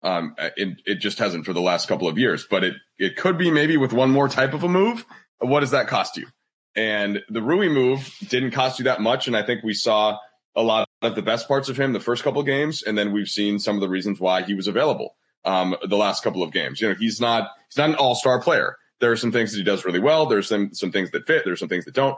Um, 0.03 0.35
it, 0.57 0.81
it 0.87 0.95
just 0.97 1.19
hasn't 1.19 1.45
for 1.45 1.53
the 1.53 1.61
last 1.61 1.87
couple 1.87 2.09
of 2.09 2.19
years, 2.19 2.47
but 2.51 2.65
it, 2.65 2.75
it 2.99 3.17
could 3.17 3.37
be 3.37 3.51
maybe 3.51 3.77
with 3.77 3.93
one 3.93 4.11
more 4.11 4.29
type 4.29 4.55
of 4.55 4.65
a 4.65 4.69
move. 4.69 5.05
What 5.39 5.61
does 5.61 5.73
that 5.73 5.89
cost 5.89 6.17
you? 6.17 6.27
And 6.75 7.23
the 7.29 7.43
Rui 7.43 7.69
move 7.69 8.11
didn't 8.29 8.53
cost 8.53 8.79
you 8.79 8.85
that 8.85 9.01
much. 9.01 9.27
And 9.27 9.37
I 9.37 9.43
think 9.43 9.63
we 9.63 9.75
saw 9.75 10.19
a 10.57 10.63
lot 10.63 10.89
of 11.03 11.15
the 11.15 11.23
best 11.23 11.49
parts 11.49 11.69
of 11.69 11.79
him 11.79 11.93
the 11.93 12.01
first 12.01 12.25
couple 12.25 12.41
of 12.41 12.47
games. 12.47 12.83
And 12.83 12.97
then 12.97 13.13
we've 13.13 13.29
seen 13.29 13.59
some 13.59 13.75
of 13.77 13.81
the 13.81 13.89
reasons 13.89 14.19
why 14.19 14.43
he 14.43 14.55
was 14.55 14.67
available, 14.67 15.17
um, 15.45 15.77
the 15.87 15.97
last 15.97 16.25
couple 16.25 16.43
of 16.43 16.53
games. 16.53 16.81
You 16.81 16.89
know, 16.89 16.95
he's 16.95 17.21
not, 17.21 17.51
he's 17.69 17.77
not 17.77 17.91
an 17.91 17.97
all 17.97 18.15
star 18.15 18.41
player. 18.41 18.77
There 19.01 19.13
are 19.13 19.17
some 19.17 19.33
things 19.33 19.53
that 19.53 19.59
he 19.59 19.65
does 19.65 19.85
really 19.85 20.01
well. 20.01 20.27
There's 20.27 20.49
some, 20.49 20.75
some 20.75 20.93
things 20.93 21.11
that 21.13 21.27
fit. 21.27 21.43
There's 21.45 21.61
some 21.61 21.69
things 21.69 21.87
that 21.87 21.95
don't, 21.95 22.17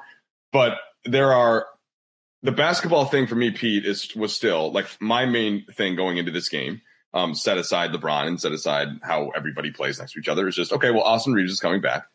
but 0.52 0.78
there 1.04 1.32
are 1.32 1.66
the 2.42 2.52
basketball 2.52 3.04
thing 3.04 3.26
for 3.26 3.34
me, 3.34 3.50
Pete, 3.50 3.86
is 3.86 4.14
was 4.16 4.34
still 4.34 4.72
like 4.72 4.86
my 5.00 5.26
main 5.26 5.64
thing 5.72 5.96
going 5.96 6.18
into 6.18 6.32
this 6.32 6.48
game. 6.48 6.82
Um, 7.14 7.34
set 7.34 7.58
aside 7.58 7.92
LeBron 7.92 8.26
and 8.26 8.40
set 8.40 8.52
aside 8.52 8.88
how 9.02 9.30
everybody 9.36 9.70
plays 9.70 9.98
next 9.98 10.12
to 10.12 10.18
each 10.18 10.28
other. 10.28 10.48
Is 10.48 10.56
just 10.56 10.72
okay. 10.72 10.90
Well, 10.90 11.02
Austin 11.02 11.34
Reaves 11.34 11.52
is 11.52 11.60
coming 11.60 11.80
back, 11.80 12.06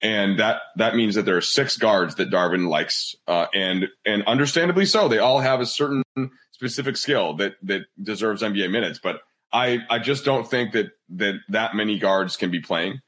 and 0.00 0.38
that 0.38 0.60
that 0.76 0.94
means 0.94 1.16
that 1.16 1.24
there 1.24 1.36
are 1.36 1.42
six 1.42 1.76
guards 1.76 2.14
that 2.16 2.30
Darvin 2.30 2.68
likes, 2.68 3.16
uh, 3.26 3.46
and 3.52 3.88
and 4.06 4.22
understandably 4.26 4.86
so. 4.86 5.08
They 5.08 5.18
all 5.18 5.40
have 5.40 5.60
a 5.60 5.66
certain 5.66 6.04
specific 6.52 6.96
skill 6.96 7.34
that 7.36 7.54
that 7.62 7.82
deserves 8.00 8.42
NBA 8.42 8.70
minutes, 8.70 9.00
but 9.02 9.20
I 9.52 9.80
I 9.90 9.98
just 9.98 10.24
don't 10.24 10.48
think 10.48 10.72
that 10.72 10.92
that 11.16 11.34
that 11.48 11.74
many 11.74 11.98
guards 11.98 12.36
can 12.36 12.52
be 12.52 12.60
playing, 12.60 13.00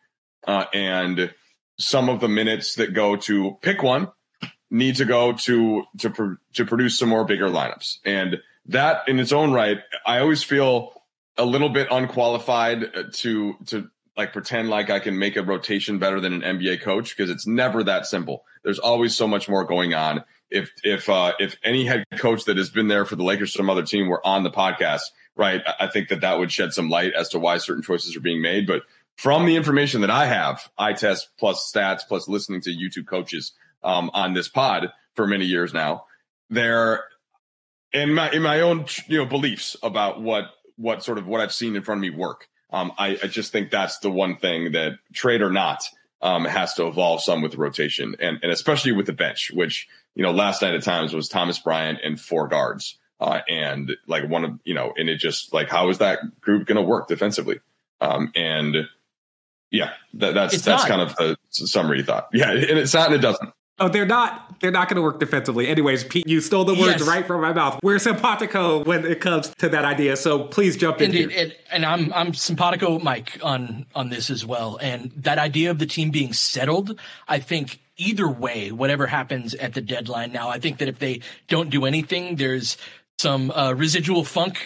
uh, 0.46 0.64
and 0.72 1.34
some 1.78 2.08
of 2.08 2.20
the 2.20 2.28
minutes 2.28 2.76
that 2.76 2.94
go 2.94 3.16
to 3.16 3.58
pick 3.60 3.82
one 3.82 4.08
need 4.70 4.96
to 4.96 5.04
go 5.04 5.32
to 5.32 5.84
to 5.98 6.38
to 6.54 6.64
produce 6.64 6.98
some 6.98 7.08
more 7.08 7.24
bigger 7.24 7.48
lineups, 7.48 7.98
and 8.04 8.38
that 8.66 9.08
in 9.08 9.20
its 9.20 9.32
own 9.32 9.52
right, 9.52 9.78
I 10.04 10.18
always 10.20 10.42
feel 10.42 10.92
a 11.36 11.44
little 11.44 11.68
bit 11.68 11.88
unqualified 11.90 13.12
to 13.14 13.54
to 13.66 13.90
like 14.16 14.32
pretend 14.32 14.70
like 14.70 14.88
I 14.88 14.98
can 14.98 15.18
make 15.18 15.36
a 15.36 15.42
rotation 15.42 15.98
better 15.98 16.20
than 16.20 16.42
an 16.42 16.58
NBA 16.58 16.80
coach 16.80 17.14
because 17.14 17.30
it's 17.30 17.46
never 17.46 17.84
that 17.84 18.06
simple. 18.06 18.44
There's 18.62 18.78
always 18.78 19.14
so 19.14 19.28
much 19.28 19.48
more 19.48 19.64
going 19.64 19.94
on. 19.94 20.24
If 20.50 20.70
if 20.82 21.08
uh, 21.08 21.32
if 21.38 21.56
any 21.62 21.84
head 21.84 22.04
coach 22.18 22.44
that 22.44 22.56
has 22.56 22.70
been 22.70 22.88
there 22.88 23.04
for 23.04 23.16
the 23.16 23.24
Lakers 23.24 23.50
or 23.50 23.58
some 23.58 23.70
other 23.70 23.82
team 23.82 24.08
were 24.08 24.24
on 24.26 24.42
the 24.42 24.50
podcast, 24.50 25.02
right, 25.34 25.62
I 25.78 25.88
think 25.88 26.08
that 26.08 26.22
that 26.22 26.38
would 26.38 26.50
shed 26.50 26.72
some 26.72 26.88
light 26.88 27.12
as 27.12 27.28
to 27.30 27.38
why 27.38 27.58
certain 27.58 27.82
choices 27.82 28.16
are 28.16 28.20
being 28.20 28.40
made. 28.40 28.66
But 28.66 28.82
from 29.16 29.46
the 29.46 29.56
information 29.56 30.02
that 30.02 30.10
I 30.10 30.26
have, 30.26 30.70
eye 30.78 30.92
test 30.92 31.28
plus 31.38 31.70
stats 31.72 32.02
plus 32.06 32.28
listening 32.28 32.60
to 32.62 32.70
YouTube 32.70 33.06
coaches, 33.06 33.52
um, 33.82 34.10
on 34.12 34.34
this 34.34 34.48
pod 34.48 34.92
for 35.14 35.26
many 35.26 35.46
years 35.46 35.72
now. 35.72 36.04
There, 36.50 37.04
in 37.92 38.14
my 38.14 38.30
in 38.30 38.42
my 38.42 38.60
own 38.60 38.86
you 39.08 39.18
know 39.18 39.26
beliefs 39.26 39.76
about 39.82 40.20
what 40.20 40.50
what 40.76 41.02
sort 41.02 41.18
of 41.18 41.26
what 41.26 41.40
I've 41.40 41.52
seen 41.52 41.76
in 41.76 41.82
front 41.82 41.98
of 41.98 42.02
me 42.02 42.10
work. 42.10 42.48
Um, 42.70 42.92
I, 42.98 43.18
I 43.22 43.26
just 43.28 43.52
think 43.52 43.70
that's 43.70 43.98
the 44.00 44.10
one 44.10 44.36
thing 44.36 44.72
that 44.72 44.98
trade 45.14 45.40
or 45.40 45.50
not 45.50 45.84
um, 46.20 46.44
has 46.44 46.74
to 46.74 46.86
evolve 46.88 47.22
some 47.22 47.42
with 47.42 47.54
rotation 47.54 48.16
and 48.20 48.38
and 48.42 48.52
especially 48.52 48.92
with 48.92 49.06
the 49.06 49.12
bench, 49.12 49.50
which 49.54 49.88
you 50.14 50.22
know 50.22 50.32
last 50.32 50.62
night 50.62 50.74
at 50.74 50.82
times 50.82 51.14
was 51.14 51.28
Thomas 51.28 51.58
Bryant 51.58 52.00
and 52.04 52.20
four 52.20 52.48
guards. 52.48 52.98
Uh, 53.18 53.40
and 53.48 53.92
like 54.06 54.28
one 54.28 54.44
of 54.44 54.58
you 54.64 54.74
know, 54.74 54.92
and 54.94 55.08
it 55.08 55.16
just 55.16 55.54
like 55.54 55.70
how 55.70 55.88
is 55.88 55.98
that 55.98 56.18
group 56.42 56.66
going 56.66 56.76
to 56.76 56.82
work 56.82 57.08
defensively? 57.08 57.60
Um, 58.00 58.30
and 58.34 58.76
yeah, 59.70 59.92
that, 60.14 60.34
that's 60.34 60.54
it's 60.54 60.64
that's 60.64 60.88
not. 60.88 60.88
kind 60.88 61.02
of 61.02 61.16
a 61.18 61.36
summary 61.50 62.02
thought. 62.02 62.28
Yeah, 62.32 62.50
and 62.50 62.78
it's 62.78 62.94
not, 62.94 63.06
and 63.06 63.16
it 63.16 63.18
doesn't. 63.18 63.50
Oh, 63.78 63.88
they're 63.88 64.06
not. 64.06 64.58
They're 64.60 64.70
not 64.70 64.88
going 64.88 64.96
to 64.96 65.02
work 65.02 65.20
defensively. 65.20 65.68
Anyways, 65.68 66.04
Pete, 66.04 66.26
you 66.26 66.40
stole 66.40 66.64
the 66.64 66.72
words 66.72 67.00
yes. 67.00 67.02
right 67.02 67.26
from 67.26 67.42
my 67.42 67.52
mouth. 67.52 67.78
We're 67.82 67.98
simpatico 67.98 68.84
when 68.84 69.04
it 69.04 69.20
comes 69.20 69.50
to 69.56 69.68
that 69.68 69.84
idea. 69.84 70.16
So 70.16 70.44
please 70.44 70.78
jump 70.78 71.02
in. 71.02 71.14
Indeed, 71.14 71.30
and, 71.32 71.56
and 71.70 71.84
I'm 71.84 72.12
I'm 72.14 72.32
simpatico, 72.32 72.98
Mike, 72.98 73.38
on 73.42 73.84
on 73.94 74.08
this 74.08 74.30
as 74.30 74.46
well. 74.46 74.78
And 74.80 75.12
that 75.16 75.38
idea 75.38 75.70
of 75.70 75.78
the 75.78 75.86
team 75.86 76.10
being 76.10 76.32
settled, 76.32 76.98
I 77.28 77.38
think 77.38 77.80
either 77.98 78.28
way, 78.28 78.72
whatever 78.72 79.06
happens 79.06 79.54
at 79.54 79.74
the 79.74 79.82
deadline. 79.82 80.32
Now, 80.32 80.48
I 80.48 80.58
think 80.58 80.78
that 80.78 80.88
if 80.88 80.98
they 80.98 81.20
don't 81.48 81.68
do 81.68 81.84
anything, 81.84 82.36
there's 82.36 82.78
some 83.18 83.50
uh, 83.50 83.72
residual 83.72 84.24
funk 84.24 84.58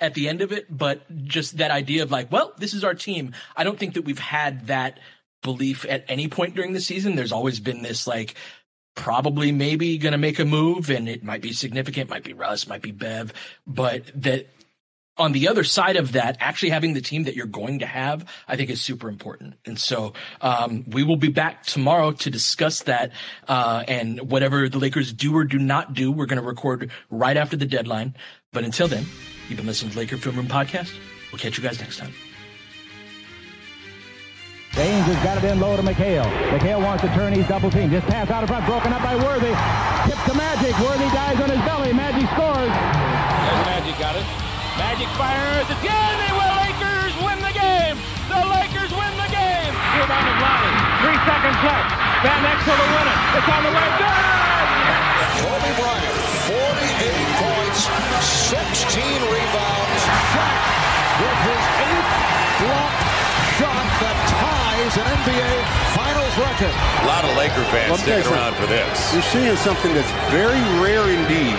at 0.00 0.14
the 0.14 0.28
end 0.28 0.40
of 0.40 0.52
it. 0.52 0.66
But 0.68 1.02
just 1.24 1.58
that 1.58 1.70
idea 1.70 2.02
of 2.02 2.10
like, 2.10 2.30
well, 2.30 2.52
this 2.58 2.74
is 2.74 2.84
our 2.84 2.94
team. 2.94 3.32
I 3.56 3.64
don't 3.64 3.78
think 3.78 3.94
that 3.94 4.04
we've 4.04 4.18
had 4.18 4.66
that 4.68 4.98
belief 5.42 5.84
at 5.88 6.04
any 6.08 6.28
point 6.28 6.54
during 6.54 6.72
the 6.72 6.80
season. 6.80 7.16
There's 7.16 7.32
always 7.32 7.60
been 7.60 7.82
this 7.82 8.06
like 8.06 8.34
probably 8.94 9.52
maybe 9.52 9.98
going 9.98 10.12
to 10.12 10.18
make 10.18 10.38
a 10.38 10.44
move 10.44 10.90
and 10.90 11.08
it 11.08 11.24
might 11.24 11.42
be 11.42 11.52
significant, 11.52 12.10
might 12.10 12.24
be 12.24 12.32
Russ, 12.32 12.68
might 12.68 12.82
be 12.82 12.92
Bev, 12.92 13.32
but 13.66 14.04
that 14.22 14.48
on 15.16 15.32
the 15.32 15.48
other 15.48 15.64
side 15.64 15.96
of 15.96 16.12
that, 16.12 16.36
actually 16.40 16.70
having 16.70 16.94
the 16.94 17.00
team 17.00 17.24
that 17.24 17.36
you're 17.36 17.46
going 17.46 17.80
to 17.80 17.86
have, 17.86 18.24
I 18.48 18.56
think 18.56 18.70
is 18.70 18.80
super 18.80 19.08
important. 19.08 19.54
And 19.64 19.78
so, 19.78 20.12
um, 20.40 20.84
we 20.88 21.02
will 21.04 21.16
be 21.16 21.28
back 21.28 21.64
tomorrow 21.64 22.12
to 22.12 22.30
discuss 22.30 22.82
that. 22.84 23.12
Uh, 23.46 23.84
and 23.86 24.30
whatever 24.30 24.68
the 24.68 24.78
Lakers 24.78 25.12
do 25.12 25.36
or 25.36 25.44
do 25.44 25.58
not 25.58 25.94
do, 25.94 26.10
we're 26.10 26.26
going 26.26 26.40
to 26.40 26.46
record 26.46 26.90
right 27.10 27.36
after 27.36 27.56
the 27.56 27.66
deadline. 27.66 28.16
But 28.52 28.64
until 28.64 28.88
then, 28.88 29.04
you've 29.48 29.56
been 29.56 29.66
listening 29.66 29.92
to 29.92 29.98
Laker 29.98 30.16
Film 30.16 30.36
Room 30.36 30.48
Podcast. 30.48 30.92
We'll 31.30 31.38
catch 31.38 31.58
you 31.58 31.62
guys 31.64 31.80
next 31.80 31.98
time. 31.98 32.12
James 34.72 35.06
has 35.06 35.22
got 35.22 35.38
it 35.38 35.44
in 35.44 35.60
low 35.60 35.76
to 35.76 35.82
McHale. 35.82 36.24
McHale 36.50 36.82
wants 36.82 37.02
to 37.04 37.08
turn. 37.14 37.32
He's 37.32 37.46
double 37.46 37.70
team. 37.70 37.90
Just 37.90 38.06
pass 38.08 38.28
out 38.30 38.42
of 38.42 38.48
front. 38.48 38.66
Broken 38.66 38.92
up 38.92 39.02
by 39.02 39.14
Worthy. 39.14 39.54
Tip 40.10 40.18
to 40.26 40.34
Magic. 40.34 40.76
Worthy 40.80 41.06
dies 41.14 41.40
on 41.40 41.50
his 41.50 41.60
belly. 41.60 41.92
Magic 41.92 42.28
scores. 42.30 42.93
Magic 44.94 45.10
fires 45.18 45.66
again. 45.74 46.14
They 46.22 46.32
will. 46.38 46.54
Lakers 46.62 47.14
win 47.18 47.34
the 47.42 47.50
game. 47.50 47.98
The 48.30 48.46
Lakers 48.46 48.94
win 48.94 49.10
the 49.18 49.26
game. 49.26 49.74
Rebound 49.98 50.22
of 50.22 50.38
Lonnie. 50.38 50.78
Three 51.02 51.18
seconds 51.26 51.58
left. 51.66 51.90
Van 52.22 52.38
Exel 52.46 52.78
to 52.78 52.86
win 52.94 53.06
it. 53.10 53.18
It's 53.34 53.50
on 53.50 53.62
the 53.66 53.72
way. 53.74 53.88
Good. 53.98 54.22
Kobe 55.42 55.72
Bryant, 55.82 56.18
48 56.46 57.10
points, 57.42 57.90
16 58.54 59.02
rebounds. 59.34 59.98
Shaq 60.30 60.62
with 61.26 61.38
his 61.42 61.64
eighth 61.90 62.14
block 62.62 62.94
shot 63.58 63.86
that 63.98 64.18
ties 64.30 64.94
an 64.94 65.06
NBA 65.10 65.50
Finals 65.98 66.34
record. 66.38 66.70
A 67.02 67.06
lot 67.10 67.26
of 67.26 67.34
Laker 67.34 67.66
fans 67.74 67.98
sticking 67.98 68.30
around 68.30 68.54
for 68.54 68.70
this. 68.70 69.10
You're 69.10 69.26
seeing 69.26 69.56
something 69.58 69.90
that's 69.90 70.14
very 70.30 70.62
rare 70.78 71.10
indeed. 71.10 71.58